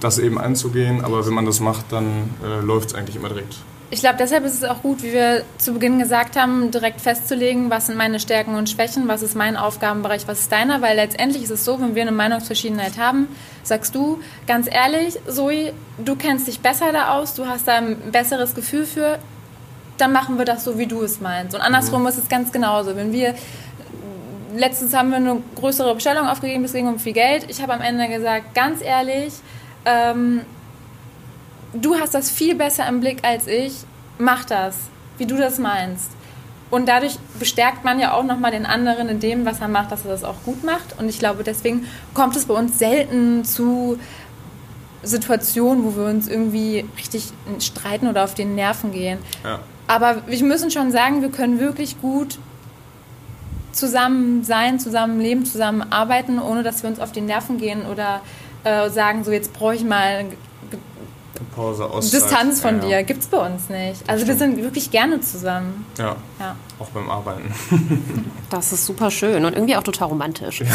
das 0.00 0.18
eben 0.18 0.38
einzugehen. 0.38 1.02
Aber 1.02 1.26
wenn 1.26 1.32
man 1.32 1.46
das 1.46 1.60
macht, 1.60 1.86
dann 1.92 2.34
äh, 2.44 2.60
läuft 2.60 2.90
es 2.90 2.94
eigentlich 2.94 3.16
immer 3.16 3.28
direkt. 3.28 3.56
Ich 3.88 4.00
glaube, 4.00 4.16
deshalb 4.18 4.44
ist 4.44 4.54
es 4.54 4.64
auch 4.64 4.82
gut, 4.82 5.04
wie 5.04 5.12
wir 5.12 5.44
zu 5.58 5.72
Beginn 5.72 6.00
gesagt 6.00 6.36
haben, 6.36 6.72
direkt 6.72 7.00
festzulegen, 7.00 7.70
was 7.70 7.86
sind 7.86 7.96
meine 7.96 8.18
Stärken 8.18 8.56
und 8.56 8.68
Schwächen, 8.68 9.06
was 9.06 9.22
ist 9.22 9.36
mein 9.36 9.56
Aufgabenbereich, 9.56 10.26
was 10.26 10.40
ist 10.40 10.50
deiner, 10.50 10.82
weil 10.82 10.96
letztendlich 10.96 11.44
ist 11.44 11.50
es 11.50 11.64
so, 11.64 11.80
wenn 11.80 11.94
wir 11.94 12.02
eine 12.02 12.10
Meinungsverschiedenheit 12.10 12.98
haben, 12.98 13.28
sagst 13.62 13.94
du, 13.94 14.20
ganz 14.48 14.66
ehrlich, 14.68 15.18
Zoe, 15.28 15.72
du 15.98 16.16
kennst 16.16 16.48
dich 16.48 16.58
besser 16.58 16.92
da 16.92 17.10
aus, 17.16 17.34
du 17.34 17.46
hast 17.46 17.68
da 17.68 17.76
ein 17.76 17.96
besseres 18.10 18.56
Gefühl 18.56 18.86
für, 18.86 19.20
dann 19.98 20.12
machen 20.12 20.36
wir 20.36 20.44
das 20.44 20.64
so, 20.64 20.78
wie 20.78 20.86
du 20.86 21.02
es 21.02 21.20
meinst. 21.20 21.54
Und 21.54 21.60
andersrum 21.60 22.02
mhm. 22.02 22.08
ist 22.08 22.18
es 22.18 22.28
ganz 22.28 22.50
genauso. 22.50 22.96
Wenn 22.96 23.12
wir 23.12 23.34
letztens 24.56 24.94
haben 24.94 25.10
wir 25.10 25.16
eine 25.16 25.42
größere 25.54 25.94
Bestellung 25.94 26.26
aufgegeben, 26.26 26.64
es 26.64 26.72
ging 26.72 26.88
um 26.88 26.98
viel 26.98 27.12
Geld. 27.12 27.46
Ich 27.48 27.62
habe 27.62 27.72
am 27.72 27.80
Ende 27.80 28.08
gesagt, 28.08 28.54
ganz 28.54 28.82
ehrlich, 28.82 29.32
ähm, 29.84 30.40
du 31.72 31.96
hast 31.96 32.14
das 32.14 32.30
viel 32.30 32.54
besser 32.54 32.88
im 32.88 33.00
Blick 33.00 33.24
als 33.24 33.46
ich, 33.46 33.72
mach 34.18 34.44
das, 34.44 34.76
wie 35.18 35.26
du 35.26 35.36
das 35.36 35.58
meinst. 35.58 36.10
Und 36.68 36.88
dadurch 36.88 37.18
bestärkt 37.38 37.84
man 37.84 38.00
ja 38.00 38.12
auch 38.12 38.24
nochmal 38.24 38.50
den 38.50 38.66
anderen 38.66 39.08
in 39.08 39.20
dem, 39.20 39.46
was 39.46 39.60
er 39.60 39.68
macht, 39.68 39.92
dass 39.92 40.04
er 40.04 40.10
das 40.10 40.24
auch 40.24 40.42
gut 40.44 40.64
macht. 40.64 40.98
Und 40.98 41.08
ich 41.08 41.18
glaube, 41.18 41.44
deswegen 41.44 41.86
kommt 42.12 42.34
es 42.34 42.46
bei 42.46 42.54
uns 42.54 42.78
selten 42.78 43.44
zu 43.44 43.98
Situationen, 45.02 45.84
wo 45.84 45.96
wir 45.96 46.06
uns 46.06 46.26
irgendwie 46.26 46.84
richtig 46.98 47.28
streiten 47.60 48.08
oder 48.08 48.24
auf 48.24 48.34
den 48.34 48.56
Nerven 48.56 48.92
gehen. 48.92 49.18
Ja. 49.44 49.60
Aber 49.86 50.22
wir 50.26 50.42
müssen 50.42 50.72
schon 50.72 50.90
sagen, 50.90 51.22
wir 51.22 51.30
können 51.30 51.60
wirklich 51.60 52.00
gut 52.00 52.38
zusammen 53.70 54.42
sein, 54.42 54.80
zusammen 54.80 55.20
leben, 55.20 55.44
zusammen 55.44 55.84
arbeiten, 55.90 56.40
ohne 56.40 56.64
dass 56.64 56.82
wir 56.82 56.90
uns 56.90 56.98
auf 56.98 57.12
die 57.12 57.20
Nerven 57.20 57.58
gehen 57.58 57.86
oder 57.86 58.22
äh, 58.64 58.90
sagen, 58.90 59.22
so 59.22 59.30
jetzt 59.30 59.52
brauche 59.52 59.76
ich 59.76 59.84
mal 59.84 60.24
Pause, 61.54 61.84
Auszeit. 61.84 62.22
Distanz 62.22 62.60
von 62.60 62.76
ja, 62.82 62.88
dir 62.88 63.02
gibt 63.02 63.22
es 63.22 63.26
bei 63.26 63.44
uns 63.44 63.68
nicht. 63.68 64.08
Also 64.08 64.26
wir 64.26 64.36
sind 64.36 64.56
wirklich 64.62 64.90
gerne 64.90 65.20
zusammen. 65.20 65.86
Ja, 65.98 66.16
ja. 66.38 66.56
auch 66.78 66.88
beim 66.88 67.10
Arbeiten. 67.10 67.52
Das 68.48 68.72
ist 68.72 68.86
super 68.86 69.10
schön 69.10 69.44
und 69.44 69.54
irgendwie 69.54 69.74
auch 69.74 69.82
total 69.82 70.06
romantisch. 70.06 70.60
Ja. 70.60 70.68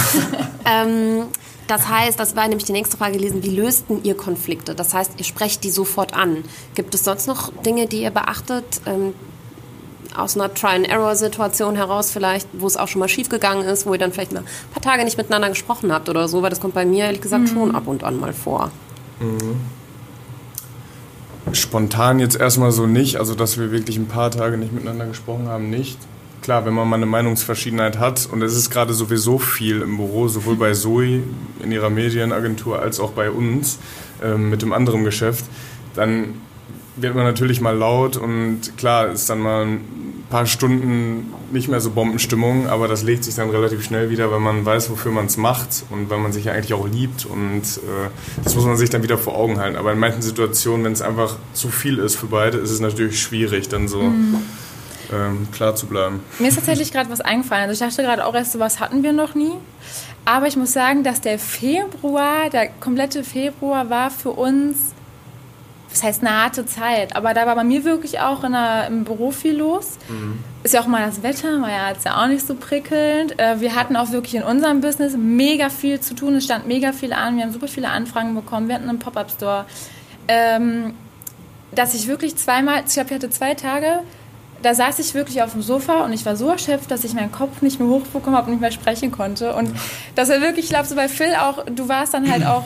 ähm, 0.83 1.23
das 1.67 1.87
heißt, 1.87 2.19
das 2.19 2.35
war 2.35 2.45
nämlich 2.49 2.65
die 2.65 2.73
nächste 2.73 2.97
Frage 2.97 3.13
gelesen, 3.13 3.43
wie 3.43 3.55
lösten 3.55 4.03
ihr 4.03 4.17
Konflikte? 4.17 4.75
Das 4.75 4.93
heißt, 4.93 5.13
ihr 5.15 5.23
sprecht 5.23 5.63
die 5.63 5.71
sofort 5.71 6.13
an. 6.13 6.43
Gibt 6.75 6.93
es 6.95 7.05
sonst 7.05 7.27
noch 7.27 7.53
Dinge, 7.63 7.87
die 7.87 8.01
ihr 8.01 8.11
beachtet? 8.11 8.81
Ähm, 8.85 9.13
aus 10.15 10.35
einer 10.35 10.53
Try-and-Error-Situation 10.53 11.75
heraus 11.75 12.11
vielleicht, 12.11 12.47
wo 12.53 12.67
es 12.67 12.77
auch 12.77 12.87
schon 12.87 12.99
mal 12.99 13.07
schief 13.07 13.29
gegangen 13.29 13.63
ist, 13.63 13.85
wo 13.85 13.93
ihr 13.93 13.99
dann 13.99 14.11
vielleicht 14.11 14.33
mal 14.33 14.41
ein 14.41 14.73
paar 14.73 14.81
Tage 14.81 15.03
nicht 15.03 15.17
miteinander 15.17 15.49
gesprochen 15.49 15.93
habt 15.93 16.09
oder 16.09 16.27
so, 16.27 16.41
weil 16.41 16.49
das 16.49 16.59
kommt 16.59 16.73
bei 16.73 16.85
mir 16.85 17.05
ehrlich 17.05 17.21
gesagt 17.21 17.43
mhm. 17.43 17.47
schon 17.47 17.75
ab 17.75 17.87
und 17.87 18.03
an 18.03 18.19
mal 18.19 18.33
vor. 18.33 18.71
Mhm. 19.19 19.61
Spontan 21.53 22.19
jetzt 22.19 22.39
erstmal 22.39 22.71
so 22.71 22.85
nicht, 22.85 23.17
also 23.17 23.35
dass 23.35 23.57
wir 23.57 23.71
wirklich 23.71 23.97
ein 23.97 24.07
paar 24.07 24.31
Tage 24.31 24.57
nicht 24.57 24.73
miteinander 24.73 25.07
gesprochen 25.07 25.47
haben, 25.47 25.69
nicht. 25.69 25.97
Klar, 26.41 26.65
wenn 26.65 26.73
man 26.73 26.87
mal 26.87 26.95
eine 26.95 27.05
Meinungsverschiedenheit 27.05 27.99
hat 27.99 28.27
und 28.31 28.41
es 28.41 28.55
ist 28.55 28.71
gerade 28.71 28.93
sowieso 28.93 29.37
viel 29.37 29.81
im 29.81 29.97
Büro, 29.97 30.27
sowohl 30.27 30.55
bei 30.55 30.73
Zoe 30.73 31.21
in 31.61 31.71
ihrer 31.71 31.89
Medienagentur 31.89 32.81
als 32.81 32.99
auch 32.99 33.11
bei 33.11 33.29
uns 33.29 33.79
äh, 34.23 34.35
mit 34.35 34.61
dem 34.61 34.73
anderen 34.73 35.03
Geschäft, 35.03 35.45
dann 35.93 36.35
wird 36.95 37.15
man 37.15 37.25
natürlich 37.25 37.61
mal 37.61 37.75
laut 37.75 38.17
und 38.17 38.75
klar 38.77 39.09
ist 39.09 39.29
dann 39.29 39.39
mal 39.39 39.67
paar 40.31 40.47
Stunden 40.47 41.33
nicht 41.51 41.67
mehr 41.67 41.81
so 41.81 41.91
Bombenstimmung, 41.91 42.67
aber 42.67 42.87
das 42.87 43.03
legt 43.03 43.23
sich 43.25 43.35
dann 43.35 43.51
relativ 43.51 43.83
schnell 43.83 44.09
wieder, 44.09 44.31
wenn 44.31 44.41
man 44.41 44.65
weiß, 44.65 44.89
wofür 44.89 45.11
man 45.11 45.27
es 45.27 45.37
macht 45.37 45.83
und 45.91 46.09
weil 46.09 46.17
man 46.17 46.31
sich 46.31 46.45
ja 46.45 46.53
eigentlich 46.53 46.73
auch 46.73 46.87
liebt 46.87 47.25
und 47.25 47.61
äh, 47.61 48.09
das 48.43 48.55
muss 48.55 48.65
man 48.65 48.77
sich 48.77 48.89
dann 48.89 49.03
wieder 49.03 49.17
vor 49.17 49.35
Augen 49.35 49.59
halten. 49.59 49.75
Aber 49.75 49.91
in 49.91 49.99
manchen 49.99 50.21
Situationen, 50.21 50.85
wenn 50.85 50.93
es 50.93 51.01
einfach 51.01 51.35
zu 51.53 51.67
viel 51.67 51.99
ist 51.99 52.15
für 52.15 52.27
beide, 52.27 52.57
ist 52.57 52.71
es 52.71 52.79
natürlich 52.79 53.21
schwierig, 53.21 53.69
dann 53.69 53.87
so 53.87 54.01
mhm. 54.01 54.37
ähm, 55.13 55.47
klar 55.51 55.75
zu 55.75 55.85
bleiben. 55.85 56.21
Mir 56.39 56.47
ist 56.47 56.55
tatsächlich 56.55 56.91
gerade 56.91 57.09
was 57.09 57.21
eingefallen. 57.21 57.69
Also 57.69 57.83
ich 57.83 57.89
dachte 57.89 58.01
gerade 58.01 58.25
auch 58.25 58.33
erst, 58.33 58.53
sowas 58.53 58.79
hatten 58.79 59.03
wir 59.03 59.13
noch 59.13 59.35
nie. 59.35 59.53
Aber 60.23 60.47
ich 60.47 60.55
muss 60.55 60.71
sagen, 60.71 61.03
dass 61.03 61.19
der 61.19 61.39
Februar, 61.39 62.49
der 62.49 62.69
komplette 62.79 63.23
Februar 63.23 63.89
war 63.89 64.09
für 64.09 64.31
uns 64.31 64.77
was 65.91 66.03
heißt 66.03 66.21
eine 66.21 66.43
harte 66.43 66.65
Zeit, 66.65 67.15
aber 67.15 67.33
da 67.33 67.45
war 67.45 67.55
bei 67.55 67.63
mir 67.63 67.83
wirklich 67.83 68.19
auch 68.19 68.43
in 68.43 68.53
der, 68.53 68.87
im 68.87 69.03
Büro 69.03 69.31
viel 69.31 69.57
los. 69.57 69.97
Mhm. 70.07 70.39
Ist 70.63 70.73
ja 70.73 70.81
auch 70.81 70.87
mal 70.87 71.05
das 71.05 71.23
Wetter, 71.23 71.61
war 71.61 71.69
ja 71.69 71.89
jetzt 71.89 72.05
ja 72.05 72.21
auch 72.21 72.27
nicht 72.27 72.45
so 72.45 72.55
prickelnd. 72.55 73.39
Äh, 73.39 73.59
wir 73.59 73.75
hatten 73.75 73.95
auch 73.95 74.11
wirklich 74.11 74.35
in 74.35 74.43
unserem 74.43 74.81
Business 74.81 75.15
mega 75.17 75.69
viel 75.69 75.99
zu 75.99 76.13
tun, 76.13 76.35
es 76.35 76.45
stand 76.45 76.67
mega 76.67 76.93
viel 76.93 77.13
an, 77.13 77.35
wir 77.35 77.43
haben 77.43 77.51
super 77.51 77.67
viele 77.67 77.89
Anfragen 77.89 78.35
bekommen, 78.35 78.67
wir 78.67 78.75
hatten 78.75 78.89
einen 78.89 78.99
Pop-Up-Store. 78.99 79.65
Ähm, 80.27 80.93
dass 81.73 81.93
ich 81.93 82.07
wirklich 82.07 82.35
zweimal, 82.35 82.83
ich 82.85 82.93
glaube, 82.93 83.09
ich 83.09 83.15
hatte 83.15 83.29
zwei 83.29 83.53
Tage, 83.53 84.01
da 84.61 84.75
saß 84.75 84.99
ich 84.99 85.13
wirklich 85.13 85.41
auf 85.41 85.53
dem 85.53 85.61
Sofa 85.61 86.03
und 86.05 86.13
ich 86.13 86.25
war 86.25 86.35
so 86.35 86.49
erschöpft, 86.49 86.91
dass 86.91 87.03
ich 87.03 87.13
meinen 87.13 87.31
Kopf 87.31 87.61
nicht 87.61 87.79
mehr 87.79 87.89
hochbekommen 87.89 88.37
habe 88.37 88.47
und 88.47 88.53
nicht 88.53 88.61
mehr 88.61 88.71
sprechen 88.71 89.11
konnte. 89.11 89.55
Und 89.55 89.71
das 90.15 90.29
war 90.29 90.41
wirklich, 90.41 90.65
ich 90.65 90.71
glaube, 90.71 90.87
so 90.87 90.95
bei 90.95 91.07
Phil 91.07 91.35
auch, 91.35 91.65
du 91.65 91.87
warst 91.87 92.13
dann 92.13 92.29
halt 92.29 92.45
auch 92.45 92.65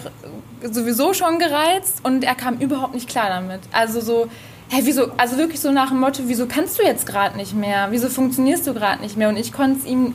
sowieso 0.64 1.14
schon 1.14 1.40
gereizt 1.40 2.00
und 2.04 2.24
er 2.24 2.36
kam 2.36 2.58
überhaupt 2.58 2.94
nicht 2.94 3.08
klar 3.08 3.30
damit. 3.30 3.62
Also 3.72 4.02
so, 4.02 4.28
hä, 4.70 4.82
wieso, 4.84 5.12
also 5.18 5.38
wirklich 5.38 5.60
so 5.60 5.72
nach 5.72 5.90
dem 5.90 6.00
Motto, 6.00 6.24
wieso 6.26 6.48
kannst 6.48 6.80
du 6.80 6.84
jetzt 6.84 7.06
gerade 7.06 7.38
nicht 7.38 7.54
mehr? 7.54 7.88
Wieso 7.92 8.10
funktionierst 8.10 8.66
du 8.68 8.74
gerade 8.74 9.02
nicht 9.02 9.18
mehr? 9.18 9.30
Und 9.30 9.38
ich 9.38 9.54
konnte 9.54 9.80
es 9.80 9.86
ihm, 9.86 10.14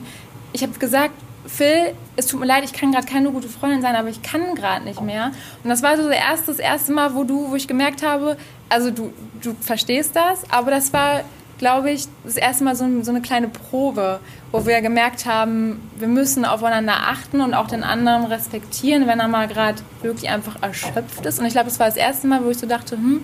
ich 0.53 0.63
habe 0.63 0.73
gesagt, 0.77 1.13
Phil, 1.47 1.93
es 2.15 2.27
tut 2.27 2.39
mir 2.39 2.45
leid, 2.45 2.63
ich 2.63 2.73
kann 2.73 2.91
gerade 2.91 3.07
keine 3.07 3.31
gute 3.31 3.49
Freundin 3.49 3.81
sein, 3.81 3.95
aber 3.95 4.09
ich 4.09 4.21
kann 4.21 4.53
gerade 4.55 4.85
nicht 4.85 5.01
mehr. 5.01 5.31
Und 5.63 5.69
das 5.69 5.81
war 5.81 5.97
so 5.97 6.03
das 6.03 6.15
erste, 6.15 6.47
das 6.47 6.59
erste 6.59 6.91
Mal, 6.91 7.15
wo 7.15 7.23
du, 7.23 7.49
wo 7.49 7.55
ich 7.55 7.67
gemerkt 7.67 8.03
habe, 8.03 8.37
also 8.69 8.91
du, 8.91 9.11
du 9.41 9.55
verstehst 9.59 10.15
das, 10.15 10.43
aber 10.51 10.71
das 10.71 10.93
war 10.93 11.21
glaube 11.61 11.91
ich, 11.91 12.07
das 12.23 12.37
erste 12.37 12.63
Mal 12.63 12.75
so, 12.75 12.85
so, 13.03 13.11
eine 13.11 13.21
kleine 13.21 13.47
Probe, 13.47 14.19
wo 14.51 14.65
wir 14.65 14.81
gemerkt 14.81 15.27
haben, 15.27 15.79
wir 15.99 16.07
müssen 16.07 16.43
aufeinander 16.43 16.95
achten 17.07 17.39
und 17.39 17.53
auch 17.53 17.67
den 17.67 17.83
anderen 17.83 18.25
respektieren, 18.25 19.05
wenn 19.05 19.19
er 19.19 19.27
mal 19.27 19.47
gerade 19.47 19.77
wirklich 20.01 20.27
einfach 20.31 20.59
erschöpft 20.63 21.23
ist. 21.23 21.39
Und 21.39 21.45
ich 21.45 21.53
glaube, 21.53 21.69
das 21.69 21.79
war 21.79 21.85
das 21.85 21.97
erste 21.97 22.25
Mal, 22.25 22.43
wo 22.43 22.49
ich 22.49 22.57
so 22.57 22.65
dachte, 22.65 22.95
hm, 22.97 23.21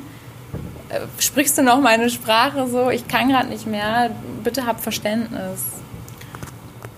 äh, 0.90 1.00
sprichst 1.18 1.58
du 1.58 1.64
noch 1.64 1.82
meine 1.82 2.12
Sprache 2.12 2.68
so? 2.68 2.92
Ich 2.92 3.08
kann 3.08 3.28
gerade 3.30 3.50
nicht 3.50 3.66
mehr. 3.66 4.12
Bitte 4.44 4.68
hab 4.68 4.82
Verständnis. 4.84 5.64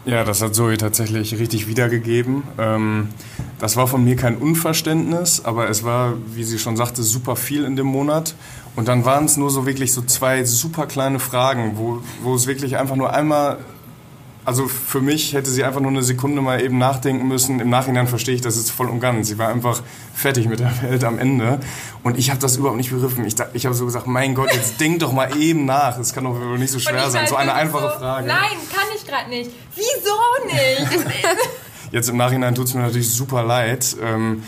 Ja, 0.06 0.26
das 0.26 0.42
hat 0.42 0.56
Zoe 0.56 0.76
tatsächlich 0.76 1.40
richtig 1.40 1.68
wiedergegeben. 1.68 2.44
Ähm, 2.58 3.10
das 3.60 3.78
war 3.78 3.88
von 3.88 4.04
mir 4.04 4.18
kein 4.18 4.36
Unverständnis, 4.38 5.46
aber 5.46 5.70
es 5.70 5.86
war, 5.86 6.16
wie 6.34 6.44
sie 6.44 6.60
schon 6.60 6.76
sagte, 6.76 7.02
super 7.02 7.38
viel 7.38 7.64
in 7.64 7.78
dem 7.78 7.88
Monat. 7.88 8.36
Und 8.76 8.88
dann 8.88 9.06
waren 9.06 9.26
es 9.26 9.38
nur 9.38 9.50
so 9.50 9.66
wirklich 9.66 9.94
so 9.94 10.02
zwei 10.02 10.46
super 10.46 10.86
kleine 10.88 11.20
Fragen, 11.20 11.74
wo, 11.76 12.02
wo 12.22 12.36
es 12.36 12.48
wirklich 12.48 12.78
einfach 12.78 12.96
nur 12.96 13.14
einmal, 13.14 13.58
also 14.46 14.68
für 14.68 15.02
mich 15.02 15.34
hätte 15.34 15.50
sie 15.50 15.64
einfach 15.64 15.82
nur 15.82 15.92
eine 15.92 16.04
Sekunde 16.04 16.42
mal 16.42 16.62
eben 16.62 16.78
nachdenken 16.78 17.28
müssen. 17.28 17.60
Im 17.60 17.70
Nachhinein 17.70 18.08
verstehe 18.08 18.36
ich 18.36 18.42
das 18.42 18.56
jetzt 18.56 18.72
voll 18.72 18.88
und 18.88 19.00
ganz. 19.00 19.28
Sie 19.28 19.38
war 19.38 19.50
einfach 19.50 19.82
fertig 20.14 20.48
mit 20.48 20.60
der 20.60 20.72
Welt 20.82 21.04
am 21.04 21.20
Ende. 21.20 21.60
Und 22.04 22.18
ich 22.18 22.30
habe 22.30 22.40
das 22.40 22.56
überhaupt 22.56 22.78
nicht 22.78 22.92
begriffen. 22.92 23.26
Ich, 23.26 23.36
ich 23.54 23.66
habe 23.66 23.76
so 23.76 23.86
gesagt, 23.86 24.08
mein 24.08 24.34
Gott, 24.34 24.54
jetzt 24.54 24.80
denk 24.80 25.00
doch 25.00 25.12
mal 25.12 25.36
eben 25.38 25.66
nach. 25.66 25.98
Das 25.98 26.14
kann 26.14 26.24
doch 26.24 26.40
nicht 26.58 26.72
so 26.72 26.80
schwer 26.80 27.10
sein. 27.10 27.28
So 27.28 27.36
eine 27.36 27.54
einfache 27.54 27.92
so, 27.94 28.00
Frage. 28.00 28.28
Nein, 28.28 28.58
kann 28.74 28.88
ich 28.96 29.06
gerade 29.06 29.30
nicht. 29.30 29.52
Wieso 29.76 30.46
nicht? 30.46 31.06
jetzt 31.92 32.10
im 32.10 32.18
Nachhinein 32.18 32.56
tut 32.56 32.68
es 32.68 32.74
mir 32.74 32.82
natürlich 32.82 33.12
super 33.12 33.44
leid. 33.44 33.96
Ähm, 34.02 34.44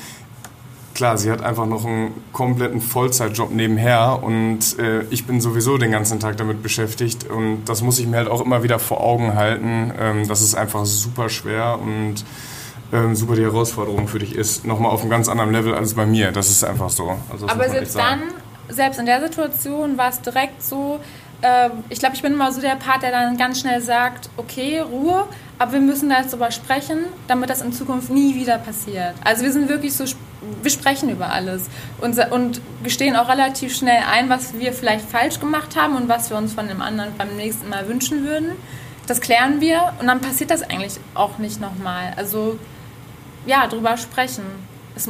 klar, 1.01 1.17
sie 1.17 1.31
hat 1.31 1.41
einfach 1.41 1.65
noch 1.65 1.83
einen 1.83 2.13
kompletten 2.31 2.79
Vollzeitjob 2.79 3.49
nebenher 3.49 4.19
und 4.21 4.77
äh, 4.77 5.01
ich 5.09 5.25
bin 5.25 5.41
sowieso 5.41 5.79
den 5.79 5.89
ganzen 5.89 6.19
Tag 6.19 6.37
damit 6.37 6.61
beschäftigt 6.61 7.27
und 7.27 7.65
das 7.65 7.81
muss 7.81 7.97
ich 7.97 8.05
mir 8.05 8.17
halt 8.17 8.27
auch 8.27 8.39
immer 8.39 8.61
wieder 8.61 8.77
vor 8.77 9.01
Augen 9.01 9.33
halten. 9.33 9.91
Ähm, 9.99 10.27
das 10.27 10.43
ist 10.43 10.53
einfach 10.53 10.85
super 10.85 11.27
schwer 11.29 11.79
und 11.81 12.23
ähm, 12.93 13.15
super 13.15 13.35
die 13.35 13.41
Herausforderung 13.41 14.07
für 14.07 14.19
dich 14.19 14.35
ist. 14.35 14.63
Nochmal 14.63 14.91
auf 14.91 15.01
einem 15.01 15.09
ganz 15.09 15.27
anderen 15.27 15.51
Level 15.51 15.73
als 15.73 15.95
bei 15.95 16.05
mir. 16.05 16.31
Das 16.31 16.51
ist 16.51 16.63
einfach 16.63 16.91
so. 16.91 17.17
Also 17.31 17.49
Aber 17.49 17.67
selbst 17.67 17.95
dann, 17.95 18.21
selbst 18.69 18.99
in 18.99 19.07
der 19.07 19.21
Situation 19.21 19.97
war 19.97 20.09
es 20.09 20.21
direkt 20.21 20.61
so, 20.61 20.99
äh, 21.41 21.69
ich 21.89 21.97
glaube, 21.97 22.13
ich 22.13 22.21
bin 22.21 22.33
immer 22.33 22.51
so 22.51 22.61
der 22.61 22.75
Part, 22.75 23.01
der 23.01 23.09
dann 23.09 23.37
ganz 23.37 23.59
schnell 23.59 23.81
sagt, 23.81 24.29
okay, 24.37 24.81
Ruhe, 24.81 25.23
aber 25.57 25.73
wir 25.73 25.81
müssen 25.81 26.09
da 26.09 26.19
jetzt 26.19 26.31
drüber 26.31 26.51
sprechen, 26.51 27.05
damit 27.27 27.49
das 27.49 27.63
in 27.63 27.73
Zukunft 27.73 28.11
nie 28.11 28.35
wieder 28.35 28.59
passiert. 28.59 29.15
Also 29.23 29.41
wir 29.43 29.51
sind 29.51 29.67
wirklich 29.67 29.95
so 29.95 30.05
wir 30.61 30.71
sprechen 30.71 31.09
über 31.09 31.31
alles 31.31 31.69
und, 31.99 32.17
und 32.31 32.61
gestehen 32.83 33.15
auch 33.15 33.29
relativ 33.29 33.75
schnell 33.75 34.03
ein, 34.11 34.29
was 34.29 34.57
wir 34.57 34.73
vielleicht 34.73 35.05
falsch 35.05 35.39
gemacht 35.39 35.75
haben 35.75 35.95
und 35.95 36.09
was 36.09 36.29
wir 36.29 36.37
uns 36.37 36.53
von 36.53 36.67
dem 36.67 36.81
anderen 36.81 37.15
beim 37.17 37.35
nächsten 37.35 37.69
Mal 37.69 37.87
wünschen 37.87 38.23
würden. 38.25 38.51
Das 39.07 39.21
klären 39.21 39.61
wir 39.61 39.93
und 39.99 40.07
dann 40.07 40.21
passiert 40.21 40.51
das 40.51 40.63
eigentlich 40.63 40.93
auch 41.13 41.37
nicht 41.37 41.59
nochmal. 41.59 42.13
Also 42.15 42.57
ja, 43.45 43.67
drüber 43.67 43.97
sprechen. 43.97 44.43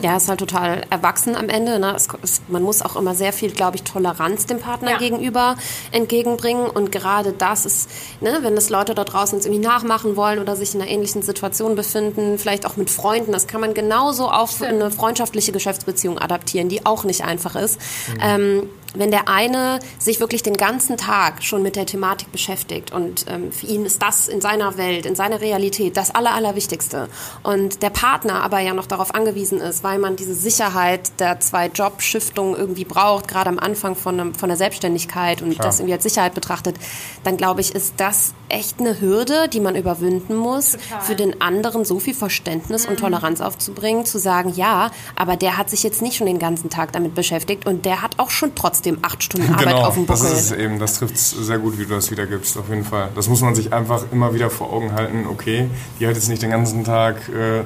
Ja, 0.01 0.17
ist 0.17 0.29
halt 0.29 0.39
total 0.39 0.83
erwachsen 0.89 1.35
am 1.35 1.49
Ende. 1.49 1.79
Ne? 1.79 1.93
Es, 1.95 2.07
es, 2.21 2.41
man 2.47 2.63
muss 2.63 2.81
auch 2.81 2.95
immer 2.95 3.15
sehr 3.15 3.33
viel, 3.33 3.51
glaube 3.51 3.77
ich, 3.77 3.83
Toleranz 3.83 4.45
dem 4.45 4.59
Partner 4.59 4.91
ja. 4.91 4.97
gegenüber 4.97 5.55
entgegenbringen. 5.91 6.67
Und 6.67 6.91
gerade 6.91 7.33
das 7.33 7.65
ist, 7.65 7.89
ne, 8.21 8.39
wenn 8.41 8.55
das 8.55 8.69
Leute 8.69 8.95
da 8.95 9.03
draußen 9.03 9.37
jetzt 9.37 9.45
irgendwie 9.45 9.65
nachmachen 9.65 10.15
wollen 10.15 10.39
oder 10.39 10.55
sich 10.55 10.75
in 10.75 10.81
einer 10.81 10.89
ähnlichen 10.89 11.21
Situation 11.21 11.75
befinden, 11.75 12.37
vielleicht 12.37 12.65
auch 12.65 12.77
mit 12.77 12.89
Freunden, 12.89 13.31
das 13.31 13.47
kann 13.47 13.61
man 13.61 13.73
genauso 13.73 14.29
auf 14.29 14.51
Stimmt. 14.51 14.69
eine 14.69 14.91
freundschaftliche 14.91 15.51
Geschäftsbeziehung 15.51 16.17
adaptieren, 16.17 16.69
die 16.69 16.85
auch 16.85 17.03
nicht 17.03 17.23
einfach 17.23 17.55
ist. 17.55 17.79
Mhm. 18.13 18.19
Ähm, 18.21 18.69
wenn 18.93 19.11
der 19.11 19.27
eine 19.27 19.79
sich 19.99 20.19
wirklich 20.19 20.43
den 20.43 20.57
ganzen 20.57 20.97
Tag 20.97 21.43
schon 21.43 21.63
mit 21.63 21.75
der 21.75 21.85
Thematik 21.85 22.31
beschäftigt 22.31 22.91
und 22.91 23.25
ähm, 23.29 23.51
für 23.51 23.67
ihn 23.67 23.85
ist 23.85 24.01
das 24.01 24.27
in 24.27 24.41
seiner 24.41 24.77
Welt, 24.77 25.05
in 25.05 25.15
seiner 25.15 25.41
Realität 25.41 25.95
das 25.97 26.13
Aller, 26.13 26.33
Allerwichtigste 26.33 27.07
und 27.43 27.81
der 27.81 27.89
Partner 27.89 28.43
aber 28.43 28.59
ja 28.59 28.73
noch 28.73 28.87
darauf 28.87 29.15
angewiesen 29.15 29.59
ist, 29.61 29.83
weil 29.83 29.99
man 29.99 30.15
diese 30.15 30.35
Sicherheit 30.35 31.19
der 31.19 31.39
zwei 31.39 31.67
Jobschiftungen 31.67 32.55
irgendwie 32.55 32.85
braucht, 32.85 33.27
gerade 33.27 33.49
am 33.49 33.59
Anfang 33.59 33.95
von, 33.95 34.19
einem, 34.19 34.35
von 34.35 34.49
der 34.49 34.57
Selbstständigkeit 34.57 35.41
und 35.41 35.51
Klar. 35.51 35.67
das 35.67 35.79
irgendwie 35.79 35.93
als 35.93 36.03
Sicherheit 36.03 36.33
betrachtet, 36.33 36.75
dann 37.23 37.37
glaube 37.37 37.61
ich, 37.61 37.73
ist 37.73 37.93
das 37.97 38.33
echt 38.49 38.79
eine 38.79 38.99
Hürde, 38.99 39.47
die 39.47 39.61
man 39.61 39.75
überwinden 39.75 40.35
muss, 40.35 40.73
Total. 40.73 41.01
für 41.01 41.15
den 41.15 41.41
anderen 41.41 41.85
so 41.85 41.99
viel 41.99 42.13
Verständnis 42.13 42.85
mhm. 42.85 42.91
und 42.91 42.99
Toleranz 42.99 43.39
aufzubringen, 43.39 44.05
zu 44.05 44.19
sagen, 44.19 44.53
ja, 44.55 44.91
aber 45.15 45.37
der 45.37 45.57
hat 45.57 45.69
sich 45.69 45.83
jetzt 45.83 46.01
nicht 46.01 46.17
schon 46.17 46.27
den 46.27 46.39
ganzen 46.39 46.69
Tag 46.69 46.91
damit 46.91 47.15
beschäftigt 47.15 47.65
und 47.65 47.85
der 47.85 48.01
hat 48.01 48.19
auch 48.19 48.29
schon 48.29 48.53
trotzdem 48.55 48.80
trotzdem 48.82 48.97
acht 49.01 49.23
Stunden 49.23 49.49
Arbeit 49.53 49.67
genau, 49.67 49.86
auf 49.86 49.93
dem 49.93 50.05
Buckel. 50.05 50.23
das 50.23 50.32
ist 50.32 50.51
es 50.51 50.57
eben. 50.57 50.79
Das 50.79 50.95
trifft 50.95 51.15
es 51.15 51.32
sehr 51.32 51.59
gut, 51.59 51.77
wie 51.77 51.86
du 51.86 51.93
das 51.93 52.11
wiedergibst, 52.11 52.57
auf 52.57 52.69
jeden 52.69 52.84
Fall. 52.84 53.09
Das 53.15 53.27
muss 53.27 53.41
man 53.41 53.55
sich 53.55 53.73
einfach 53.73 54.03
immer 54.11 54.34
wieder 54.34 54.49
vor 54.49 54.73
Augen 54.73 54.93
halten. 54.93 55.25
Okay, 55.27 55.69
die 55.99 56.07
hat 56.07 56.15
jetzt 56.15 56.29
nicht 56.29 56.41
den 56.41 56.49
ganzen 56.51 56.84
Tag 56.84 57.29
äh, 57.29 57.63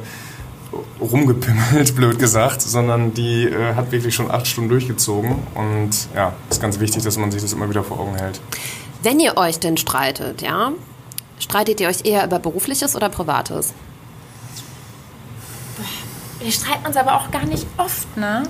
rumgepimmelt, 1.02 1.96
blöd 1.96 2.20
gesagt, 2.20 2.62
sondern 2.62 3.14
die 3.14 3.46
äh, 3.46 3.76
hat 3.76 3.92
wirklich 3.92 4.14
schon 4.14 4.30
acht 4.30 4.48
Stunden 4.48 4.70
durchgezogen. 4.70 5.36
Und 5.56 5.92
ja, 6.14 6.34
ist 6.50 6.62
ganz 6.62 6.80
wichtig, 6.80 7.04
dass 7.04 7.18
man 7.18 7.32
sich 7.32 7.42
das 7.42 7.54
immer 7.54 7.70
wieder 7.70 7.84
vor 7.84 8.00
Augen 8.00 8.16
hält. 8.16 8.42
Wenn 9.02 9.20
ihr 9.20 9.38
euch 9.38 9.60
denn 9.60 9.78
streitet, 9.78 10.42
ja, 10.42 10.72
streitet 11.40 11.80
ihr 11.80 11.88
euch 11.88 12.06
eher 12.06 12.26
über 12.26 12.40
berufliches 12.40 12.96
oder 12.96 13.10
privates? 13.10 13.74
Wir 16.40 16.52
streiten 16.52 16.86
uns 16.86 16.98
aber 16.98 17.16
auch 17.16 17.32
gar 17.32 17.46
nicht 17.46 17.66
oft, 17.78 18.18
ne? 18.18 18.44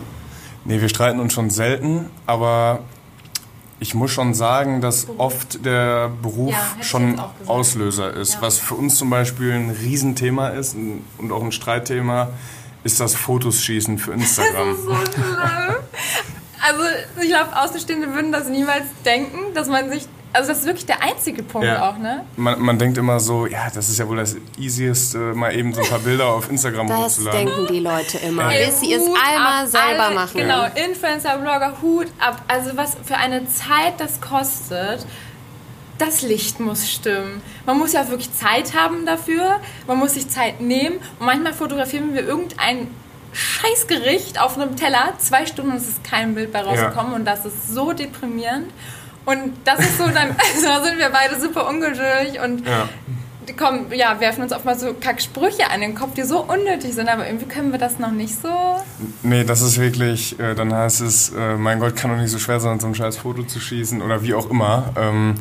Nee, 0.66 0.82
wir 0.82 0.90
streiten 0.90 1.20
uns 1.20 1.34
schon 1.34 1.50
selten, 1.52 2.10
aber 2.26 2.80
ich 3.80 3.94
muss 3.94 4.12
schon 4.12 4.34
sagen, 4.34 4.82
dass 4.82 5.08
oft 5.18 5.64
der 5.66 6.10
Beruf 6.22 6.54
ja, 6.54 6.84
schon 6.84 7.22
Auslöser 7.46 8.14
ist. 8.14 8.36
Ja. 8.36 8.42
Was 8.42 8.58
für 8.58 8.74
uns 8.74 8.96
zum 8.96 9.10
Beispiel 9.10 9.52
ein 9.54 9.70
Riesenthema 9.70 10.50
ist 10.50 10.76
und 10.76 11.32
auch 11.32 11.44
ein 11.44 11.52
Streitthema, 11.52 12.30
ist 12.84 13.00
das 13.00 13.16
Fotos 13.16 13.62
schießen 13.62 13.98
für 13.98 14.14
Instagram. 14.14 14.70
Das 14.76 14.78
ist 14.78 14.86
so 14.86 14.96
schlimm. 14.96 15.76
Also 16.68 16.84
ich 17.22 17.30
glaube, 17.30 17.62
Außenstehende 17.62 18.14
würden 18.14 18.32
das 18.32 18.48
niemals 18.48 18.86
denken, 19.04 19.54
dass 19.54 19.68
man 19.68 19.92
sich 19.92 20.08
also 20.36 20.50
das 20.50 20.60
ist 20.60 20.66
wirklich 20.66 20.86
der 20.86 21.02
einzige 21.02 21.44
Punkt 21.44 21.68
ja. 21.68 21.90
auch, 21.90 21.98
ne? 21.98 22.26
Man, 22.36 22.62
man, 22.62 22.78
denkt 22.78 22.98
immer 22.98 23.20
so, 23.20 23.48
ja, 23.48 23.70
das 23.74 23.90
ist 23.90 24.00
ja 24.00 24.08
wohl 24.08 24.18
das 24.18 24.36
Easiest, 24.60 25.16
mal 25.16 25.56
eben 25.56 25.74
so 25.74 25.82
ein 25.82 25.88
paar 25.88 26.00
Bilder 26.00 26.28
auf 26.28 26.50
Instagram 26.50 26.88
das 26.88 26.98
hochzuladen. 26.98 27.46
Das 27.46 27.56
denken 27.56 27.74
die 27.74 27.80
Leute 27.80 28.18
immer. 28.18 28.54
Ja. 28.54 28.66
Bis 28.66 28.82
sie 28.82 28.94
es 28.94 29.02
einmal 29.02 29.64
ab, 29.64 29.68
selber 29.68 30.04
alle, 30.04 30.16
machen. 30.16 30.38
Genau, 30.38 30.66
Influencer, 30.76 31.38
Blogger, 31.38 31.74
Hut 31.82 32.08
ab. 32.20 32.42
Also 32.48 32.76
was 32.76 32.98
für 33.04 33.16
eine 33.16 33.48
Zeit 33.48 33.94
das 33.98 34.20
kostet. 34.20 35.06
Das 35.98 36.22
Licht 36.24 36.60
muss 36.60 36.90
stimmen. 36.92 37.42
Man 37.66 37.80
muss 37.80 37.94
ja 37.94 38.10
wirklich 38.10 38.34
Zeit 38.34 38.74
haben 38.76 39.06
dafür. 39.06 39.62
Man 39.88 39.98
muss 39.98 40.16
sich 40.16 40.28
Zeit 40.28 40.60
nehmen. 40.60 40.98
Und 41.20 41.26
manchmal 41.26 41.54
fotografieren 41.54 42.14
wir 42.14 42.28
irgendein 42.28 42.90
Scheißgericht 43.32 44.42
auf 44.42 44.58
einem 44.58 44.76
Teller. 44.76 45.14
Zwei 45.20 45.46
Stunden 45.46 45.72
und 45.72 45.78
es 45.78 45.88
ist 45.88 46.04
kein 46.04 46.36
Bild 46.36 46.52
bei 46.52 46.62
rausgekommen. 46.62 47.12
Ja. 47.14 47.18
Und 47.18 47.26
das 47.26 47.46
ist 47.46 47.74
so 47.74 47.94
deprimierend. 47.94 48.68
Und 49.26 49.54
das 49.64 49.80
ist 49.80 49.98
so, 49.98 50.06
dann 50.06 50.30
also 50.38 50.86
sind 50.86 51.00
wir 51.00 51.10
beide 51.10 51.40
super 51.40 51.68
ungeduldig 51.68 52.40
und 52.44 52.66
ja. 52.66 52.88
kommen, 53.58 53.92
ja, 53.92 54.20
werfen 54.20 54.44
uns 54.44 54.54
oft 54.54 54.66
mal 54.66 54.78
so 54.78 54.94
Kacksprüche 54.94 55.70
an 55.72 55.82
den 55.82 55.96
Kopf, 55.96 56.14
die 56.14 56.24
so 56.24 56.42
unnötig 56.42 56.94
sind, 56.94 57.10
aber 57.10 57.26
irgendwie 57.26 57.48
können 57.48 57.72
wir 57.72 57.80
das 57.80 58.00
noch 58.00 58.12
nicht 58.12 58.40
so. 58.40 58.50
Nee, 59.24 59.44
das 59.44 59.62
ist 59.62 59.80
wirklich, 59.80 60.40
äh, 60.40 60.54
dann 60.54 60.74
heißt 60.74 61.02
es, 61.02 61.34
äh, 61.34 61.56
mein 61.56 61.80
Gott, 61.80 61.96
kann 61.96 62.12
doch 62.12 62.18
nicht 62.18 62.32
so 62.32 62.40
schwer 62.40 62.60
sein, 62.60 62.80
so 62.80 62.88
ein 62.88 62.96
scheiß 62.96 63.18
Foto 63.18 63.44
zu 63.44 63.60
schießen 63.60 64.02
oder 64.02 64.22
wie 64.22 64.34
auch 64.34 64.50
immer. 64.50 64.94
Ähm, 64.96 65.36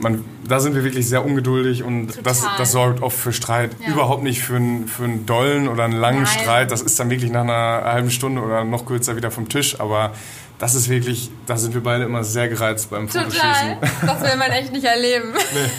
man, 0.00 0.24
da 0.48 0.60
sind 0.60 0.74
wir 0.74 0.82
wirklich 0.82 1.06
sehr 1.08 1.24
ungeduldig 1.24 1.82
und 1.82 2.26
das, 2.26 2.46
das 2.56 2.72
sorgt 2.72 3.02
oft 3.02 3.16
für 3.16 3.32
Streit. 3.32 3.76
Ja. 3.80 3.92
Überhaupt 3.92 4.22
nicht 4.22 4.40
für, 4.42 4.56
einen, 4.56 4.88
für 4.88 5.04
einen 5.04 5.26
dollen 5.26 5.68
oder 5.68 5.84
einen 5.84 5.92
langen 5.92 6.22
Nein. 6.22 6.38
Streit. 6.40 6.70
Das 6.70 6.80
ist 6.80 6.98
dann 6.98 7.10
wirklich 7.10 7.30
nach 7.30 7.42
einer 7.42 7.82
halben 7.84 8.10
Stunde 8.10 8.40
oder 8.40 8.64
noch 8.64 8.86
kürzer 8.86 9.16
wieder 9.16 9.30
vom 9.30 9.48
Tisch. 9.48 9.78
Aber 9.78 10.12
das 10.60 10.74
ist 10.74 10.88
wirklich, 10.88 11.30
da 11.46 11.56
sind 11.56 11.74
wir 11.74 11.82
beide 11.82 12.04
immer 12.04 12.22
sehr 12.22 12.48
gereizt 12.48 12.90
beim 12.90 13.08
Total. 13.08 13.24
Fotoschießen. 13.24 13.76
Das 14.06 14.20
will 14.20 14.36
man 14.36 14.50
echt 14.52 14.72
nicht 14.72 14.84
erleben. 14.84 15.34
Nee. 15.52 15.70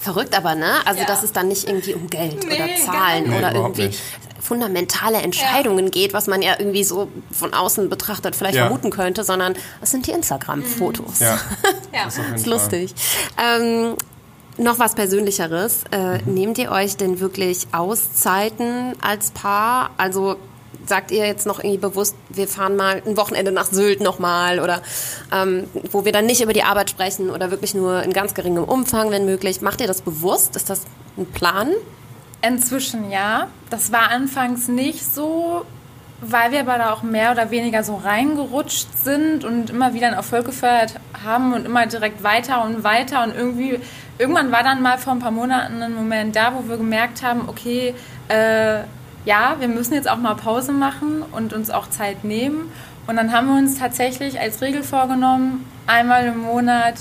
Verrückt 0.00 0.36
aber, 0.36 0.54
ne? 0.54 0.74
Also, 0.84 1.00
ja. 1.00 1.06
dass 1.06 1.22
es 1.22 1.32
dann 1.32 1.48
nicht 1.48 1.66
irgendwie 1.66 1.94
um 1.94 2.08
Geld 2.08 2.46
nee, 2.46 2.54
oder 2.54 2.66
Zahlen 2.84 3.28
nee, 3.28 3.38
oder 3.38 3.54
irgendwie 3.54 3.86
nicht. 3.88 4.00
fundamentale 4.40 5.18
Entscheidungen 5.18 5.86
ja. 5.86 5.90
geht, 5.90 6.12
was 6.12 6.28
man 6.28 6.40
ja 6.40 6.54
irgendwie 6.58 6.84
so 6.84 7.08
von 7.32 7.52
außen 7.52 7.88
betrachtet 7.88 8.36
vielleicht 8.36 8.54
ja. 8.56 8.66
vermuten 8.66 8.90
könnte, 8.90 9.24
sondern 9.24 9.54
es 9.80 9.90
sind 9.90 10.06
die 10.06 10.12
Instagram-Fotos. 10.12 11.18
Ja. 11.20 11.38
ja. 11.92 12.04
Das 12.04 12.18
ist, 12.18 12.34
ist 12.36 12.46
lustig. 12.46 12.94
Ähm, 13.42 13.96
noch 14.56 14.78
was 14.78 14.94
Persönlicheres. 14.94 15.84
Äh, 15.90 16.18
mhm. 16.18 16.34
Nehmt 16.34 16.58
ihr 16.58 16.70
euch 16.70 16.96
denn 16.96 17.20
wirklich 17.20 17.66
Auszeiten 17.72 18.94
als 19.00 19.30
Paar? 19.32 19.90
Also 19.96 20.36
sagt 20.88 21.10
ihr 21.10 21.26
jetzt 21.26 21.46
noch 21.46 21.58
irgendwie 21.58 21.78
bewusst, 21.78 22.16
wir 22.28 22.48
fahren 22.48 22.76
mal 22.76 23.02
ein 23.06 23.16
Wochenende 23.16 23.52
nach 23.52 23.66
Sylt 23.66 24.00
nochmal 24.00 24.60
oder 24.60 24.82
ähm, 25.32 25.64
wo 25.90 26.04
wir 26.04 26.12
dann 26.12 26.26
nicht 26.26 26.42
über 26.42 26.52
die 26.52 26.62
Arbeit 26.62 26.90
sprechen 26.90 27.30
oder 27.30 27.50
wirklich 27.50 27.74
nur 27.74 28.02
in 28.02 28.12
ganz 28.12 28.34
geringem 28.34 28.64
Umfang, 28.64 29.10
wenn 29.10 29.24
möglich. 29.24 29.60
Macht 29.60 29.80
ihr 29.80 29.86
das 29.86 30.00
bewusst? 30.00 30.56
Ist 30.56 30.70
das 30.70 30.82
ein 31.16 31.26
Plan? 31.26 31.70
Inzwischen 32.42 33.10
ja. 33.10 33.48
Das 33.70 33.92
war 33.92 34.10
anfangs 34.10 34.68
nicht 34.68 35.04
so, 35.04 35.64
weil 36.20 36.52
wir 36.52 36.60
aber 36.60 36.78
da 36.78 36.92
auch 36.92 37.02
mehr 37.02 37.32
oder 37.32 37.50
weniger 37.50 37.82
so 37.84 37.96
reingerutscht 37.96 38.88
sind 38.96 39.44
und 39.44 39.70
immer 39.70 39.94
wieder 39.94 40.06
einen 40.06 40.16
Erfolg 40.16 40.46
gefeiert 40.46 40.94
haben 41.24 41.52
und 41.52 41.66
immer 41.66 41.86
direkt 41.86 42.22
weiter 42.22 42.64
und 42.64 42.84
weiter 42.84 43.24
und 43.24 43.34
irgendwie 43.34 43.80
irgendwann 44.18 44.50
war 44.52 44.62
dann 44.62 44.82
mal 44.82 44.98
vor 44.98 45.12
ein 45.12 45.20
paar 45.20 45.30
Monaten 45.30 45.82
ein 45.82 45.94
Moment 45.94 46.34
da, 46.36 46.54
wo 46.54 46.68
wir 46.68 46.76
gemerkt 46.76 47.22
haben, 47.22 47.48
okay, 47.48 47.94
äh, 48.28 48.80
ja, 49.28 49.56
wir 49.58 49.68
müssen 49.68 49.92
jetzt 49.92 50.08
auch 50.08 50.16
mal 50.16 50.34
Pause 50.34 50.72
machen 50.72 51.22
und 51.32 51.52
uns 51.52 51.68
auch 51.68 51.90
Zeit 51.90 52.24
nehmen. 52.24 52.72
Und 53.06 53.16
dann 53.16 53.30
haben 53.30 53.46
wir 53.46 53.58
uns 53.58 53.78
tatsächlich 53.78 54.40
als 54.40 54.62
Regel 54.62 54.82
vorgenommen, 54.82 55.66
einmal 55.86 56.24
im 56.24 56.38
Monat 56.38 56.94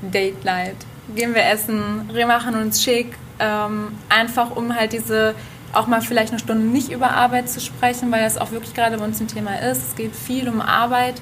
Date 0.00 0.46
Night. 0.46 0.76
Gehen 1.14 1.34
wir 1.34 1.44
essen, 1.44 2.08
wir 2.10 2.26
machen 2.26 2.54
uns 2.54 2.82
schick, 2.82 3.14
ähm, 3.38 3.88
einfach 4.08 4.56
um 4.56 4.74
halt 4.74 4.94
diese 4.94 5.34
auch 5.74 5.86
mal 5.86 6.00
vielleicht 6.00 6.30
eine 6.30 6.38
Stunde 6.38 6.64
nicht 6.64 6.90
über 6.90 7.10
Arbeit 7.10 7.50
zu 7.50 7.60
sprechen, 7.60 8.10
weil 8.10 8.22
das 8.22 8.38
auch 8.38 8.50
wirklich 8.50 8.72
gerade 8.72 8.96
bei 8.96 9.04
uns 9.04 9.20
ein 9.20 9.28
Thema 9.28 9.56
ist. 9.56 9.88
Es 9.88 9.94
geht 9.94 10.16
viel 10.16 10.48
um 10.48 10.62
Arbeit. 10.62 11.20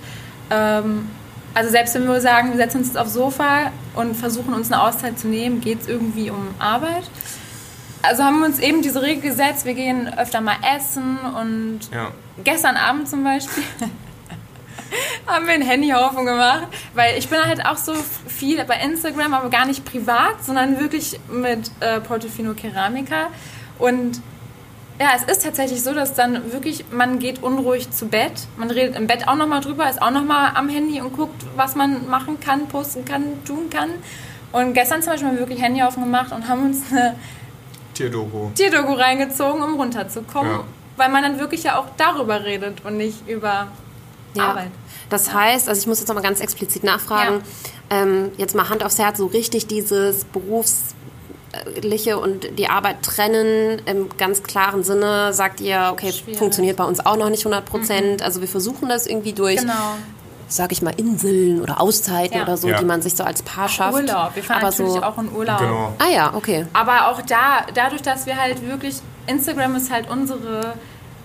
Ähm, 0.51 1.09
also 1.55 1.71
selbst 1.71 1.97
wenn 1.97 2.07
wir 2.07 2.21
sagen, 2.21 2.51
wir 2.51 2.57
setzen 2.57 2.79
uns 2.79 2.89
jetzt 2.89 2.99
aufs 2.99 3.15
Sofa 3.15 3.73
und 3.97 4.17
versuchen 4.17 4.55
uns 4.55 4.71
eine 4.71 4.81
Auszeit 4.81 5.19
zu 5.19 5.27
nehmen, 5.27 5.61
geht 5.61 5.81
es 5.81 5.89
irgendwie 5.89 6.31
um 6.31 6.47
Arbeit 6.61 7.03
also 8.07 8.25
haben 8.25 8.41
wir 8.41 8.47
uns 8.47 8.59
eben 8.59 8.83
diese 8.83 9.03
Regel 9.03 9.23
gesetzt, 9.23 9.65
wir 9.65 9.75
gehen 9.75 10.13
öfter 10.17 10.41
mal 10.41 10.57
essen 10.77 11.19
und 11.19 11.81
ja. 11.93 12.11
gestern 12.45 12.77
Abend 12.77 13.09
zum 13.09 13.25
Beispiel 13.25 13.63
haben 15.27 15.47
wir 15.47 15.55
einen 15.55 15.67
Handyhaufen 15.67 16.25
gemacht, 16.25 16.69
weil 16.95 17.19
ich 17.19 17.29
bin 17.29 17.39
halt 17.45 17.65
auch 17.67 17.77
so 17.77 17.95
viel 17.95 18.65
bei 18.65 18.77
Instagram, 18.77 19.35
aber 19.35 19.51
gar 19.51 19.67
nicht 19.67 19.85
privat, 19.85 20.45
sondern 20.45 20.81
wirklich 20.81 21.19
mit 21.29 21.71
äh, 21.81 22.01
Portofino 22.01 22.55
Keramica 22.55 23.29
und 23.79 24.21
ja, 24.99 25.09
es 25.15 25.25
ist 25.25 25.43
tatsächlich 25.43 25.83
so, 25.83 25.93
dass 25.93 26.15
dann 26.15 26.53
wirklich, 26.53 26.87
man 26.91 27.19
geht 27.19 27.43
unruhig 27.43 27.91
zu 27.91 28.09
Bett, 28.09 28.33
man 28.57 28.71
redet 28.71 28.97
im 28.97 29.07
Bett 29.07 29.29
auch 29.29 29.35
nochmal 29.35 29.61
drüber, 29.61 29.91
ist 29.91 30.01
auch 30.01 30.11
nochmal 30.11 30.53
am 30.55 30.71
Handy 30.71 31.03
und 31.03 31.15
guckt, 31.15 31.45
was 31.55 31.75
man 31.75 32.09
machen 32.09 32.41
kann, 32.41 32.67
posten 32.69 33.05
kann, 33.05 33.45
tun 33.45 33.69
kann. 33.69 33.91
Und 34.53 34.73
gestern 34.73 35.03
zum 35.03 35.13
Beispiel 35.13 35.29
haben 35.29 35.35
wir 35.35 35.41
wirklich 35.41 35.61
Handy 35.61 35.83
aufgemacht 35.83 36.33
und 36.33 36.49
haben 36.49 36.65
uns 36.65 36.91
eine 36.91 37.15
Tierdoku. 37.97 38.51
Tierdoku 38.55 38.93
reingezogen, 38.93 39.63
um 39.63 39.75
runterzukommen. 39.75 40.53
Ja. 40.53 40.65
Weil 40.97 41.11
man 41.11 41.23
dann 41.23 41.39
wirklich 41.39 41.65
ja 41.65 41.79
auch 41.79 41.87
darüber 41.97 42.45
redet 42.45 42.85
und 42.85 42.97
nicht 42.97 43.29
über 43.29 43.69
ja. 44.35 44.49
Arbeit. 44.51 44.71
Das 45.11 45.33
heißt, 45.33 45.69
also 45.69 45.79
ich 45.81 45.87
muss 45.87 46.01
jetzt 46.01 46.09
nochmal 46.09 46.25
ganz 46.25 46.41
explizit 46.41 46.83
nachfragen, 46.85 47.43
ja. 47.91 48.03
ähm, 48.03 48.33
jetzt 48.39 48.55
mal 48.55 48.69
Hand 48.69 48.85
aufs 48.85 48.99
Herz, 48.99 49.19
so 49.19 49.27
richtig 49.27 49.67
dieses 49.67 50.25
berufliche 50.25 52.19
und 52.19 52.59
die 52.59 52.69
Arbeit 52.69 53.03
trennen 53.03 53.83
im 53.87 54.09
ganz 54.17 54.43
klaren 54.43 54.83
Sinne, 54.83 55.33
sagt 55.33 55.61
ihr, 55.61 55.91
okay, 55.93 56.13
Schwierig. 56.13 56.39
funktioniert 56.39 56.77
bei 56.77 56.85
uns 56.85 57.05
auch 57.05 57.17
noch 57.17 57.31
nicht 57.31 57.47
100 57.47 57.65
Prozent. 57.65 58.21
Mhm. 58.21 58.25
Also 58.25 58.41
wir 58.41 58.49
versuchen 58.49 58.89
das 58.89 59.07
irgendwie 59.07 59.33
durch 59.33 59.61
genau 59.61 59.97
sag 60.49 60.73
ich 60.73 60.83
mal, 60.83 60.95
Inseln 60.97 61.61
oder 61.61 61.81
Auszeiten 61.81 62.37
ja. 62.37 62.43
oder 62.45 62.57
so, 62.57 62.69
ja. 62.69 62.79
die 62.79 62.85
man 62.85 63.03
sich 63.03 63.15
so 63.15 63.25
als 63.25 63.43
Paar 63.43 63.69
schafft. 63.69 63.95
Urlaub. 63.95 64.35
Wir 64.35 64.43
fahren 64.43 64.59
aber 64.59 64.71
natürlich 64.71 64.93
so 64.93 65.03
auch 65.03 65.19
in 65.19 65.33
Urlaub. 65.33 65.59
Genau. 65.59 65.95
Ah 65.99 66.09
ja, 66.13 66.35
okay. 66.35 66.67
Aber 66.73 67.09
auch 67.09 67.23
da, 67.23 67.67
dadurch, 67.75 68.03
dass 68.03 68.27
wir 68.27 68.37
halt 68.37 68.67
wirklich, 68.67 68.97
Instagram 69.27 69.77
ist 69.77 69.91
halt 69.91 70.09
unsere 70.09 70.75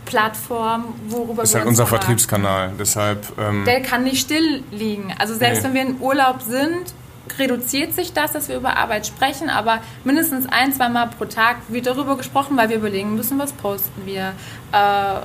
Plattform, 0.05 0.93
worüber 1.07 1.43
ist 1.43 1.53
wir 1.53 1.59
halt 1.59 1.69
unser 1.69 1.86
Vertriebskanal, 1.86 2.72
deshalb... 2.80 3.26
Ähm 3.39 3.63
Der 3.65 3.82
kann 3.82 4.03
nicht 4.03 4.19
still 4.19 4.63
liegen. 4.72 5.13
Also 5.19 5.36
selbst 5.36 5.61
nee. 5.61 5.67
wenn 5.67 5.74
wir 5.74 5.82
in 5.82 6.01
Urlaub 6.01 6.41
sind, 6.41 6.93
reduziert 7.38 7.93
sich 7.93 8.13
das, 8.13 8.34
dass 8.34 8.49
wir 8.49 8.57
über 8.57 8.78
Arbeit 8.78 9.07
sprechen, 9.07 9.49
aber 9.49 9.80
mindestens 10.03 10.47
ein, 10.49 10.74
zwei 10.74 10.89
Mal 10.89 11.07
pro 11.07 11.26
Tag 11.26 11.57
wird 11.69 11.86
darüber 11.86 12.17
gesprochen, 12.17 12.57
weil 12.57 12.69
wir 12.69 12.78
überlegen 12.78 13.15
müssen, 13.15 13.39
was 13.39 13.53
posten 13.53 14.05
wir, 14.05 14.34
äh, 14.72 15.19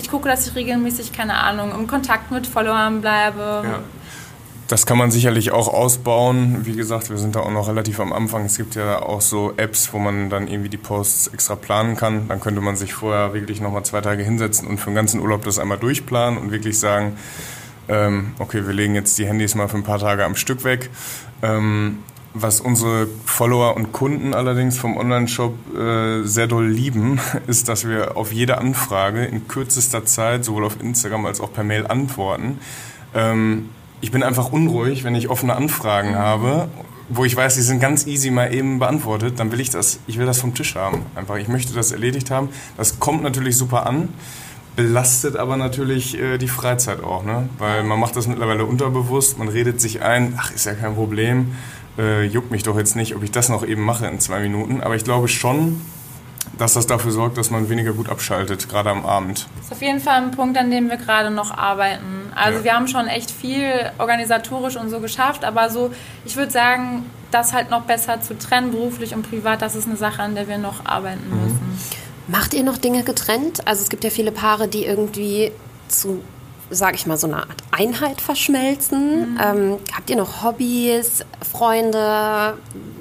ich 0.00 0.10
gucke, 0.10 0.28
dass 0.28 0.46
ich 0.46 0.54
regelmäßig, 0.54 1.12
keine 1.12 1.34
Ahnung, 1.34 1.72
im 1.72 1.86
Kontakt 1.86 2.30
mit 2.30 2.46
Followern 2.46 3.00
bleibe. 3.00 3.62
Ja. 3.64 3.80
Das 4.66 4.86
kann 4.86 4.98
man 4.98 5.10
sicherlich 5.10 5.50
auch 5.50 5.66
ausbauen. 5.66 6.64
Wie 6.64 6.74
gesagt, 6.74 7.10
wir 7.10 7.18
sind 7.18 7.34
da 7.34 7.40
auch 7.40 7.50
noch 7.50 7.68
relativ 7.68 7.98
am 7.98 8.12
Anfang. 8.12 8.44
Es 8.44 8.56
gibt 8.56 8.76
ja 8.76 9.02
auch 9.02 9.20
so 9.20 9.52
Apps, 9.56 9.92
wo 9.92 9.98
man 9.98 10.30
dann 10.30 10.46
irgendwie 10.46 10.68
die 10.68 10.76
Posts 10.76 11.28
extra 11.28 11.56
planen 11.56 11.96
kann. 11.96 12.28
Dann 12.28 12.40
könnte 12.40 12.60
man 12.60 12.76
sich 12.76 12.94
vorher 12.94 13.34
wirklich 13.34 13.60
nochmal 13.60 13.82
zwei 13.82 14.00
Tage 14.00 14.22
hinsetzen 14.22 14.68
und 14.68 14.78
für 14.78 14.90
den 14.90 14.94
ganzen 14.94 15.20
Urlaub 15.20 15.44
das 15.44 15.58
einmal 15.58 15.78
durchplanen 15.78 16.38
und 16.38 16.52
wirklich 16.52 16.78
sagen, 16.78 17.16
ähm, 17.88 18.32
okay, 18.38 18.64
wir 18.64 18.72
legen 18.72 18.94
jetzt 18.94 19.18
die 19.18 19.26
Handys 19.26 19.56
mal 19.56 19.68
für 19.68 19.76
ein 19.76 19.82
paar 19.82 19.98
Tage 19.98 20.24
am 20.24 20.36
Stück 20.36 20.62
weg. 20.62 20.88
Ähm, 21.42 21.98
was 22.32 22.60
unsere 22.60 23.08
Follower 23.24 23.76
und 23.76 23.92
Kunden 23.92 24.34
allerdings 24.34 24.78
vom 24.78 24.96
Online-Shop 24.96 25.54
äh, 25.76 26.22
sehr 26.22 26.46
doll 26.46 26.66
lieben, 26.66 27.20
ist, 27.46 27.68
dass 27.68 27.86
wir 27.86 28.16
auf 28.16 28.32
jede 28.32 28.58
Anfrage 28.58 29.24
in 29.24 29.48
kürzester 29.48 30.04
Zeit, 30.04 30.44
sowohl 30.44 30.64
auf 30.64 30.80
Instagram 30.80 31.26
als 31.26 31.40
auch 31.40 31.52
per 31.52 31.64
Mail 31.64 31.86
antworten. 31.86 32.58
Ähm, 33.14 33.70
ich 34.00 34.10
bin 34.10 34.22
einfach 34.22 34.52
unruhig, 34.52 35.04
wenn 35.04 35.14
ich 35.14 35.28
offene 35.28 35.54
Anfragen 35.56 36.14
habe, 36.14 36.68
wo 37.08 37.24
ich 37.24 37.34
weiß, 37.34 37.56
die 37.56 37.62
sind 37.62 37.80
ganz 37.80 38.06
easy 38.06 38.30
mal 38.30 38.54
eben 38.54 38.78
beantwortet, 38.78 39.40
dann 39.40 39.50
will 39.50 39.60
ich 39.60 39.70
das, 39.70 39.98
ich 40.06 40.16
will 40.16 40.26
das 40.26 40.40
vom 40.40 40.54
Tisch 40.54 40.76
haben. 40.76 41.04
Einfach, 41.16 41.36
ich 41.36 41.48
möchte 41.48 41.74
das 41.74 41.90
erledigt 41.90 42.30
haben. 42.30 42.48
Das 42.76 43.00
kommt 43.00 43.22
natürlich 43.22 43.56
super 43.56 43.86
an 43.86 44.08
belastet 44.76 45.36
aber 45.36 45.56
natürlich 45.56 46.18
äh, 46.18 46.38
die 46.38 46.48
Freizeit 46.48 47.02
auch, 47.02 47.24
ne? 47.24 47.48
Weil 47.58 47.82
man 47.82 47.98
macht 47.98 48.16
das 48.16 48.26
mittlerweile 48.26 48.64
unterbewusst, 48.64 49.36
man 49.36 49.48
redet 49.48 49.80
sich 49.80 50.00
ein, 50.00 50.34
ach, 50.38 50.52
ist 50.52 50.64
ja 50.64 50.74
kein 50.74 50.94
Problem 50.94 51.54
äh, 52.00 52.24
juckt 52.24 52.50
mich 52.50 52.62
doch 52.62 52.76
jetzt 52.76 52.96
nicht, 52.96 53.14
ob 53.14 53.22
ich 53.22 53.30
das 53.30 53.48
noch 53.48 53.64
eben 53.64 53.82
mache 53.82 54.06
in 54.06 54.18
zwei 54.20 54.40
Minuten. 54.40 54.80
Aber 54.80 54.96
ich 54.96 55.04
glaube 55.04 55.28
schon, 55.28 55.80
dass 56.58 56.74
das 56.74 56.86
dafür 56.86 57.12
sorgt, 57.12 57.38
dass 57.38 57.50
man 57.50 57.68
weniger 57.68 57.92
gut 57.92 58.08
abschaltet, 58.08 58.68
gerade 58.68 58.90
am 58.90 59.04
Abend. 59.04 59.46
Das 59.56 59.66
ist 59.66 59.72
auf 59.72 59.82
jeden 59.82 60.00
Fall 60.00 60.22
ein 60.22 60.30
Punkt, 60.30 60.58
an 60.58 60.70
dem 60.70 60.88
wir 60.88 60.96
gerade 60.96 61.30
noch 61.30 61.56
arbeiten. 61.56 62.32
Also 62.34 62.58
ja. 62.58 62.64
wir 62.64 62.74
haben 62.74 62.88
schon 62.88 63.06
echt 63.06 63.30
viel 63.30 63.72
organisatorisch 63.98 64.76
und 64.76 64.90
so 64.90 65.00
geschafft, 65.00 65.44
aber 65.44 65.70
so, 65.70 65.90
ich 66.24 66.36
würde 66.36 66.50
sagen, 66.50 67.04
das 67.30 67.52
halt 67.52 67.70
noch 67.70 67.82
besser 67.82 68.20
zu 68.20 68.36
trennen, 68.36 68.72
beruflich 68.72 69.14
und 69.14 69.28
privat, 69.28 69.62
das 69.62 69.76
ist 69.76 69.86
eine 69.86 69.96
Sache, 69.96 70.22
an 70.22 70.34
der 70.34 70.48
wir 70.48 70.58
noch 70.58 70.84
arbeiten 70.84 71.28
mhm. 71.30 71.44
müssen. 71.44 71.78
Macht 72.26 72.54
ihr 72.54 72.62
noch 72.62 72.78
Dinge 72.78 73.02
getrennt? 73.02 73.66
Also 73.66 73.82
es 73.82 73.88
gibt 73.88 74.04
ja 74.04 74.10
viele 74.10 74.32
Paare, 74.32 74.68
die 74.68 74.84
irgendwie 74.84 75.52
zu 75.88 76.22
sage 76.70 76.96
ich 76.96 77.06
mal, 77.06 77.16
so 77.16 77.26
eine 77.26 77.36
Art 77.38 77.62
Einheit 77.70 78.20
verschmelzen? 78.20 79.32
Mhm. 79.32 79.40
Ähm, 79.42 79.76
habt 79.94 80.10
ihr 80.10 80.16
noch 80.16 80.42
Hobbys, 80.42 81.24
Freunde, 81.50 82.56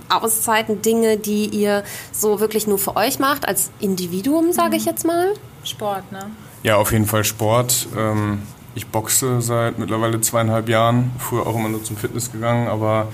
Auszeiten, 0.09 0.82
Dinge, 0.82 1.17
die 1.17 1.45
ihr 1.45 1.84
so 2.11 2.39
wirklich 2.39 2.67
nur 2.67 2.80
für 2.80 2.95
euch 2.95 3.20
macht, 3.20 3.47
als 3.47 3.72
Individuum, 3.80 4.51
sage 4.51 4.70
mhm. 4.70 4.76
ich 4.76 4.86
jetzt 4.86 5.05
mal? 5.05 5.34
Sport, 5.63 6.11
ne? 6.11 6.32
Ja, 6.63 6.78
auf 6.78 6.91
jeden 6.91 7.05
Fall 7.05 7.24
Sport. 7.24 7.88
Ähm, 7.95 8.41
ich 8.76 8.88
boxe 8.88 9.41
seit 9.41 9.80
mittlerweile 9.80 10.22
zweieinhalb 10.22 10.70
Jahren. 10.70 11.11
Früher 11.20 11.47
auch 11.47 11.55
immer 11.55 11.70
nur 11.70 11.84
zum 11.84 11.97
Fitness 11.97 12.32
gegangen, 12.32 12.67
aber 12.67 13.07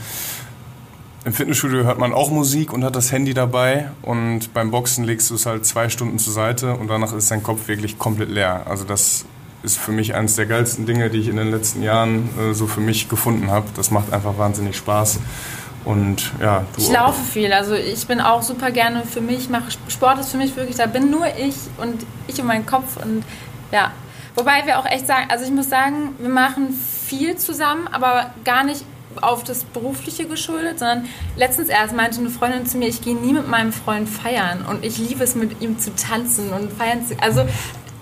im 1.26 1.34
Fitnessstudio 1.34 1.84
hört 1.84 1.98
man 1.98 2.14
auch 2.14 2.30
Musik 2.30 2.72
und 2.72 2.84
hat 2.84 2.96
das 2.96 3.12
Handy 3.12 3.34
dabei 3.34 3.90
und 4.04 4.54
beim 4.54 4.70
Boxen 4.70 5.06
legst 5.06 5.32
du 5.32 5.36
es 5.36 5.48
halt 5.48 5.66
zwei 5.66 5.90
Stunden 5.90 6.20
zur 6.20 6.34
Seite 6.34 6.76
und 6.76 6.88
danach 6.88 7.14
ist 7.14 7.32
dein 7.32 7.42
Kopf 7.42 7.68
wirklich 7.68 7.98
komplett 7.98 8.30
leer. 8.30 8.68
Also 8.70 8.84
das 8.84 9.26
ist 9.66 9.78
für 9.78 9.92
mich 9.92 10.16
eines 10.16 10.36
der 10.36 10.46
geilsten 10.46 10.86
Dinge, 10.86 11.10
die 11.10 11.20
ich 11.20 11.28
in 11.28 11.36
den 11.36 11.52
letzten 11.52 11.82
Jahren 11.82 12.30
äh, 12.40 12.54
so 12.54 12.68
für 12.68 12.82
mich 12.82 13.10
gefunden 13.10 13.52
habe. 13.52 13.68
Das 13.76 13.92
macht 13.92 14.14
einfach 14.14 14.38
wahnsinnig 14.38 14.78
Spaß. 14.78 15.20
Und 15.84 16.32
ja, 16.42 16.66
ich 16.78 16.90
laufe 16.90 17.22
viel, 17.24 17.54
also 17.54 17.76
ich 17.76 18.08
bin 18.08 18.20
auch 18.20 18.42
super 18.42 18.72
gerne 18.72 19.04
für 19.04 19.22
mich, 19.22 19.50
mache 19.50 19.66
Sport 19.88 20.20
ist 20.20 20.30
für 20.30 20.38
mich 20.38 20.56
wirklich, 20.56 20.78
da 20.78 20.88
bin 20.88 21.12
nur 21.12 21.28
ich 21.28 21.54
und 21.78 22.04
ich 22.28 22.42
und 22.42 22.48
mein 22.48 22.66
Kopf 22.66 22.98
und 22.98 23.24
ja. 23.72 23.92
Wobei 24.34 24.66
wir 24.66 24.80
auch 24.80 24.86
echt 24.86 25.06
sagen, 25.06 25.28
also 25.30 25.46
ich 25.46 25.52
muss 25.52 25.70
sagen, 25.70 26.16
wir 26.18 26.30
machen 26.30 26.70
viel 27.08 27.38
zusammen, 27.38 27.88
aber 27.88 28.32
gar 28.44 28.64
nicht 28.64 28.84
auf 29.22 29.44
das 29.44 29.64
Berufliche 29.64 30.26
geschuldet, 30.26 30.80
sondern 30.80 31.06
letztens 31.38 31.70
erst 31.70 31.96
meinte 31.96 32.20
eine 32.20 32.30
Freundin 32.30 32.66
zu 32.66 32.78
mir, 32.78 32.88
ich 32.88 33.02
gehe 33.02 33.16
nie 33.16 33.32
mit 33.32 33.48
meinem 33.48 33.72
Freund 33.72 34.10
feiern 34.10 34.66
und 34.68 34.84
ich 34.84 34.98
liebe 34.98 35.24
es, 35.24 35.36
mit 35.36 35.62
ihm 35.62 35.80
zu 35.80 35.96
tanzen 35.96 36.50
und 36.50 36.74
feiern 36.74 37.06
zu. 37.08 37.16
Also 37.22 37.46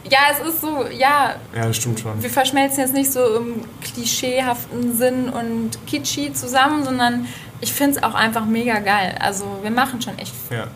ja, 0.09 0.19
es 0.31 0.47
ist 0.47 0.61
so, 0.61 0.85
ja. 0.91 1.35
Ja, 1.55 1.67
das 1.67 1.77
stimmt 1.77 1.99
schon. 1.99 2.21
Wir 2.21 2.29
verschmelzen 2.29 2.79
jetzt 2.79 2.93
nicht 2.93 3.11
so 3.11 3.37
im 3.37 3.65
klischeehaften 3.81 4.95
Sinn 4.95 5.29
und 5.29 5.71
kitschy 5.87 6.33
zusammen, 6.33 6.83
sondern 6.83 7.27
ich 7.61 7.73
finde 7.73 7.97
es 7.97 8.03
auch 8.03 8.13
einfach 8.13 8.45
mega 8.45 8.79
geil. 8.79 9.15
Also 9.19 9.45
wir 9.61 9.71
machen 9.71 10.01
schon 10.01 10.17
echt. 10.17 10.33
Ja. 10.51 10.67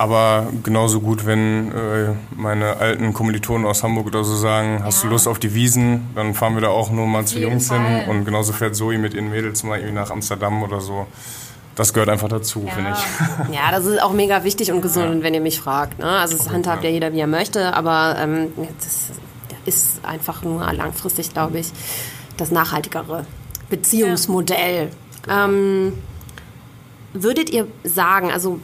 Aber 0.00 0.46
genauso 0.62 1.00
gut, 1.00 1.26
wenn 1.26 1.72
äh, 1.72 2.14
meine 2.36 2.76
alten 2.76 3.12
Kommilitonen 3.12 3.66
aus 3.66 3.82
Hamburg 3.82 4.06
oder 4.06 4.22
so 4.22 4.36
sagen, 4.36 4.80
hast 4.84 5.02
ja. 5.02 5.08
du 5.08 5.12
Lust 5.12 5.26
auf 5.26 5.40
die 5.40 5.54
Wiesen, 5.54 6.08
dann 6.14 6.34
fahren 6.34 6.54
wir 6.54 6.60
da 6.60 6.68
auch 6.68 6.92
nur 6.92 7.08
mal 7.08 7.24
zu 7.24 7.40
Jungs 7.40 7.66
Fall. 7.66 7.84
hin. 7.84 8.08
Und 8.08 8.24
genauso 8.24 8.52
fährt 8.52 8.76
Zoe 8.76 8.96
mit 8.96 9.14
ihren 9.14 9.28
Mädels 9.28 9.64
mal 9.64 9.76
irgendwie 9.76 9.96
nach 9.96 10.10
Amsterdam 10.10 10.62
oder 10.62 10.80
so. 10.80 11.08
Das 11.78 11.92
gehört 11.92 12.08
einfach 12.08 12.28
dazu, 12.28 12.64
ja. 12.66 12.72
finde 12.72 12.90
ich. 12.92 13.54
Ja, 13.54 13.70
das 13.70 13.86
ist 13.86 14.02
auch 14.02 14.12
mega 14.12 14.42
wichtig 14.42 14.72
und 14.72 14.82
gesund, 14.82 15.18
ja. 15.18 15.22
wenn 15.22 15.32
ihr 15.32 15.40
mich 15.40 15.60
fragt. 15.60 16.00
Ne? 16.00 16.06
Also 16.06 16.36
es 16.36 16.50
handhabt 16.50 16.82
ja 16.82 16.90
jeder, 16.90 17.12
wie 17.12 17.20
er 17.20 17.28
möchte, 17.28 17.72
aber 17.72 18.16
ähm, 18.18 18.52
das 18.80 19.10
ist 19.64 20.04
einfach 20.04 20.42
nur 20.42 20.70
langfristig, 20.72 21.32
glaube 21.32 21.60
ich, 21.60 21.68
das 22.36 22.50
nachhaltigere 22.50 23.24
Beziehungsmodell. 23.70 24.90
Ähm, 25.30 25.92
würdet 27.12 27.50
ihr 27.50 27.68
sagen, 27.84 28.32
also 28.32 28.58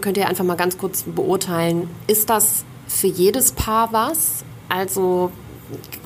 könnt 0.00 0.16
ihr 0.16 0.28
einfach 0.28 0.44
mal 0.44 0.56
ganz 0.56 0.76
kurz 0.76 1.04
beurteilen, 1.04 1.88
ist 2.08 2.30
das 2.30 2.64
für 2.88 3.06
jedes 3.06 3.52
Paar 3.52 3.92
was? 3.92 4.44
Also 4.68 5.30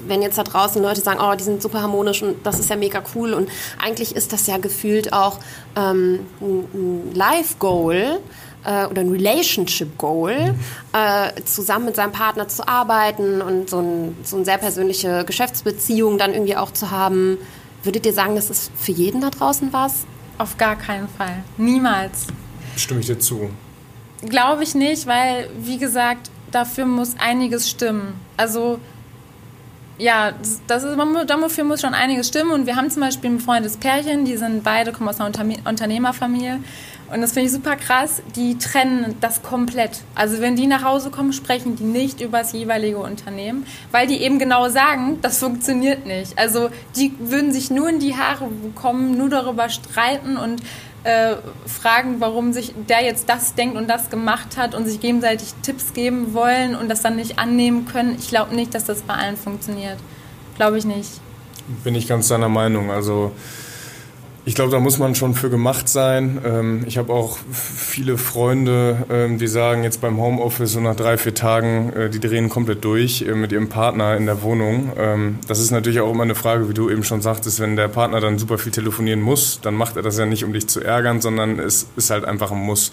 wenn 0.07 0.23
jetzt 0.23 0.39
da 0.39 0.45
draußen 0.45 0.83
Leute 0.83 1.01
sagen, 1.01 1.21
oh, 1.23 1.35
die 1.35 1.45
sind 1.45 1.63
super 1.63 1.83
harmonisch 1.83 2.23
und 2.23 2.45
das 2.45 2.59
ist 2.59 2.71
ja 2.71 2.77
mega 2.77 3.03
cool 3.15 3.33
und 3.33 3.49
eigentlich 3.83 4.15
ist 4.15 4.33
das 4.33 4.47
ja 4.47 4.59
gefühlt 4.59 5.13
auch 5.13 5.39
ähm, 5.77 6.21
ein 6.41 7.15
Life-Goal 7.15 8.21
äh, 8.65 8.87
oder 8.87 9.01
ein 9.01 9.11
Relationship-Goal, 9.11 10.55
äh, 10.93 11.43
zusammen 11.45 11.87
mit 11.87 11.97
seinem 11.97 12.13
Partner 12.13 12.49
zu 12.49 12.67
arbeiten 12.67 13.43
und 13.43 13.71
so, 13.71 13.81
ein, 13.81 14.17
so 14.23 14.37
eine 14.37 14.45
sehr 14.45 14.59
persönliche 14.59 15.25
Geschäftsbeziehung 15.25 16.19
dann 16.19 16.33
irgendwie 16.33 16.57
auch 16.57 16.73
zu 16.73 16.91
haben. 16.91 17.39
Würdet 17.83 18.07
ihr 18.07 18.13
sagen, 18.13 18.35
das 18.35 18.51
ist 18.51 18.73
für 18.77 18.93
jeden 18.93 19.21
da 19.21 19.31
draußen 19.31 19.73
was? 19.73 20.07
Auf 20.39 20.57
gar 20.57 20.77
keinen 20.77 21.09
Fall. 21.09 21.45
Niemals. 21.57 22.27
Stimme 22.77 23.01
ich 23.01 23.07
dir 23.07 23.19
zu. 23.19 23.51
Glaube 24.23 24.65
ich 24.65 24.75
nicht, 24.75 25.07
weil, 25.07 25.51
wie 25.61 25.79
gesagt, 25.79 26.31
dafür 26.51 26.87
muss 26.87 27.15
einiges 27.19 27.69
stimmen. 27.69 28.15
Also, 28.37 28.81
ja, 29.99 30.33
das 30.67 30.85
ist, 30.85 30.99
dafür 30.99 31.65
muss 31.65 31.81
schon 31.81 31.95
einiges 31.95 32.29
stimmen. 32.29 32.51
Und 32.51 32.67
wir 32.67 32.77
haben 32.77 32.91
zum 32.91 33.03
Beispiel 33.03 33.31
ein 33.31 33.37
befreundetes 33.37 33.77
Pärchen, 33.77 34.25
die 34.25 34.37
sind 34.37 34.65
beide, 34.65 34.93
kommen 34.93 35.09
aus 35.09 35.21
einer 35.21 35.31
Unternehmerfamilie. 35.65 36.61
Und 37.13 37.21
das 37.21 37.33
finde 37.33 37.47
ich 37.47 37.53
super 37.53 37.77
krass. 37.77 38.23
Die 38.35 38.59
trennen 38.59 39.15
das 39.21 39.43
komplett. 39.43 40.01
Also 40.15 40.41
wenn 40.41 40.57
die 40.57 40.67
nach 40.67 40.83
Hause 40.83 41.11
kommen, 41.11 41.33
sprechen 41.33 41.77
die 41.77 41.85
nicht 41.85 42.21
über 42.21 42.39
das 42.39 42.53
jeweilige 42.53 42.99
Unternehmen, 42.99 43.67
weil 43.93 44.07
die 44.07 44.23
eben 44.23 44.39
genau 44.39 44.69
sagen, 44.69 45.19
das 45.23 45.39
funktioniert 45.39 46.07
nicht. 46.07 46.37
Also 46.39 46.71
die 46.97 47.13
würden 47.19 47.53
sich 47.53 47.71
nur 47.71 47.89
in 47.89 48.01
die 48.01 48.17
Haare 48.17 48.49
bekommen, 48.49 49.17
nur 49.17 49.29
darüber 49.29 49.69
streiten 49.69 50.37
und 50.37 50.61
äh, 51.05 51.37
fragen, 51.67 52.17
warum 52.21 52.53
sich 52.53 52.75
der 52.89 53.05
jetzt 53.05 53.29
das 53.29 53.55
denkt 53.55 53.77
und 53.77 53.89
das 53.89 54.11
gemacht 54.11 54.57
hat 54.57 54.75
und 54.75 54.87
sich 54.87 55.01
gegenseitig 55.01 55.55
Tipps 55.63 55.93
geben 55.93 56.35
wollen 56.35 56.75
und 56.75 56.89
das 56.89 57.03
dann 57.03 57.17
nicht 57.17 57.39
annehmen 57.39 57.87
können. 57.87 58.17
Ich 58.19 58.29
glaube 58.29 58.55
nicht, 58.55 58.75
dass 58.75 58.85
das 58.85 59.03
bei 59.03 59.15
allen 59.15 59.37
funktioniert. 59.37 59.99
Glaube 60.57 60.79
ich 60.79 60.85
nicht. 60.85 61.11
Bin 61.83 61.95
ich 61.95 62.09
ganz 62.09 62.29
deiner 62.29 62.49
Meinung. 62.49 62.91
Also 62.91 63.33
ich 64.47 64.55
glaube, 64.55 64.71
da 64.71 64.79
muss 64.79 64.99
man 64.99 65.15
schon 65.15 65.35
für 65.35 65.49
gemacht 65.49 65.89
sein. 65.89 66.41
Ähm, 66.45 66.85
ich 66.87 66.99
habe 66.99 67.13
auch 67.13 67.39
viele 67.53 68.19
Freunde, 68.19 69.07
ähm, 69.11 69.39
die 69.39 69.47
sagen 69.47 69.85
jetzt 69.85 70.03
beim 70.03 70.19
Homeoffice 70.19 70.73
so 70.73 70.81
nach 70.81 70.97
drei, 70.97 71.17
vier 71.17 71.35
Tagen, 71.35 71.93
äh, 71.95 72.11
die 72.11 72.21
drehen 72.21 72.51
komplett 72.51 72.85
durch 72.85 73.23
äh, 73.23 73.35
mit 73.35 73.53
ihrem 73.53 73.69
Partner 73.69 74.17
in 74.17 74.27
der 74.27 74.43
Wohnung. 74.43 74.93
Ähm, 74.99 75.39
das 75.49 75.61
ist 75.61 75.71
natürlich 75.71 76.01
auch 76.01 76.11
immer 76.11 76.25
eine 76.25 76.35
Frage, 76.35 76.69
wie 76.69 76.75
du 76.75 76.91
eben 76.91 77.05
schon 77.05 77.23
sagtest, 77.23 77.59
wenn 77.61 77.77
der 77.77 77.89
Partner 77.89 78.21
dann 78.21 78.39
super 78.39 78.59
viel 78.59 78.73
telefonieren 78.73 79.23
muss, 79.23 79.61
dann 79.63 79.75
macht 79.75 79.97
er 79.97 80.03
das 80.03 80.19
ja 80.19 80.27
nicht, 80.27 80.45
um 80.45 80.53
dich 80.53 80.69
zu 80.69 80.81
ärgern, 80.81 81.23
sondern 81.23 81.59
es 81.59 81.87
ist 81.97 82.11
halt 82.11 82.27
einfach 82.27 82.53
ein 82.53 82.59
Muss. 82.59 82.93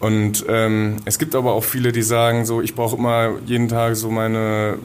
Und 0.00 0.44
ähm, 0.48 0.96
es 1.04 1.20
gibt 1.20 1.36
aber 1.36 1.52
auch 1.52 1.62
viele, 1.62 1.92
die 1.92 2.02
sagen 2.02 2.44
so, 2.44 2.60
ich 2.60 2.74
brauche 2.74 2.96
immer 2.96 3.34
jeden 3.46 3.68
Tag 3.68 3.94
so 3.94 4.10
meine 4.10 4.78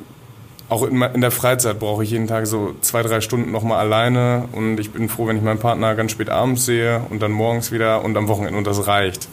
auch 0.70 0.84
in, 0.84 1.02
in 1.02 1.22
der 1.22 1.32
Freizeit 1.32 1.80
brauche 1.80 2.04
ich 2.04 2.12
jeden 2.12 2.28
Tag 2.28 2.46
so 2.46 2.76
zwei, 2.82 3.02
drei 3.02 3.22
Stunden 3.22 3.52
nochmal 3.52 3.80
alleine 3.80 4.50
und 4.52 4.80
ich 4.80 4.92
bin 4.92 5.08
froh, 5.08 5.28
wenn 5.28 5.38
ich 5.38 5.44
meinen 5.44 5.60
Partner 5.60 5.96
ganz 5.96 6.12
spät 6.12 6.30
abends 6.30 6.66
sehe 6.66 7.02
und 7.10 7.22
dann 7.22 7.32
morgens 7.32 7.72
wieder 7.72 8.04
und 8.04 8.18
am 8.18 8.28
Wochenende 8.28 8.58
und 8.58 8.68
das 8.68 8.88
reicht. 8.88 9.28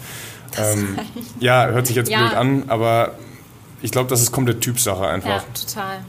Das 0.53 0.76
ähm, 0.76 0.95
reicht. 0.97 1.11
Ja, 1.41 1.66
hört 1.66 1.87
sich 1.87 1.97
jetzt 1.97 2.11
ja. 2.11 2.18
blöd 2.18 2.35
an, 2.35 2.64
aber 2.68 3.12
ich 3.82 3.91
glaube, 3.91 4.09
das 4.09 4.22
ist 4.22 4.32
komplett 4.32 4.61
Typsache 4.61 5.07
einfach. 5.07 5.28
Ja, 5.28 5.45
total. 5.66 6.05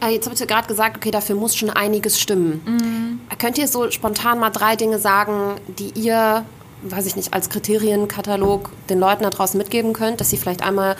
Äh, 0.00 0.14
jetzt 0.14 0.26
habt 0.26 0.40
ihr 0.40 0.46
gerade 0.46 0.68
gesagt, 0.68 0.96
okay, 0.96 1.10
dafür 1.10 1.36
muss 1.36 1.54
schon 1.54 1.70
einiges 1.70 2.20
stimmen. 2.20 2.62
Mhm. 2.66 3.36
Könnt 3.38 3.58
ihr 3.58 3.68
so 3.68 3.90
spontan 3.90 4.38
mal 4.38 4.50
drei 4.50 4.76
Dinge 4.76 4.98
sagen, 4.98 5.56
die 5.68 5.90
ihr, 5.94 6.44
weiß 6.82 7.06
ich 7.06 7.16
nicht, 7.16 7.32
als 7.32 7.48
Kriterienkatalog 7.48 8.70
den 8.88 8.98
Leuten 8.98 9.22
da 9.22 9.30
draußen 9.30 9.56
mitgeben 9.58 9.92
könnt, 9.92 10.20
dass 10.20 10.30
sie 10.30 10.36
vielleicht 10.36 10.62
einmal 10.62 10.96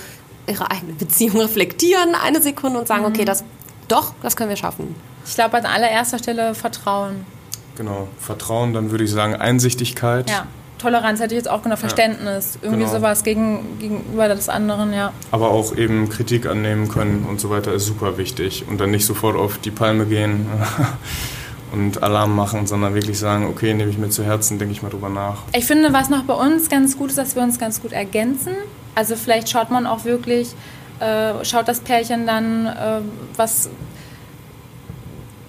ihre 0.49 0.71
eigene 0.71 0.93
Beziehung 0.93 1.41
reflektieren, 1.41 2.15
eine 2.15 2.41
Sekunde 2.41 2.79
und 2.79 2.89
sagen, 2.89 3.03
mhm. 3.03 3.09
okay, 3.09 3.25
das 3.25 3.45
doch, 3.89 4.15
das 4.23 4.37
können 4.37 4.51
wir 4.51 4.57
schaffen. 4.57 4.95
Ich 5.27 5.35
glaube 5.35 5.57
an 5.57 5.67
allererster 5.67 6.19
Stelle 6.19 6.55
Vertrauen. 6.55 7.25
Genau, 7.77 8.09
Vertrauen, 8.19 8.73
dann 8.73 8.91
würde 8.91 9.05
ich 9.05 9.11
sagen 9.11 9.35
Einsichtigkeit. 9.37 10.31
Ja. 10.31 10.47
Toleranz 10.79 11.21
hätte 11.21 11.35
ich 11.35 11.39
jetzt 11.39 11.49
auch 11.51 11.63
genau, 11.63 11.77
Verständnis, 11.77 12.55
ja, 12.55 12.65
irgendwie 12.65 12.85
genau. 12.85 12.97
sowas 12.97 13.23
gegen, 13.23 13.79
gegenüber 13.79 14.29
des 14.29 14.49
anderen, 14.49 14.93
ja. 14.93 15.13
Aber 15.31 15.51
auch 15.51 15.75
eben 15.75 16.09
Kritik 16.11 16.47
annehmen 16.47 16.89
können 16.89 17.25
und 17.29 17.41
so 17.41 17.49
weiter 17.49 17.73
ist 17.73 17.87
super 17.87 18.19
wichtig 18.19 18.65
und 18.69 18.79
dann 18.81 18.91
nicht 18.91 19.07
sofort 19.07 19.37
auf 19.37 19.59
die 19.59 19.71
Palme 19.71 20.05
gehen 20.05 20.47
und 21.73 22.03
Alarm 22.03 22.37
machen, 22.37 22.67
sondern 22.67 22.95
wirklich 22.95 23.19
sagen, 23.19 23.47
okay, 23.47 23.73
nehme 23.73 23.91
ich 23.91 23.97
mir 23.97 24.11
zu 24.11 24.23
Herzen, 24.23 24.59
denke 24.59 24.73
ich 24.73 24.83
mal 24.83 24.91
drüber 24.91 25.09
nach. 25.09 25.43
Ich 25.55 25.65
finde, 25.65 25.93
was 25.95 26.11
noch 26.11 26.25
bei 26.25 26.35
uns 26.35 26.69
ganz 26.69 26.99
gut 26.99 27.09
ist, 27.09 27.19
dass 27.19 27.37
wir 27.37 27.43
uns 27.43 27.59
ganz 27.59 27.81
gut 27.81 27.93
ergänzen. 27.93 28.53
Also 28.97 29.15
vielleicht 29.15 29.49
schaut 29.49 29.71
man 29.71 29.87
auch 29.87 30.05
wirklich, 30.05 30.49
äh, 30.99 31.45
schaut 31.45 31.69
das 31.69 31.81
Pärchen 31.81 32.27
dann, 32.27 32.67
äh, 32.67 33.01
was, 33.37 33.69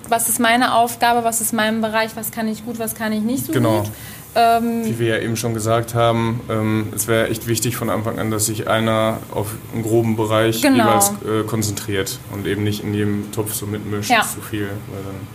was 0.09 0.29
ist 0.29 0.39
meine 0.39 0.75
Aufgabe, 0.75 1.23
was 1.23 1.41
ist 1.41 1.53
mein 1.53 1.81
Bereich, 1.81 2.11
was 2.15 2.31
kann 2.31 2.47
ich 2.47 2.65
gut, 2.65 2.77
was 2.77 2.93
kann 2.93 3.11
ich 3.13 3.21
nicht 3.21 3.45
so 3.45 3.53
genau. 3.53 3.79
gut. 3.79 3.91
Ähm, 4.35 4.85
Wie 4.85 4.99
wir 4.99 5.17
ja 5.17 5.23
eben 5.23 5.37
schon 5.37 5.53
gesagt 5.53 5.95
haben, 5.95 6.41
ähm, 6.49 6.91
es 6.93 7.07
wäre 7.07 7.29
echt 7.29 7.47
wichtig 7.47 7.75
von 7.75 7.89
Anfang 7.89 8.19
an, 8.19 8.29
dass 8.29 8.45
sich 8.45 8.67
einer 8.67 9.19
auf 9.31 9.47
einen 9.73 9.81
groben 9.81 10.15
Bereich 10.15 10.61
genau. 10.61 10.83
jeweils 10.83 11.11
äh, 11.25 11.43
konzentriert 11.47 12.19
und 12.33 12.45
eben 12.45 12.63
nicht 12.63 12.83
in 12.83 12.93
jedem 12.93 13.31
Topf 13.31 13.53
so 13.53 13.65
mitmischt 13.65 14.11
ja. 14.11 14.21
zu 14.21 14.41
viel, 14.41 14.67
weil 14.67 15.03
dann 15.03 15.27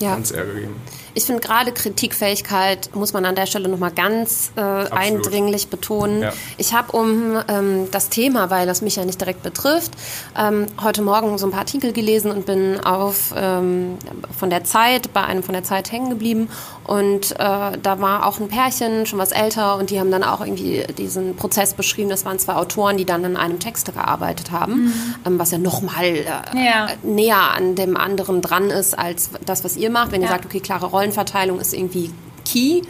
ja. 0.00 0.12
kann 0.12 0.22
es 0.22 0.32
Ärger 0.32 0.54
geben. 0.54 0.74
Ich 1.14 1.24
finde 1.24 1.40
gerade 1.40 1.72
Kritikfähigkeit 1.72 2.90
muss 2.94 3.12
man 3.12 3.24
an 3.24 3.36
der 3.36 3.46
Stelle 3.46 3.68
nochmal 3.68 3.92
ganz 3.92 4.50
äh, 4.56 4.60
eindringlich 4.60 5.68
betonen. 5.68 6.22
Ja. 6.22 6.32
Ich 6.58 6.74
habe 6.74 6.92
um 6.92 7.38
ähm, 7.48 7.88
das 7.90 8.08
Thema, 8.08 8.50
weil 8.50 8.66
das 8.66 8.82
mich 8.82 8.96
ja 8.96 9.04
nicht 9.04 9.20
direkt 9.20 9.42
betrifft, 9.42 9.92
ähm, 10.36 10.66
heute 10.82 11.02
Morgen 11.02 11.38
so 11.38 11.46
ein 11.46 11.52
paar 11.52 11.60
Artikel 11.60 11.92
gelesen 11.92 12.32
und 12.32 12.46
bin 12.46 12.80
auf 12.80 13.32
ähm, 13.36 13.96
von 14.36 14.50
der 14.50 14.64
Zeit, 14.64 15.12
bei 15.12 15.22
einem 15.22 15.42
von 15.42 15.52
der 15.52 15.62
Zeit 15.62 15.92
hängen 15.92 16.10
geblieben. 16.10 16.48
Und 16.84 17.32
äh, 17.32 17.36
da 17.38 18.00
war 18.00 18.26
auch 18.26 18.40
ein 18.40 18.48
Pärchen, 18.48 19.06
schon 19.06 19.18
was 19.18 19.32
älter, 19.32 19.76
und 19.76 19.90
die 19.90 20.00
haben 20.00 20.10
dann 20.10 20.24
auch 20.24 20.40
irgendwie 20.40 20.84
diesen 20.98 21.36
Prozess 21.36 21.74
beschrieben. 21.74 22.10
Das 22.10 22.24
waren 22.24 22.38
zwei 22.38 22.54
Autoren, 22.54 22.96
die 22.96 23.04
dann 23.04 23.24
an 23.24 23.36
einem 23.36 23.58
Text 23.58 23.92
gearbeitet 23.92 24.50
haben, 24.50 24.86
mhm. 24.86 24.92
ähm, 25.26 25.38
was 25.38 25.50
ja 25.50 25.58
nochmal 25.58 26.04
äh, 26.04 26.24
ja. 26.54 26.88
näher 27.02 27.52
an 27.54 27.74
dem 27.74 27.96
anderen 27.96 28.42
dran 28.42 28.70
ist 28.70 28.98
als 28.98 29.30
das, 29.46 29.64
was 29.64 29.76
ihr 29.76 29.90
macht. 29.90 30.12
Wenn 30.12 30.20
ja. 30.20 30.28
ihr 30.28 30.32
sagt, 30.32 30.44
okay, 30.44 30.60
klare 30.60 30.86
Rollen 30.86 31.03
Rollenverteilung 31.04 31.60
ist 31.60 31.74
irgendwie 31.74 32.10
key. 32.44 32.82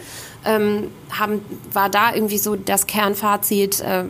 Ähm, 0.46 0.90
haben, 1.10 1.40
war 1.72 1.88
da 1.88 2.14
irgendwie 2.14 2.38
so 2.38 2.54
das 2.54 2.86
Kernfazit, 2.86 3.80
äh, 3.80 4.04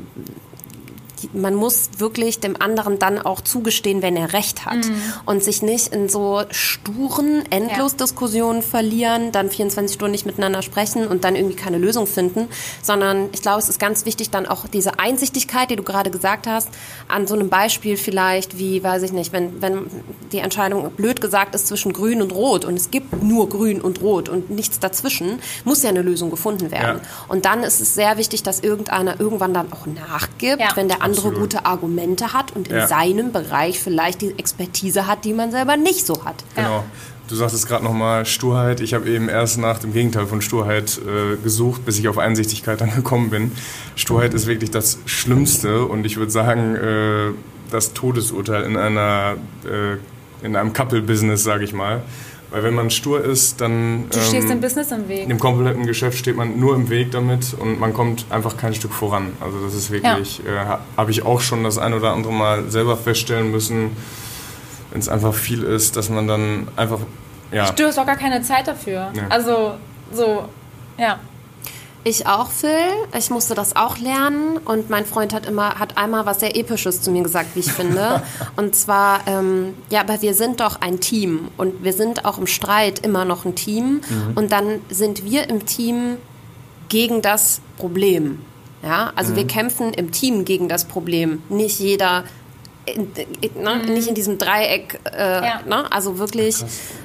man 1.32 1.54
muss 1.54 1.90
wirklich 1.98 2.40
dem 2.40 2.60
anderen 2.60 2.98
dann 2.98 3.18
auch 3.18 3.40
zugestehen, 3.40 4.02
wenn 4.02 4.16
er 4.16 4.32
recht 4.32 4.66
hat 4.66 4.76
mhm. 4.76 4.96
und 5.26 5.42
sich 5.42 5.62
nicht 5.62 5.88
in 5.88 6.08
so 6.08 6.42
sturen 6.50 7.44
Endlosdiskussionen 7.50 8.62
ja. 8.62 8.68
verlieren, 8.68 9.32
dann 9.32 9.50
24 9.50 9.94
Stunden 9.94 10.12
nicht 10.12 10.26
miteinander 10.26 10.62
sprechen 10.62 11.06
und 11.06 11.24
dann 11.24 11.36
irgendwie 11.36 11.56
keine 11.56 11.78
Lösung 11.78 12.06
finden, 12.06 12.48
sondern 12.82 13.28
ich 13.32 13.42
glaube, 13.42 13.58
es 13.58 13.68
ist 13.68 13.78
ganz 13.78 14.04
wichtig 14.04 14.30
dann 14.30 14.46
auch 14.46 14.66
diese 14.66 14.98
Einsichtigkeit, 14.98 15.70
die 15.70 15.76
du 15.76 15.82
gerade 15.82 16.10
gesagt 16.10 16.46
hast, 16.46 16.68
an 17.08 17.26
so 17.26 17.34
einem 17.34 17.48
Beispiel 17.48 17.96
vielleicht 17.96 18.58
wie, 18.58 18.82
weiß 18.82 19.02
ich 19.02 19.12
nicht, 19.12 19.32
wenn, 19.32 19.62
wenn 19.62 19.86
die 20.32 20.38
Entscheidung 20.38 20.90
blöd 20.92 21.20
gesagt 21.20 21.54
ist 21.54 21.66
zwischen 21.68 21.92
grün 21.92 22.22
und 22.22 22.32
rot 22.32 22.64
und 22.64 22.76
es 22.76 22.90
gibt 22.90 23.22
nur 23.22 23.48
grün 23.48 23.80
und 23.80 24.00
rot 24.02 24.28
und 24.28 24.50
nichts 24.50 24.78
dazwischen, 24.78 25.38
muss 25.64 25.82
ja 25.82 25.90
eine 25.90 26.02
Lösung 26.02 26.30
gefunden 26.30 26.70
werden. 26.70 27.00
Ja. 27.02 27.24
Und 27.28 27.44
dann 27.44 27.62
ist 27.62 27.80
es 27.80 27.94
sehr 27.94 28.16
wichtig, 28.16 28.42
dass 28.42 28.60
irgendeiner 28.60 29.20
irgendwann 29.20 29.54
dann 29.54 29.72
auch 29.72 29.86
nachgibt, 29.86 30.60
ja. 30.60 30.68
wenn 30.74 30.88
der 30.88 31.02
andere 31.04 31.28
Absolut. 31.28 31.40
gute 31.40 31.66
Argumente 31.66 32.32
hat 32.32 32.54
und 32.56 32.68
in 32.68 32.76
ja. 32.76 32.86
seinem 32.86 33.32
Bereich 33.32 33.80
vielleicht 33.80 34.20
die 34.20 34.38
Expertise 34.38 35.06
hat, 35.06 35.24
die 35.24 35.32
man 35.32 35.50
selber 35.50 35.76
nicht 35.76 36.06
so 36.06 36.24
hat. 36.24 36.44
Genau. 36.54 36.84
Du 37.26 37.36
sagtest 37.36 37.66
gerade 37.66 37.82
nochmal 37.84 38.26
Sturheit. 38.26 38.80
Ich 38.80 38.92
habe 38.92 39.08
eben 39.08 39.30
erst 39.30 39.56
nach 39.56 39.78
dem 39.78 39.94
Gegenteil 39.94 40.26
von 40.26 40.42
Sturheit 40.42 40.98
äh, 40.98 41.36
gesucht, 41.42 41.86
bis 41.86 41.98
ich 41.98 42.08
auf 42.08 42.18
Einsichtigkeit 42.18 42.80
dann 42.80 42.90
gekommen 42.94 43.30
bin. 43.30 43.52
Sturheit 43.96 44.34
ist 44.34 44.46
wirklich 44.46 44.70
das 44.70 44.98
Schlimmste 45.06 45.86
und 45.86 46.04
ich 46.04 46.16
würde 46.16 46.30
sagen, 46.30 46.76
äh, 46.76 47.32
das 47.70 47.94
Todesurteil 47.94 48.64
in 48.64 48.76
einer 48.76 49.36
äh, 49.64 49.96
in 50.44 50.56
einem 50.56 50.74
Couple-Business, 50.74 51.42
sage 51.42 51.64
ich 51.64 51.72
mal. 51.72 52.02
Weil 52.54 52.62
wenn 52.62 52.74
man 52.74 52.88
stur 52.88 53.20
ist, 53.20 53.60
dann... 53.60 54.08
Du 54.10 54.20
stehst 54.20 54.44
ähm, 54.44 54.48
dem 54.48 54.60
Business 54.60 54.92
im 54.92 55.08
Weg. 55.08 55.28
Im 55.28 55.40
kompletten 55.40 55.86
Geschäft 55.86 56.18
steht 56.18 56.36
man 56.36 56.60
nur 56.60 56.76
im 56.76 56.88
Weg 56.88 57.10
damit 57.10 57.52
und 57.58 57.80
man 57.80 57.92
kommt 57.92 58.26
einfach 58.30 58.56
kein 58.56 58.72
Stück 58.74 58.92
voran. 58.92 59.32
Also 59.40 59.58
das 59.64 59.74
ist 59.74 59.90
wirklich, 59.90 60.40
ja. 60.46 60.74
äh, 60.74 60.78
habe 60.96 61.10
ich 61.10 61.24
auch 61.24 61.40
schon 61.40 61.64
das 61.64 61.78
ein 61.78 61.92
oder 61.94 62.12
andere 62.12 62.32
Mal 62.32 62.70
selber 62.70 62.96
feststellen 62.96 63.50
müssen, 63.50 63.96
wenn 64.92 65.00
es 65.00 65.08
einfach 65.08 65.34
viel 65.34 65.64
ist, 65.64 65.96
dass 65.96 66.10
man 66.10 66.28
dann 66.28 66.68
einfach... 66.76 67.00
Ja. 67.50 67.72
Du 67.72 67.86
hast 67.86 67.98
auch 67.98 68.06
gar 68.06 68.14
keine 68.14 68.40
Zeit 68.42 68.68
dafür. 68.68 69.10
Nee. 69.12 69.22
Also 69.30 69.74
so, 70.12 70.48
ja. 70.96 71.18
Ich 72.06 72.26
auch, 72.26 72.50
Phil. 72.50 72.70
Ich 73.16 73.30
musste 73.30 73.54
das 73.54 73.76
auch 73.76 73.98
lernen. 73.98 74.58
Und 74.58 74.90
mein 74.90 75.06
Freund 75.06 75.32
hat 75.32 75.46
immer, 75.46 75.78
hat 75.78 75.96
einmal 75.96 76.26
was 76.26 76.40
sehr 76.40 76.54
Episches 76.54 77.00
zu 77.00 77.10
mir 77.10 77.22
gesagt, 77.22 77.56
wie 77.56 77.60
ich 77.60 77.72
finde. 77.72 78.22
und 78.56 78.76
zwar, 78.76 79.26
ähm, 79.26 79.74
ja, 79.88 80.00
aber 80.00 80.20
wir 80.20 80.34
sind 80.34 80.60
doch 80.60 80.82
ein 80.82 81.00
Team. 81.00 81.48
Und 81.56 81.82
wir 81.82 81.94
sind 81.94 82.26
auch 82.26 82.36
im 82.36 82.46
Streit 82.46 82.98
immer 82.98 83.24
noch 83.24 83.46
ein 83.46 83.54
Team. 83.54 84.02
Mhm. 84.08 84.32
Und 84.34 84.52
dann 84.52 84.80
sind 84.90 85.24
wir 85.24 85.48
im 85.48 85.64
Team 85.64 86.18
gegen 86.90 87.22
das 87.22 87.62
Problem. 87.78 88.40
Ja, 88.82 89.12
also 89.16 89.32
mhm. 89.32 89.36
wir 89.36 89.46
kämpfen 89.46 89.94
im 89.94 90.12
Team 90.12 90.44
gegen 90.44 90.68
das 90.68 90.84
Problem. 90.84 91.42
Nicht 91.48 91.80
jeder 91.80 92.24
in, 92.86 93.12
ne, 93.62 93.74
mhm. 93.74 93.94
nicht 93.94 94.08
in 94.08 94.14
diesem 94.14 94.38
Dreieck, 94.38 95.00
äh, 95.12 95.18
ja. 95.18 95.60
ne? 95.66 95.90
also 95.90 96.18
wirklich, 96.18 96.62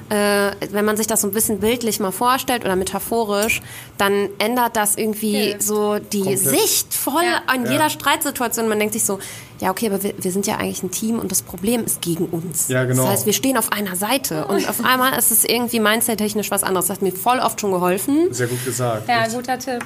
äh, 0.08 0.50
wenn 0.70 0.84
man 0.84 0.96
sich 0.96 1.06
das 1.06 1.22
so 1.22 1.28
ein 1.28 1.32
bisschen 1.32 1.60
bildlich 1.60 2.00
mal 2.00 2.10
vorstellt 2.10 2.64
oder 2.64 2.76
metaphorisch, 2.76 3.62
dann 3.96 4.28
ändert 4.38 4.76
das 4.76 4.96
irgendwie 4.96 5.50
ja. 5.50 5.60
so 5.60 5.98
die 5.98 6.22
Komplett. 6.22 6.38
Sicht 6.38 6.94
voll 6.94 7.22
ja. 7.24 7.42
an 7.46 7.70
jeder 7.70 7.88
Streitsituation. 7.90 8.68
Man 8.68 8.78
denkt 8.78 8.94
sich 8.94 9.04
so, 9.04 9.18
ja 9.60 9.70
okay, 9.70 9.86
aber 9.86 10.02
wir, 10.02 10.14
wir, 10.18 10.32
sind 10.32 10.46
ja 10.46 10.56
eigentlich 10.56 10.82
ein 10.82 10.90
Team 10.90 11.18
und 11.18 11.30
das 11.30 11.42
Problem 11.42 11.84
ist 11.84 12.02
gegen 12.02 12.26
uns. 12.26 12.68
Ja, 12.68 12.84
genau. 12.84 13.02
Das 13.02 13.12
heißt, 13.12 13.26
wir 13.26 13.32
stehen 13.32 13.56
auf 13.56 13.72
einer 13.72 13.96
Seite 13.96 14.46
und 14.46 14.68
auf 14.68 14.84
einmal 14.84 15.18
ist 15.18 15.30
es 15.30 15.44
irgendwie 15.44 15.80
mindset-technisch 15.80 16.50
was 16.50 16.62
anderes. 16.62 16.86
Das 16.88 16.96
hat 16.96 17.02
mir 17.02 17.12
voll 17.12 17.38
oft 17.38 17.60
schon 17.60 17.72
geholfen. 17.72 18.32
Sehr 18.32 18.46
gut 18.46 18.64
gesagt. 18.64 19.08
Ja, 19.08 19.26
guter 19.28 19.58
Tipp. 19.58 19.84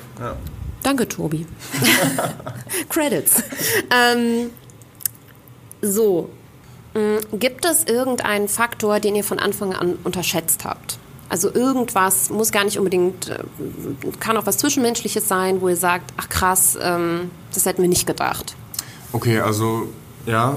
Danke, 0.83 1.09
Tobi. 1.09 1.47
Credits. 2.89 3.43
Ähm, 3.91 4.51
so, 5.85 6.31
mm, 6.95 7.39
gibt 7.39 7.65
es 7.65 7.85
irgendeinen 7.85 8.49
Faktor, 8.49 9.01
den 9.01 9.15
ihr 9.15 9.25
von 9.25 9.39
Anfang 9.39 9.73
an 9.73 9.99
unterschätzt 10.05 10.65
habt? 10.65 10.99
Also 11.29 11.53
irgendwas 11.53 12.31
muss 12.31 12.53
gar 12.53 12.65
nicht 12.65 12.79
unbedingt, 12.79 13.29
äh, 13.29 13.39
kann 14.21 14.37
auch 14.37 14.47
was 14.47 14.59
Zwischenmenschliches 14.59 15.27
sein, 15.27 15.61
wo 15.61 15.69
ihr 15.69 15.77
sagt, 15.77 16.13
ach 16.17 16.29
krass, 16.29 16.79
ähm, 16.81 17.31
das 17.53 17.67
hätten 17.67 17.83
wir 17.83 17.89
nicht 17.89 18.07
gedacht. 18.07 18.55
Okay, 19.13 19.41
also 19.41 19.89
ja, 20.27 20.57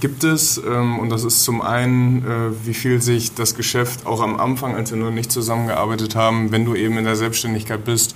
gibt 0.00 0.24
es. 0.24 0.58
Ähm, 0.58 0.98
und 0.98 1.10
das 1.10 1.24
ist 1.24 1.44
zum 1.44 1.62
einen, 1.62 2.24
äh, 2.24 2.66
wie 2.66 2.74
viel 2.74 3.00
sich 3.00 3.34
das 3.34 3.54
Geschäft 3.54 4.06
auch 4.06 4.20
am 4.20 4.38
Anfang, 4.38 4.74
als 4.74 4.90
wir 4.90 4.98
nur 4.98 5.10
nicht 5.10 5.32
zusammengearbeitet 5.32 6.14
haben, 6.14 6.52
wenn 6.52 6.64
du 6.64 6.74
eben 6.74 6.98
in 6.98 7.04
der 7.04 7.16
Selbstständigkeit 7.16 7.84
bist, 7.84 8.14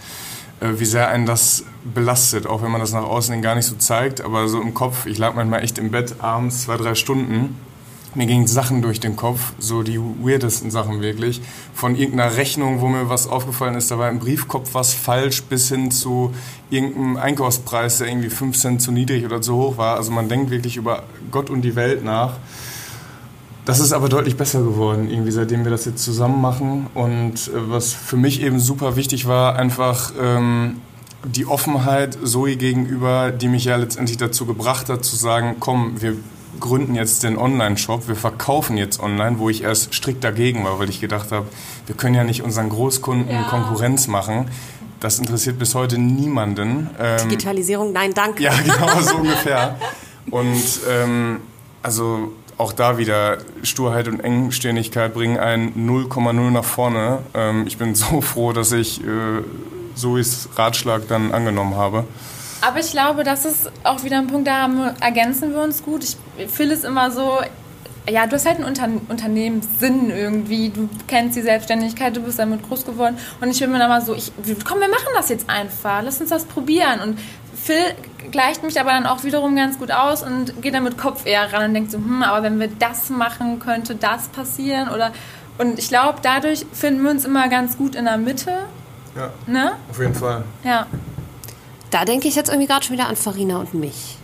wie 0.61 0.84
sehr 0.84 1.08
einen 1.08 1.26
das 1.26 1.64
belastet, 1.94 2.46
auch 2.46 2.62
wenn 2.62 2.70
man 2.70 2.80
das 2.80 2.92
nach 2.92 3.04
außen 3.04 3.40
gar 3.40 3.54
nicht 3.54 3.66
so 3.66 3.76
zeigt, 3.76 4.20
aber 4.20 4.48
so 4.48 4.61
im 4.61 4.74
Kopf, 4.74 5.06
ich 5.06 5.18
lag 5.18 5.34
manchmal 5.34 5.62
echt 5.62 5.78
im 5.78 5.90
Bett 5.90 6.16
abends 6.20 6.62
zwei, 6.62 6.76
drei 6.76 6.94
Stunden, 6.94 7.56
mir 8.14 8.26
gingen 8.26 8.46
Sachen 8.46 8.82
durch 8.82 8.98
den 8.98 9.16
Kopf, 9.16 9.52
so 9.58 9.82
die 9.82 9.98
weirdesten 9.98 10.70
Sachen 10.70 11.00
wirklich, 11.00 11.40
von 11.74 11.94
irgendeiner 11.94 12.36
Rechnung, 12.36 12.80
wo 12.80 12.88
mir 12.88 13.08
was 13.08 13.28
aufgefallen 13.28 13.74
ist, 13.74 13.90
da 13.90 13.98
war 13.98 14.11
im 14.11 14.18
Briefkopf 14.18 14.70
was 14.74 14.92
falsch, 14.92 15.44
bis 15.44 15.68
hin 15.68 15.90
zu 15.90 16.34
irgendeinem 16.70 17.16
Einkaufspreis, 17.16 17.98
der 17.98 18.08
irgendwie 18.08 18.30
5 18.30 18.58
Cent 18.58 18.82
zu 18.82 18.90
niedrig 18.92 19.24
oder 19.24 19.40
zu 19.40 19.54
hoch 19.54 19.76
war. 19.78 19.96
Also 19.96 20.11
man 20.11 20.28
denkt 20.28 20.50
wirklich 20.50 20.76
über 20.76 21.04
Gott 21.30 21.50
und 21.50 21.62
die 21.62 21.76
Welt 21.76 22.04
nach. 22.04 22.34
Das 23.64 23.78
ist 23.78 23.92
aber 23.92 24.08
deutlich 24.08 24.36
besser 24.36 24.61
geworden, 24.62 25.11
irgendwie 25.11 25.30
seitdem 25.30 25.64
wir 25.64 25.70
das 25.70 25.84
jetzt 25.84 26.02
zusammen 26.02 26.40
machen. 26.40 26.86
Und 26.94 27.48
äh, 27.48 27.70
was 27.70 27.92
für 27.92 28.16
mich 28.16 28.42
eben 28.42 28.58
super 28.58 28.96
wichtig 28.96 29.26
war, 29.26 29.56
einfach 29.56 30.12
ähm, 30.20 30.76
die 31.24 31.46
Offenheit 31.46 32.18
Zoe 32.24 32.56
gegenüber, 32.56 33.30
die 33.30 33.48
mich 33.48 33.64
ja 33.64 33.76
letztendlich 33.76 34.16
dazu 34.16 34.46
gebracht 34.46 34.88
hat, 34.88 35.04
zu 35.04 35.16
sagen, 35.16 35.56
komm, 35.61 36.00
wir 36.00 36.16
gründen 36.58 36.94
jetzt 36.94 37.22
den 37.22 37.38
Online-Shop, 37.38 38.08
wir 38.08 38.16
verkaufen 38.16 38.76
jetzt 38.76 39.00
online, 39.00 39.38
wo 39.38 39.48
ich 39.48 39.62
erst 39.62 39.94
strikt 39.94 40.24
dagegen 40.24 40.64
war, 40.64 40.78
weil 40.78 40.88
ich 40.88 41.00
gedacht 41.00 41.32
habe, 41.32 41.46
wir 41.86 41.94
können 41.94 42.14
ja 42.14 42.24
nicht 42.24 42.42
unseren 42.42 42.68
Großkunden 42.68 43.30
ja. 43.30 43.42
Konkurrenz 43.44 44.08
machen. 44.08 44.46
Das 45.00 45.18
interessiert 45.18 45.58
bis 45.58 45.74
heute 45.74 45.98
niemanden. 45.98 46.90
Ähm, 46.98 47.28
Digitalisierung, 47.28 47.92
nein, 47.92 48.12
danke. 48.14 48.42
Ja, 48.42 48.52
genau, 48.62 49.00
so 49.00 49.16
ungefähr. 49.18 49.76
Und 50.30 50.80
ähm, 50.88 51.40
also 51.82 52.32
auch 52.61 52.72
da 52.72 52.98
wieder 52.98 53.38
Sturheit 53.62 54.06
und 54.06 54.20
Engstirnigkeit 54.20 55.14
bringen 55.14 55.38
einen 55.38 55.88
0,0 55.88 56.50
nach 56.50 56.64
vorne. 56.64 57.20
Ähm, 57.34 57.66
ich 57.66 57.78
bin 57.78 57.94
so 57.96 58.20
froh, 58.20 58.52
dass 58.52 58.72
ich 58.72 59.00
äh, 59.02 59.42
Zoes 59.94 60.48
Ratschlag 60.56 61.08
dann 61.08 61.32
angenommen 61.32 61.74
habe. 61.76 62.04
Aber 62.61 62.78
ich 62.78 62.90
glaube, 62.90 63.24
das 63.24 63.46
ist 63.46 63.72
auch 63.84 64.04
wieder 64.04 64.18
ein 64.18 64.26
Punkt, 64.26 64.46
da 64.46 64.68
ergänzen 65.00 65.52
wir 65.52 65.62
uns 65.62 65.82
gut. 65.82 66.04
Ich 66.04 66.16
fühle 66.50 66.74
es 66.74 66.84
immer 66.84 67.11
so, 67.11 67.38
ja, 68.08 68.26
du 68.26 68.34
hast 68.34 68.46
halt 68.46 68.56
einen 68.56 68.66
Unter 68.66 68.88
Unternehmenssinn 69.08 70.11
irgendwie. 70.11 70.70
Du 70.70 70.88
kennst 71.06 71.36
die 71.36 71.42
Selbstständigkeit, 71.42 72.16
du 72.16 72.20
bist 72.20 72.38
damit 72.38 72.62
groß 72.62 72.84
geworden. 72.84 73.16
Und 73.40 73.50
ich 73.50 73.61
bin 73.61 73.70
mir 73.72 73.78
dann 73.78 73.88
mal 73.88 74.02
so, 74.02 74.14
ich, 74.14 74.32
komm, 74.64 74.80
wir 74.80 74.88
machen 74.88 75.08
das 75.14 75.28
jetzt 75.28 75.48
einfach. 75.48 76.02
Lass 76.02 76.20
uns 76.20 76.30
das 76.30 76.44
probieren. 76.44 77.00
Und 77.00 77.18
Phil 77.62 77.94
gleicht 78.30 78.62
mich 78.62 78.80
aber 78.80 78.90
dann 78.90 79.06
auch 79.06 79.24
wiederum 79.24 79.56
ganz 79.56 79.78
gut 79.78 79.90
aus 79.90 80.22
und 80.22 80.62
geht 80.62 80.74
dann 80.74 80.84
mit 80.84 80.96
Kopf 80.96 81.26
eher 81.26 81.52
ran 81.52 81.66
und 81.66 81.74
denkt 81.74 81.90
so, 81.90 81.98
hm, 81.98 82.22
aber 82.22 82.42
wenn 82.42 82.61
wir 82.61 82.68
das 82.68 83.11
machen, 83.11 83.58
könnte 83.58 83.94
das 83.94 84.28
passieren 84.28 84.88
oder 84.88 85.12
und 85.61 85.78
ich 85.78 85.88
glaube, 85.88 86.20
dadurch 86.22 86.64
finden 86.72 87.02
wir 87.02 87.11
uns 87.11 87.26
immer 87.26 87.48
ganz 87.48 87.76
gut 87.76 87.94
in 87.94 88.06
der 88.06 88.16
Mitte. 88.16 88.61
Ja. 89.14 89.30
Ne? 89.46 89.72
Auf 89.90 89.98
jeden 89.98 90.14
Fall. 90.14 90.42
Ja. 90.64 90.86
Da 91.90 92.06
denke 92.06 92.28
ich 92.28 92.34
jetzt 92.34 92.48
irgendwie 92.48 92.66
gerade 92.66 92.82
schon 92.82 92.96
wieder 92.96 93.08
an 93.08 93.16
Farina 93.16 93.58
und 93.58 93.74
mich. 93.74 94.16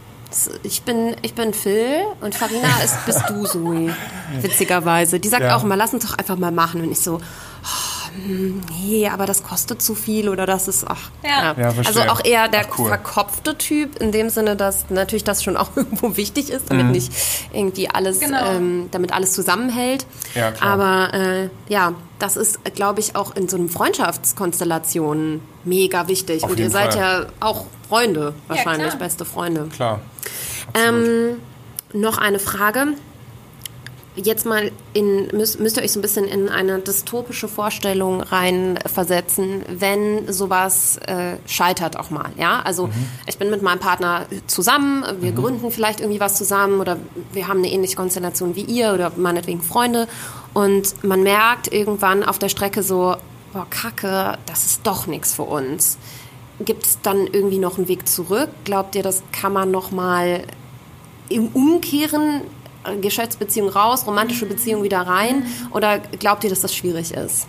Ich 0.62 0.82
bin, 0.82 1.14
ich 1.20 1.34
bin 1.34 1.52
Phil 1.52 2.00
und 2.22 2.34
Farina 2.34 2.68
ist, 2.82 3.04
bist 3.04 3.28
du, 3.28 3.44
Zoe. 3.44 3.94
Witzigerweise. 4.40 5.20
Die 5.20 5.28
sagt 5.28 5.42
ja. 5.42 5.56
auch 5.56 5.64
immer, 5.64 5.76
lass 5.76 5.92
uns 5.92 6.06
doch 6.06 6.16
einfach 6.16 6.36
mal 6.36 6.52
machen. 6.52 6.80
Und 6.80 6.90
ich 6.90 7.00
so, 7.00 7.16
oh, 7.16 7.95
nee, 8.26 9.08
aber 9.08 9.26
das 9.26 9.42
kostet 9.42 9.82
zu 9.82 9.94
viel 9.94 10.28
oder 10.28 10.46
das 10.46 10.68
ist, 10.68 10.86
ach, 10.88 11.10
ja. 11.24 11.54
ja. 11.58 11.74
also 11.84 12.00
auch 12.02 12.24
eher 12.24 12.48
der 12.48 12.66
ach, 12.68 12.78
cool. 12.78 12.88
verkopfte 12.88 13.56
Typ 13.56 14.00
in 14.00 14.12
dem 14.12 14.30
Sinne, 14.30 14.56
dass 14.56 14.90
natürlich 14.90 15.24
das 15.24 15.42
schon 15.42 15.56
auch 15.56 15.70
irgendwo 15.76 16.16
wichtig 16.16 16.50
ist, 16.50 16.70
damit 16.70 16.86
mhm. 16.86 16.92
nicht 16.92 17.12
irgendwie 17.52 17.88
alles, 17.90 18.20
genau. 18.20 18.52
ähm, 18.52 18.88
damit 18.90 19.12
alles 19.12 19.32
zusammenhält. 19.32 20.06
Ja, 20.34 20.52
klar. 20.52 20.70
Aber 20.70 21.14
äh, 21.14 21.48
ja, 21.68 21.94
das 22.18 22.36
ist, 22.36 22.64
glaube 22.74 23.00
ich, 23.00 23.16
auch 23.16 23.36
in 23.36 23.48
so 23.48 23.56
einem 23.56 23.68
Freundschaftskonstellation 23.68 25.40
mega 25.64 26.08
wichtig. 26.08 26.44
Auf 26.44 26.50
Und 26.50 26.60
ihr 26.60 26.70
seid 26.70 26.94
ja 26.94 27.26
auch 27.40 27.66
Freunde, 27.88 28.34
wahrscheinlich, 28.48 28.92
ja, 28.92 28.98
beste 28.98 29.24
Freunde. 29.24 29.68
Klar. 29.74 30.00
Ähm, 30.74 31.36
noch 31.92 32.18
eine 32.18 32.38
Frage 32.38 32.88
jetzt 34.16 34.46
mal 34.46 34.72
in, 34.94 35.28
müsst, 35.28 35.60
müsst 35.60 35.76
ihr 35.76 35.82
euch 35.82 35.92
so 35.92 35.98
ein 35.98 36.02
bisschen 36.02 36.24
in 36.24 36.48
eine 36.48 36.78
dystopische 36.78 37.48
Vorstellung 37.48 38.20
reinversetzen, 38.22 39.62
wenn 39.68 40.32
sowas 40.32 40.98
äh, 41.06 41.36
scheitert 41.46 41.98
auch 41.98 42.10
mal. 42.10 42.30
Ja, 42.36 42.60
also 42.60 42.86
mhm. 42.86 42.92
ich 43.26 43.38
bin 43.38 43.50
mit 43.50 43.62
meinem 43.62 43.78
Partner 43.78 44.26
zusammen, 44.46 45.04
wir 45.20 45.32
mhm. 45.32 45.36
gründen 45.36 45.70
vielleicht 45.70 46.00
irgendwie 46.00 46.20
was 46.20 46.34
zusammen 46.36 46.80
oder 46.80 46.96
wir 47.32 47.48
haben 47.48 47.58
eine 47.58 47.70
ähnliche 47.70 47.96
Konstellation 47.96 48.56
wie 48.56 48.62
ihr 48.62 48.94
oder 48.94 49.12
meinetwegen 49.16 49.60
Freunde 49.60 50.08
und 50.54 51.04
man 51.04 51.22
merkt 51.22 51.72
irgendwann 51.72 52.24
auf 52.24 52.38
der 52.38 52.48
Strecke 52.48 52.82
so, 52.82 53.16
boah, 53.52 53.66
Kacke, 53.68 54.38
das 54.46 54.66
ist 54.66 54.86
doch 54.86 55.06
nichts 55.06 55.34
für 55.34 55.42
uns. 55.42 55.98
Gibt 56.60 56.86
es 56.86 57.00
dann 57.02 57.26
irgendwie 57.26 57.58
noch 57.58 57.76
einen 57.76 57.88
Weg 57.88 58.08
zurück? 58.08 58.48
Glaubt 58.64 58.94
ihr, 58.94 59.02
das 59.02 59.22
kann 59.32 59.52
man 59.52 59.70
noch 59.70 59.90
mal 59.90 60.42
im 61.28 61.48
Umkehren 61.48 62.40
Geschäftsbeziehung 63.00 63.68
raus, 63.68 64.06
romantische 64.06 64.46
Beziehung 64.46 64.82
wieder 64.82 65.00
rein? 65.00 65.46
Oder 65.72 65.98
glaubt 65.98 66.44
ihr, 66.44 66.50
dass 66.50 66.60
das 66.60 66.74
schwierig 66.74 67.12
ist? 67.12 67.46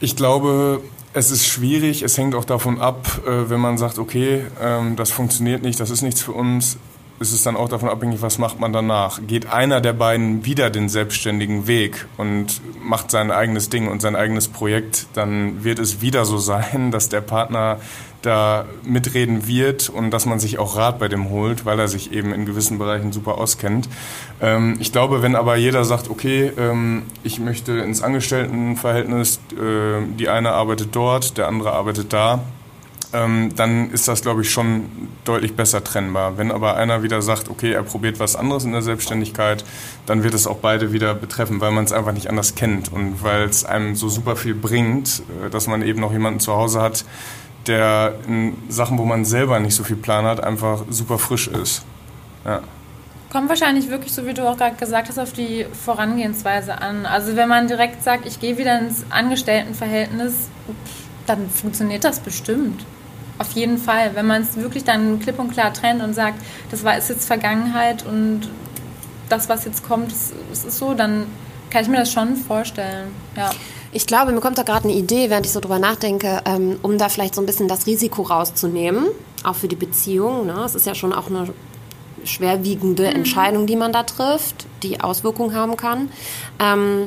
Ich 0.00 0.16
glaube, 0.16 0.82
es 1.14 1.30
ist 1.30 1.46
schwierig. 1.46 2.02
Es 2.02 2.18
hängt 2.18 2.34
auch 2.34 2.44
davon 2.44 2.80
ab, 2.80 3.06
äh, 3.26 3.48
wenn 3.48 3.60
man 3.60 3.78
sagt, 3.78 3.98
okay, 3.98 4.44
ähm, 4.60 4.96
das 4.96 5.10
funktioniert 5.10 5.62
nicht, 5.62 5.80
das 5.80 5.90
ist 5.90 6.02
nichts 6.02 6.20
für 6.20 6.32
uns. 6.32 6.76
Ist 7.20 7.32
es 7.32 7.44
dann 7.44 7.54
auch 7.54 7.68
davon 7.68 7.88
abhängig, 7.88 8.22
was 8.22 8.38
macht 8.38 8.58
man 8.58 8.72
danach? 8.72 9.20
Geht 9.24 9.46
einer 9.46 9.80
der 9.80 9.92
beiden 9.92 10.44
wieder 10.44 10.68
den 10.68 10.88
selbstständigen 10.88 11.68
Weg 11.68 12.06
und 12.16 12.60
macht 12.82 13.12
sein 13.12 13.30
eigenes 13.30 13.70
Ding 13.70 13.86
und 13.86 14.02
sein 14.02 14.16
eigenes 14.16 14.48
Projekt, 14.48 15.06
dann 15.14 15.62
wird 15.62 15.78
es 15.78 16.00
wieder 16.00 16.24
so 16.24 16.38
sein, 16.38 16.90
dass 16.90 17.08
der 17.08 17.20
Partner 17.20 17.78
da 18.24 18.64
mitreden 18.84 19.46
wird 19.46 19.88
und 19.88 20.10
dass 20.10 20.26
man 20.26 20.38
sich 20.38 20.58
auch 20.58 20.76
Rat 20.76 20.98
bei 20.98 21.08
dem 21.08 21.30
holt, 21.30 21.64
weil 21.64 21.78
er 21.78 21.88
sich 21.88 22.12
eben 22.12 22.32
in 22.32 22.46
gewissen 22.46 22.78
Bereichen 22.78 23.12
super 23.12 23.38
auskennt. 23.38 23.88
Ähm, 24.40 24.76
ich 24.80 24.92
glaube, 24.92 25.22
wenn 25.22 25.36
aber 25.36 25.56
jeder 25.56 25.84
sagt, 25.84 26.10
okay, 26.10 26.52
ähm, 26.56 27.02
ich 27.22 27.38
möchte 27.38 27.72
ins 27.72 28.02
Angestelltenverhältnis, 28.02 29.40
äh, 29.52 30.02
die 30.18 30.28
eine 30.28 30.52
arbeitet 30.52 30.88
dort, 30.92 31.36
der 31.38 31.48
andere 31.48 31.72
arbeitet 31.72 32.12
da, 32.12 32.40
ähm, 33.14 33.50
dann 33.54 33.90
ist 33.90 34.08
das, 34.08 34.22
glaube 34.22 34.42
ich, 34.42 34.50
schon 34.50 34.86
deutlich 35.24 35.54
besser 35.54 35.84
trennbar. 35.84 36.36
Wenn 36.36 36.50
aber 36.50 36.76
einer 36.76 37.02
wieder 37.02 37.22
sagt, 37.22 37.48
okay, 37.48 37.72
er 37.72 37.84
probiert 37.84 38.18
was 38.18 38.34
anderes 38.34 38.64
in 38.64 38.72
der 38.72 38.82
Selbstständigkeit, 38.82 39.64
dann 40.04 40.24
wird 40.24 40.34
es 40.34 40.46
auch 40.46 40.56
beide 40.56 40.92
wieder 40.92 41.14
betreffen, 41.14 41.60
weil 41.60 41.70
man 41.70 41.84
es 41.84 41.92
einfach 41.92 42.12
nicht 42.12 42.28
anders 42.28 42.56
kennt 42.56 42.92
und 42.92 43.22
weil 43.22 43.44
es 43.44 43.64
einem 43.64 43.94
so 43.94 44.08
super 44.08 44.34
viel 44.34 44.54
bringt, 44.54 45.22
äh, 45.44 45.48
dass 45.48 45.68
man 45.68 45.82
eben 45.82 46.00
noch 46.00 46.12
jemanden 46.12 46.40
zu 46.40 46.54
Hause 46.54 46.82
hat, 46.82 47.04
der 47.68 48.14
in 48.26 48.56
Sachen, 48.68 48.98
wo 48.98 49.04
man 49.04 49.24
selber 49.24 49.58
nicht 49.60 49.74
so 49.74 49.84
viel 49.84 49.96
Plan 49.96 50.24
hat, 50.24 50.42
einfach 50.42 50.84
super 50.90 51.18
frisch 51.18 51.48
ist. 51.48 51.84
Ja. 52.44 52.60
Kommt 53.30 53.48
wahrscheinlich 53.48 53.90
wirklich, 53.90 54.12
so 54.12 54.26
wie 54.26 54.34
du 54.34 54.48
auch 54.48 54.56
gerade 54.56 54.76
gesagt 54.76 55.08
hast, 55.08 55.18
auf 55.18 55.32
die 55.32 55.66
Vorangehensweise 55.84 56.80
an. 56.80 57.04
Also 57.04 57.34
wenn 57.36 57.48
man 57.48 57.66
direkt 57.66 58.04
sagt, 58.04 58.26
ich 58.26 58.38
gehe 58.38 58.58
wieder 58.58 58.78
ins 58.78 59.04
Angestelltenverhältnis, 59.10 60.48
dann 61.26 61.48
funktioniert 61.50 62.04
das 62.04 62.20
bestimmt. 62.20 62.84
Auf 63.38 63.50
jeden 63.52 63.78
Fall. 63.78 64.14
Wenn 64.14 64.26
man 64.26 64.42
es 64.42 64.56
wirklich 64.56 64.84
dann 64.84 65.18
klipp 65.18 65.38
und 65.40 65.52
klar 65.52 65.72
trennt 65.72 66.02
und 66.02 66.14
sagt, 66.14 66.40
das 66.70 66.84
war 66.84 66.96
ist 66.96 67.08
jetzt 67.08 67.26
Vergangenheit 67.26 68.06
und 68.06 68.42
das, 69.28 69.48
was 69.48 69.64
jetzt 69.64 69.86
kommt, 69.86 70.12
es 70.12 70.32
ist 70.52 70.78
so, 70.78 70.94
dann 70.94 71.26
kann 71.70 71.82
ich 71.82 71.88
mir 71.88 71.96
das 71.96 72.12
schon 72.12 72.36
vorstellen. 72.36 73.08
Ja. 73.36 73.50
Ich 73.94 74.08
glaube, 74.08 74.32
mir 74.32 74.40
kommt 74.40 74.58
da 74.58 74.64
gerade 74.64 74.88
eine 74.88 74.92
Idee, 74.92 75.30
während 75.30 75.46
ich 75.46 75.52
so 75.52 75.60
drüber 75.60 75.78
nachdenke, 75.78 76.42
ähm, 76.46 76.80
um 76.82 76.98
da 76.98 77.08
vielleicht 77.08 77.36
so 77.36 77.40
ein 77.40 77.46
bisschen 77.46 77.68
das 77.68 77.86
Risiko 77.86 78.22
rauszunehmen, 78.22 79.06
auch 79.44 79.54
für 79.54 79.68
die 79.68 79.76
Beziehung. 79.76 80.46
Ne? 80.46 80.62
Es 80.64 80.74
ist 80.74 80.84
ja 80.84 80.96
schon 80.96 81.12
auch 81.12 81.28
eine 81.28 81.48
schwerwiegende 82.24 83.04
mhm. 83.04 83.16
Entscheidung, 83.16 83.68
die 83.68 83.76
man 83.76 83.92
da 83.92 84.02
trifft, 84.02 84.66
die 84.82 85.00
Auswirkungen 85.00 85.54
haben 85.54 85.76
kann. 85.76 86.10
Ähm, 86.58 87.06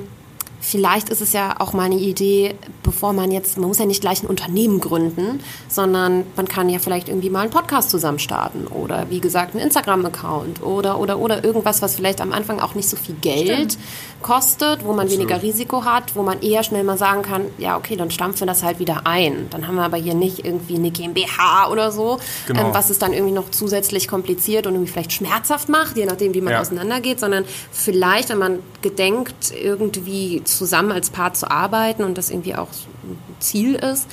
Vielleicht 0.60 1.10
ist 1.10 1.22
es 1.22 1.34
ja 1.34 1.56
auch 1.60 1.74
mal 1.74 1.84
eine 1.84 1.96
Idee, 1.96 2.56
bevor 2.82 3.14
man 3.14 3.32
jetzt, 3.32 3.58
man 3.58 3.68
muss 3.68 3.78
ja 3.78 3.86
nicht 3.86 4.02
gleich 4.02 4.24
ein 4.24 4.28
Unternehmen 4.28 4.82
gründen, 4.82 5.40
sondern 5.70 6.26
man 6.36 6.48
kann 6.48 6.68
ja 6.68 6.80
vielleicht 6.80 7.10
irgendwie 7.10 7.30
mal 7.30 7.42
einen 7.42 7.52
Podcast 7.52 7.92
zusammen 7.92 8.18
starten 8.18 8.66
oder 8.66 9.10
wie 9.10 9.20
gesagt 9.20 9.54
einen 9.54 9.64
Instagram-Account 9.64 10.64
oder, 10.64 11.00
oder, 11.00 11.20
oder 11.20 11.44
irgendwas, 11.44 11.82
was 11.82 11.96
vielleicht 11.96 12.22
am 12.22 12.34
Anfang 12.34 12.60
auch 12.60 12.74
nicht 12.74 12.90
so 12.90 12.98
viel 12.98 13.16
Geld 13.22 13.74
Stimmt. 13.74 13.78
Kostet, 14.22 14.84
wo 14.84 14.94
man 14.94 15.06
Absolut. 15.06 15.30
weniger 15.30 15.42
Risiko 15.42 15.86
hat, 15.86 16.16
wo 16.16 16.24
man 16.24 16.42
eher 16.42 16.64
schnell 16.64 16.84
mal 16.84 16.98
sagen 16.98 17.22
kann, 17.22 17.46
ja 17.58 17.78
okay, 17.78 17.96
dann 17.96 18.12
stampfen 18.12 18.42
wir 18.42 18.48
das 18.48 18.64
halt 18.64 18.80
wieder 18.80 19.02
ein. 19.06 19.48
Dann 19.50 19.68
haben 19.68 19.76
wir 19.76 19.84
aber 19.84 19.98
hier 19.98 20.14
nicht 20.14 20.46
irgendwie 20.46 20.76
eine 20.76 20.92
GmbH 20.92 21.70
oder 21.70 21.92
so, 21.92 22.20
genau. 22.48 22.68
ähm, 22.68 22.74
was 22.74 22.90
es 22.90 23.00
dann 23.00 23.14
irgendwie 23.14 23.34
noch 23.34 23.52
zusätzlich 23.52 24.08
kompliziert 24.08 24.68
und 24.68 24.74
irgendwie 24.74 24.92
vielleicht 24.92 25.14
schmerzhaft 25.14 25.70
macht, 25.70 25.98
je 25.98 26.06
nachdem, 26.06 26.34
wie 26.34 26.42
man 26.42 26.54
ja. 26.54 26.62
auseinandergeht, 26.62 27.20
sondern 27.20 27.46
vielleicht, 27.72 28.30
wenn 28.30 28.40
man 28.40 28.60
gedenkt, 28.82 29.52
irgendwie 29.52 30.44
zusammen 30.44 30.92
als 30.92 31.10
Paar 31.10 31.34
zu 31.34 31.50
arbeiten 31.50 32.04
und 32.04 32.18
das 32.18 32.30
irgendwie 32.30 32.56
auch 32.56 32.70
ein 33.04 33.18
Ziel 33.40 33.76
ist, 33.76 34.08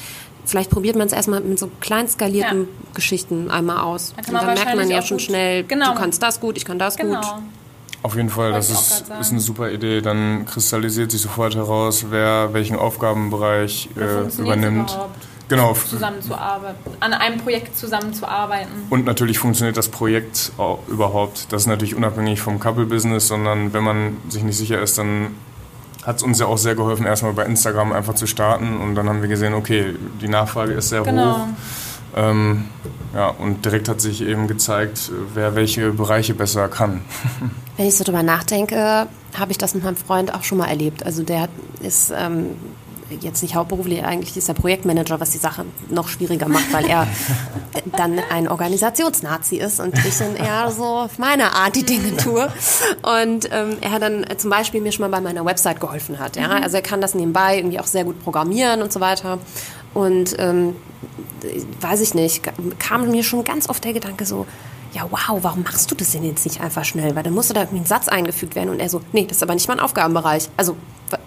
vielleicht 0.44 0.70
probiert 0.70 0.96
man 0.96 1.06
es 1.06 1.12
erstmal 1.12 1.40
mit 1.40 1.58
so 1.58 1.70
klein 1.80 2.08
skalierten 2.08 2.62
ja. 2.62 2.66
Geschichten 2.94 3.50
einmal 3.50 3.78
aus. 3.78 4.14
Da 4.16 4.28
und 4.28 4.34
dann 4.34 4.54
merkt 4.54 4.76
man 4.76 4.90
ja 4.90 5.02
schon 5.02 5.18
schnell, 5.18 5.64
genau. 5.64 5.92
du 5.92 5.98
kannst 5.98 6.22
das 6.22 6.40
gut, 6.40 6.56
ich 6.56 6.64
kann 6.64 6.78
das 6.78 6.96
genau. 6.96 7.20
gut. 7.20 7.42
Auf 8.04 8.16
jeden 8.16 8.28
Fall, 8.28 8.52
das 8.52 8.68
ist, 8.68 9.04
ist 9.18 9.30
eine 9.30 9.40
super 9.40 9.70
Idee. 9.70 10.02
Dann 10.02 10.44
kristallisiert 10.44 11.10
sich 11.10 11.22
sofort 11.22 11.54
heraus, 11.54 12.04
wer 12.10 12.52
welchen 12.52 12.76
Aufgabenbereich 12.76 13.88
äh, 13.96 14.28
übernimmt. 14.38 14.94
Genau. 15.48 15.72
Zusammenzuarbeiten, 15.72 16.92
an 17.00 17.14
einem 17.14 17.38
Projekt 17.40 17.78
zusammenzuarbeiten. 17.78 18.72
Und 18.90 19.06
natürlich 19.06 19.38
funktioniert 19.38 19.78
das 19.78 19.88
Projekt 19.88 20.52
überhaupt. 20.86 21.50
Das 21.50 21.62
ist 21.62 21.66
natürlich 21.66 21.94
unabhängig 21.94 22.42
vom 22.42 22.60
Couple-Business, 22.60 23.28
sondern 23.28 23.72
wenn 23.72 23.82
man 23.82 24.18
sich 24.28 24.42
nicht 24.42 24.58
sicher 24.58 24.82
ist, 24.82 24.98
dann 24.98 25.34
hat 26.04 26.16
es 26.16 26.22
uns 26.22 26.38
ja 26.40 26.44
auch 26.44 26.58
sehr 26.58 26.74
geholfen, 26.74 27.06
erstmal 27.06 27.32
bei 27.32 27.46
Instagram 27.46 27.92
einfach 27.92 28.14
zu 28.14 28.26
starten. 28.26 28.82
Und 28.82 28.96
dann 28.96 29.08
haben 29.08 29.22
wir 29.22 29.30
gesehen, 29.30 29.54
okay, 29.54 29.94
die 30.20 30.28
Nachfrage 30.28 30.74
ist 30.74 30.90
sehr 30.90 31.00
genau. 31.00 31.38
hoch. 31.38 31.46
Ähm, 32.16 32.64
ja, 33.14 33.28
und 33.28 33.64
direkt 33.64 33.88
hat 33.88 34.00
sich 34.00 34.22
eben 34.22 34.46
gezeigt, 34.46 35.10
wer 35.34 35.54
welche 35.54 35.92
Bereiche 35.92 36.34
besser 36.34 36.68
kann. 36.68 37.02
Wenn 37.76 37.86
ich 37.86 37.96
so 37.96 38.04
drüber 38.04 38.22
nachdenke, 38.22 39.06
habe 39.36 39.50
ich 39.50 39.58
das 39.58 39.74
mit 39.74 39.84
meinem 39.84 39.96
Freund 39.96 40.32
auch 40.32 40.44
schon 40.44 40.58
mal 40.58 40.68
erlebt. 40.68 41.04
Also 41.04 41.24
der 41.24 41.48
ist 41.80 42.12
ähm, 42.16 42.56
jetzt 43.20 43.42
nicht 43.42 43.54
hauptberuflich, 43.54 44.04
eigentlich 44.04 44.36
ist 44.36 44.48
er 44.48 44.54
Projektmanager, 44.54 45.20
was 45.20 45.30
die 45.30 45.38
Sache 45.38 45.64
noch 45.90 46.08
schwieriger 46.08 46.48
macht, 46.48 46.72
weil 46.72 46.86
er 46.86 47.06
dann 47.96 48.20
ein 48.30 48.48
Organisationsnazi 48.48 49.56
ist 49.56 49.80
und 49.80 49.96
ich 50.04 50.16
dann 50.18 50.36
eher 50.36 50.70
so 50.70 50.84
auf 50.84 51.18
meine 51.18 51.52
Art 51.52 51.76
die 51.76 51.84
Dinge 51.84 52.16
tue. 52.16 52.48
Und 53.02 53.48
ähm, 53.52 53.76
er 53.80 53.92
hat 53.92 54.02
dann 54.02 54.24
zum 54.36 54.50
Beispiel 54.50 54.80
mir 54.80 54.92
schon 54.92 55.08
mal 55.08 55.16
bei 55.16 55.20
meiner 55.20 55.44
Website 55.44 55.80
geholfen 55.80 56.18
hat. 56.18 56.36
Ja? 56.36 56.48
Also 56.50 56.76
er 56.76 56.82
kann 56.82 57.00
das 57.00 57.14
nebenbei 57.14 57.56
irgendwie 57.56 57.80
auch 57.80 57.86
sehr 57.86 58.04
gut 58.04 58.22
programmieren 58.22 58.82
und 58.82 58.92
so 58.92 59.00
weiter. 59.00 59.38
Und 59.94 60.34
ähm, 60.38 60.74
weiß 61.80 62.00
ich 62.00 62.14
nicht, 62.14 62.42
kam 62.78 63.10
mir 63.10 63.22
schon 63.22 63.44
ganz 63.44 63.68
oft 63.68 63.84
der 63.84 63.92
Gedanke 63.92 64.26
so, 64.26 64.46
ja, 64.92 65.02
wow, 65.10 65.38
warum 65.42 65.62
machst 65.64 65.90
du 65.90 65.94
das 65.94 66.12
denn 66.12 66.24
jetzt 66.24 66.44
nicht 66.44 66.60
einfach 66.60 66.84
schnell? 66.84 67.16
Weil 67.16 67.24
dann 67.24 67.34
musste 67.34 67.52
da 67.52 67.62
irgendwie 67.62 67.80
ein 67.80 67.86
Satz 67.86 68.08
eingefügt 68.08 68.54
werden 68.54 68.70
und 68.70 68.80
er 68.80 68.88
so, 68.88 69.00
nee, 69.12 69.26
das 69.26 69.38
ist 69.38 69.42
aber 69.42 69.54
nicht 69.54 69.68
mein 69.68 69.80
Aufgabenbereich. 69.80 70.48
Also, 70.56 70.76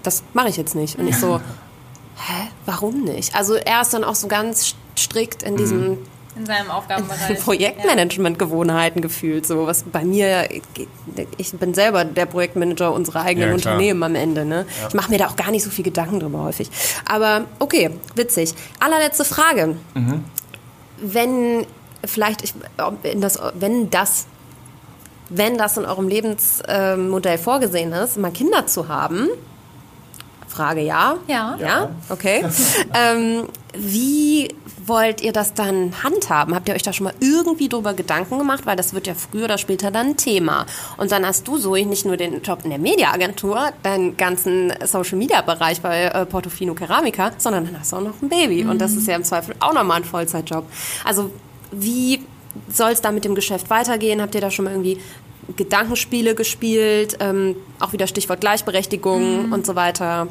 das 0.03 0.23
mache 0.33 0.49
ich 0.49 0.57
jetzt 0.57 0.73
nicht. 0.73 0.97
Und 0.97 1.07
ich 1.07 1.17
so, 1.17 1.39
hä, 2.17 2.47
warum 2.65 3.03
nicht? 3.03 3.35
Also 3.35 3.55
er 3.55 3.81
ist 3.81 3.93
dann 3.93 4.03
auch 4.03 4.15
so 4.15 4.27
ganz 4.27 4.75
strikt 4.97 5.43
in 5.43 5.57
diesem 5.57 5.89
mhm. 5.89 5.97
In 6.37 6.45
seinem 6.45 6.71
Aufgabenbereich. 6.71 7.39
Projektmanagement-Gewohnheiten 7.43 9.01
gefühlt. 9.01 9.45
So 9.45 9.67
was 9.67 9.83
bei 9.83 10.03
mir, 10.03 10.47
ich 11.37 11.51
bin 11.53 11.73
selber 11.73 12.05
der 12.05 12.25
Projektmanager 12.25 12.93
unserer 12.93 13.23
eigenen 13.23 13.49
ja, 13.49 13.55
Unternehmen 13.55 14.03
am 14.03 14.15
Ende. 14.15 14.45
Ne? 14.45 14.65
Ja. 14.81 14.87
Ich 14.87 14.93
mache 14.93 15.11
mir 15.11 15.17
da 15.17 15.27
auch 15.27 15.35
gar 15.35 15.51
nicht 15.51 15.63
so 15.63 15.69
viel 15.69 15.83
Gedanken 15.83 16.19
drüber 16.19 16.43
häufig. 16.43 16.69
Aber 17.05 17.45
okay, 17.59 17.91
witzig. 18.15 18.53
Allerletzte 18.79 19.25
Frage. 19.25 19.75
Mhm. 19.93 20.23
Wenn 20.99 21.65
vielleicht, 22.05 22.43
ich, 22.43 22.53
das, 23.17 23.39
wenn 23.55 23.89
das 23.89 24.27
wenn 25.29 25.57
das 25.57 25.77
in 25.77 25.85
eurem 25.85 26.07
Lebensmodell 26.07 27.37
vorgesehen 27.37 27.91
ist, 27.91 28.17
mal 28.17 28.31
Kinder 28.31 28.65
zu 28.65 28.87
haben, 28.87 29.27
Frage 30.47 30.81
ja. 30.81 31.17
Ja. 31.27 31.57
Ja, 31.59 31.89
okay. 32.09 32.45
ähm, 32.93 33.47
wie 33.73 34.49
wollt 34.85 35.21
ihr 35.21 35.33
das 35.33 35.53
dann 35.53 36.03
handhaben? 36.03 36.55
Habt 36.55 36.69
ihr 36.69 36.75
euch 36.75 36.83
da 36.83 36.93
schon 36.93 37.05
mal 37.05 37.13
irgendwie 37.19 37.69
drüber 37.69 37.93
Gedanken 37.93 38.37
gemacht? 38.37 38.65
Weil 38.65 38.75
das 38.75 38.93
wird 38.93 39.07
ja 39.07 39.13
früher 39.13 39.45
oder 39.45 39.57
später 39.57 39.91
dann 39.91 40.07
ein 40.07 40.17
Thema. 40.17 40.65
Und 40.97 41.11
dann 41.11 41.25
hast 41.25 41.47
du 41.47 41.57
so 41.57 41.75
nicht 41.75 42.05
nur 42.05 42.17
den 42.17 42.41
Job 42.41 42.59
in 42.63 42.69
der 42.69 42.79
Mediaagentur, 42.79 43.71
deinen 43.83 44.17
ganzen 44.17 44.73
Social-Media-Bereich 44.83 45.81
bei 45.81 46.05
äh, 46.05 46.25
Portofino 46.25 46.73
Keramica, 46.73 47.31
sondern 47.37 47.65
dann 47.65 47.79
hast 47.79 47.91
du 47.91 47.97
auch 47.97 48.01
noch 48.01 48.21
ein 48.21 48.29
Baby. 48.29 48.63
Mhm. 48.63 48.71
Und 48.71 48.79
das 48.79 48.93
ist 48.93 49.07
ja 49.07 49.15
im 49.15 49.23
Zweifel 49.23 49.55
auch 49.59 49.73
nochmal 49.73 49.97
ein 49.97 50.05
Vollzeitjob. 50.05 50.65
Also 51.03 51.31
wie 51.71 52.23
soll 52.69 52.91
es 52.91 53.01
da 53.01 53.11
mit 53.11 53.25
dem 53.25 53.35
Geschäft 53.35 53.69
weitergehen? 53.69 54.21
Habt 54.21 54.33
ihr 54.35 54.41
da 54.41 54.49
schon 54.49 54.65
mal 54.65 54.71
irgendwie 54.71 54.99
Gedankenspiele 55.55 56.35
gespielt? 56.35 57.17
Ähm, 57.19 57.55
auch 57.79 57.93
wieder 57.93 58.07
Stichwort 58.07 58.41
Gleichberechtigung 58.41 59.47
mhm. 59.47 59.53
und 59.53 59.65
so 59.65 59.75
weiter. 59.75 60.27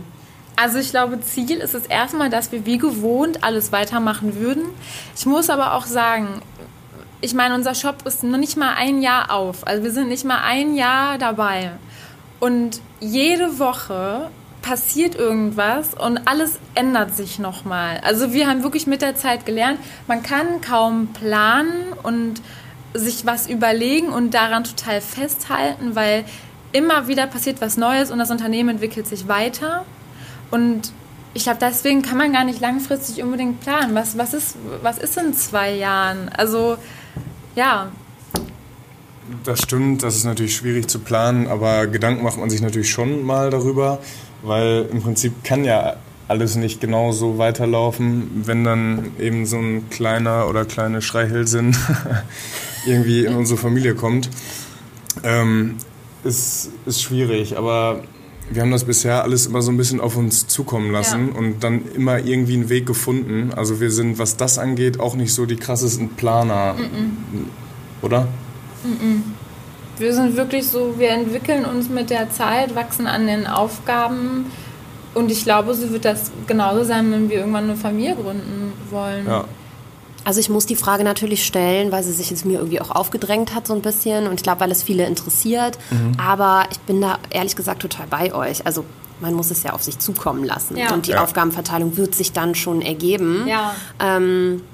Also 0.56 0.78
ich 0.78 0.90
glaube, 0.90 1.20
Ziel 1.20 1.58
ist 1.58 1.74
es 1.74 1.86
erstmal, 1.86 2.30
dass 2.30 2.50
wir 2.50 2.64
wie 2.64 2.78
gewohnt 2.78 3.44
alles 3.44 3.72
weitermachen 3.72 4.40
würden. 4.40 4.64
Ich 5.14 5.26
muss 5.26 5.50
aber 5.50 5.74
auch 5.74 5.84
sagen, 5.84 6.40
ich 7.20 7.34
meine, 7.34 7.54
unser 7.54 7.74
Shop 7.74 8.06
ist 8.06 8.24
noch 8.24 8.38
nicht 8.38 8.56
mal 8.56 8.74
ein 8.74 9.02
Jahr 9.02 9.30
auf. 9.32 9.66
Also 9.66 9.84
wir 9.84 9.90
sind 9.90 10.08
nicht 10.08 10.24
mal 10.24 10.40
ein 10.42 10.74
Jahr 10.74 11.18
dabei. 11.18 11.72
Und 12.40 12.80
jede 13.00 13.58
Woche 13.58 14.30
passiert 14.62 15.14
irgendwas 15.14 15.94
und 15.94 16.26
alles 16.26 16.58
ändert 16.74 17.14
sich 17.14 17.38
nochmal. 17.38 18.00
Also 18.02 18.32
wir 18.32 18.48
haben 18.48 18.62
wirklich 18.62 18.86
mit 18.86 19.00
der 19.00 19.14
Zeit 19.14 19.46
gelernt, 19.46 19.78
man 20.08 20.22
kann 20.22 20.60
kaum 20.60 21.08
planen 21.08 21.92
und 22.02 22.42
sich 22.98 23.26
was 23.26 23.48
überlegen 23.48 24.08
und 24.08 24.34
daran 24.34 24.64
total 24.64 25.00
festhalten, 25.00 25.94
weil 25.94 26.24
immer 26.72 27.08
wieder 27.08 27.26
passiert 27.26 27.60
was 27.60 27.76
Neues 27.76 28.10
und 28.10 28.18
das 28.18 28.30
Unternehmen 28.30 28.70
entwickelt 28.70 29.06
sich 29.06 29.28
weiter. 29.28 29.84
Und 30.50 30.92
ich 31.34 31.44
glaube, 31.44 31.58
deswegen 31.60 32.02
kann 32.02 32.18
man 32.18 32.32
gar 32.32 32.44
nicht 32.44 32.60
langfristig 32.60 33.22
unbedingt 33.22 33.60
planen. 33.60 33.94
Was, 33.94 34.16
was, 34.16 34.34
ist, 34.34 34.56
was 34.82 34.98
ist 34.98 35.16
in 35.18 35.34
zwei 35.34 35.74
Jahren? 35.74 36.28
Also, 36.30 36.76
ja. 37.54 37.90
Das 39.44 39.60
stimmt, 39.60 40.02
das 40.02 40.16
ist 40.16 40.24
natürlich 40.24 40.56
schwierig 40.56 40.88
zu 40.88 40.98
planen, 41.00 41.46
aber 41.48 41.86
Gedanken 41.88 42.22
macht 42.22 42.38
man 42.38 42.48
sich 42.48 42.62
natürlich 42.62 42.90
schon 42.90 43.24
mal 43.24 43.50
darüber, 43.50 43.98
weil 44.42 44.88
im 44.90 45.02
Prinzip 45.02 45.44
kann 45.44 45.64
ja 45.64 45.96
alles 46.28 46.56
nicht 46.56 46.80
genau 46.80 47.12
so 47.12 47.38
weiterlaufen, 47.38 48.42
wenn 48.46 48.64
dann 48.64 49.12
eben 49.18 49.46
so 49.46 49.58
ein 49.58 49.90
kleiner 49.90 50.48
oder 50.48 50.64
kleine 50.64 51.02
Schreihälsin 51.02 51.76
irgendwie 52.86 53.24
in 53.24 53.34
unsere 53.34 53.58
Familie 53.58 53.94
kommt. 53.94 54.28
Ähm, 55.22 55.76
ist, 56.24 56.70
ist 56.86 57.02
schwierig, 57.02 57.56
aber 57.56 58.02
wir 58.50 58.62
haben 58.62 58.70
das 58.70 58.84
bisher 58.84 59.22
alles 59.22 59.46
immer 59.46 59.62
so 59.62 59.70
ein 59.70 59.76
bisschen 59.76 60.00
auf 60.00 60.16
uns 60.16 60.46
zukommen 60.46 60.92
lassen 60.92 61.30
ja. 61.32 61.38
und 61.38 61.60
dann 61.64 61.82
immer 61.94 62.18
irgendwie 62.18 62.54
einen 62.54 62.68
Weg 62.68 62.86
gefunden. 62.86 63.52
Also 63.54 63.80
wir 63.80 63.90
sind, 63.90 64.18
was 64.18 64.36
das 64.36 64.58
angeht, 64.58 65.00
auch 65.00 65.14
nicht 65.14 65.32
so 65.32 65.46
die 65.46 65.56
krassesten 65.56 66.10
Planer, 66.10 66.74
mm 66.74 66.80
-mm. 66.80 68.04
oder? 68.04 68.28
Mm 68.84 69.34
wir 69.98 70.12
sind 70.12 70.36
wirklich 70.36 70.66
so, 70.66 70.94
wir 70.98 71.10
entwickeln 71.10 71.64
uns 71.64 71.88
mit 71.88 72.10
der 72.10 72.30
Zeit, 72.30 72.74
wachsen 72.74 73.06
an 73.06 73.26
den 73.26 73.46
Aufgaben 73.46 74.46
und 75.14 75.30
ich 75.30 75.44
glaube, 75.44 75.74
so 75.74 75.90
wird 75.90 76.04
das 76.04 76.30
genauso 76.46 76.84
sein, 76.84 77.10
wenn 77.12 77.30
wir 77.30 77.38
irgendwann 77.38 77.64
eine 77.64 77.76
Familie 77.76 78.14
gründen 78.14 78.72
wollen. 78.90 79.26
Ja. 79.26 79.44
Also 80.26 80.40
ich 80.40 80.48
muss 80.48 80.66
die 80.66 80.74
Frage 80.74 81.04
natürlich 81.04 81.46
stellen, 81.46 81.92
weil 81.92 82.02
sie 82.02 82.10
sich 82.10 82.30
jetzt 82.30 82.44
mir 82.44 82.58
irgendwie 82.58 82.80
auch 82.80 82.90
aufgedrängt 82.90 83.54
hat 83.54 83.68
so 83.68 83.74
ein 83.74 83.80
bisschen 83.80 84.26
und 84.26 84.34
ich 84.34 84.42
glaube, 84.42 84.58
weil 84.58 84.72
es 84.72 84.82
viele 84.82 85.06
interessiert. 85.06 85.78
Mhm. 85.90 86.14
Aber 86.18 86.64
ich 86.72 86.80
bin 86.80 87.00
da 87.00 87.20
ehrlich 87.30 87.54
gesagt 87.54 87.80
total 87.80 88.08
bei 88.08 88.34
euch. 88.34 88.66
Also 88.66 88.84
man 89.20 89.34
muss 89.34 89.52
es 89.52 89.62
ja 89.62 89.72
auf 89.72 89.84
sich 89.84 90.00
zukommen 90.00 90.42
lassen 90.42 90.76
ja. 90.76 90.92
und 90.92 91.06
die 91.06 91.12
ja. 91.12 91.22
Aufgabenverteilung 91.22 91.96
wird 91.96 92.16
sich 92.16 92.32
dann 92.32 92.56
schon 92.56 92.82
ergeben. 92.82 93.46
Ja. 93.46 93.76
Ähm, 94.00 94.64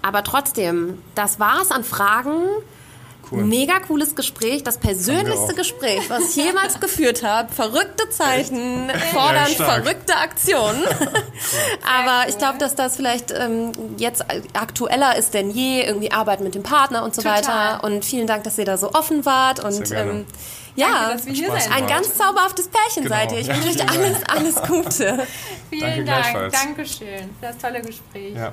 aber 0.00 0.22
trotzdem, 0.22 0.98
das 1.16 1.40
war 1.40 1.60
es 1.60 1.72
an 1.72 1.82
Fragen. 1.82 2.44
Cool. 3.30 3.44
Mega 3.44 3.78
cooles 3.80 4.14
Gespräch, 4.16 4.64
das 4.64 4.78
persönlichste 4.78 5.54
Gespräch, 5.54 6.08
was 6.08 6.30
ich 6.30 6.44
jemals 6.44 6.80
geführt 6.80 7.22
habe. 7.22 7.52
Verrückte 7.52 8.08
Zeiten 8.10 8.90
fordern 9.12 9.48
ja, 9.56 9.64
verrückte 9.64 10.16
Aktionen. 10.16 10.82
Aber 12.04 12.28
ich 12.28 12.38
glaube, 12.38 12.58
dass 12.58 12.74
das 12.74 12.96
vielleicht 12.96 13.30
ähm, 13.30 13.72
jetzt 13.98 14.24
aktueller 14.54 15.16
ist 15.16 15.34
denn 15.34 15.50
je, 15.50 15.82
irgendwie 15.82 16.10
Arbeit 16.10 16.40
mit 16.40 16.54
dem 16.54 16.62
Partner 16.62 17.04
und 17.04 17.14
so 17.14 17.22
Total. 17.22 17.38
weiter. 17.38 17.84
Und 17.84 18.04
vielen 18.04 18.26
Dank, 18.26 18.44
dass 18.44 18.58
ihr 18.58 18.64
da 18.64 18.76
so 18.76 18.92
offen 18.92 19.24
wart 19.24 19.62
und 19.62 19.92
ähm, 19.92 20.26
ja, 20.76 21.16
Danke, 21.16 21.72
ein 21.72 21.86
ganz 21.86 22.16
zauberhaftes 22.16 22.68
Pärchen 22.68 23.04
genau. 23.04 23.16
seid 23.16 23.32
ihr. 23.32 23.38
Ich 23.38 23.48
wünsche 23.48 23.68
euch 23.68 23.90
alles, 23.90 24.22
alles 24.28 24.62
Gute. 24.62 25.26
Vielen 25.70 26.06
Dank, 26.06 26.52
Dankeschön 26.52 27.30
für 27.38 27.46
das 27.46 27.58
tolle 27.58 27.82
Gespräch. 27.82 28.34
Ja. 28.34 28.52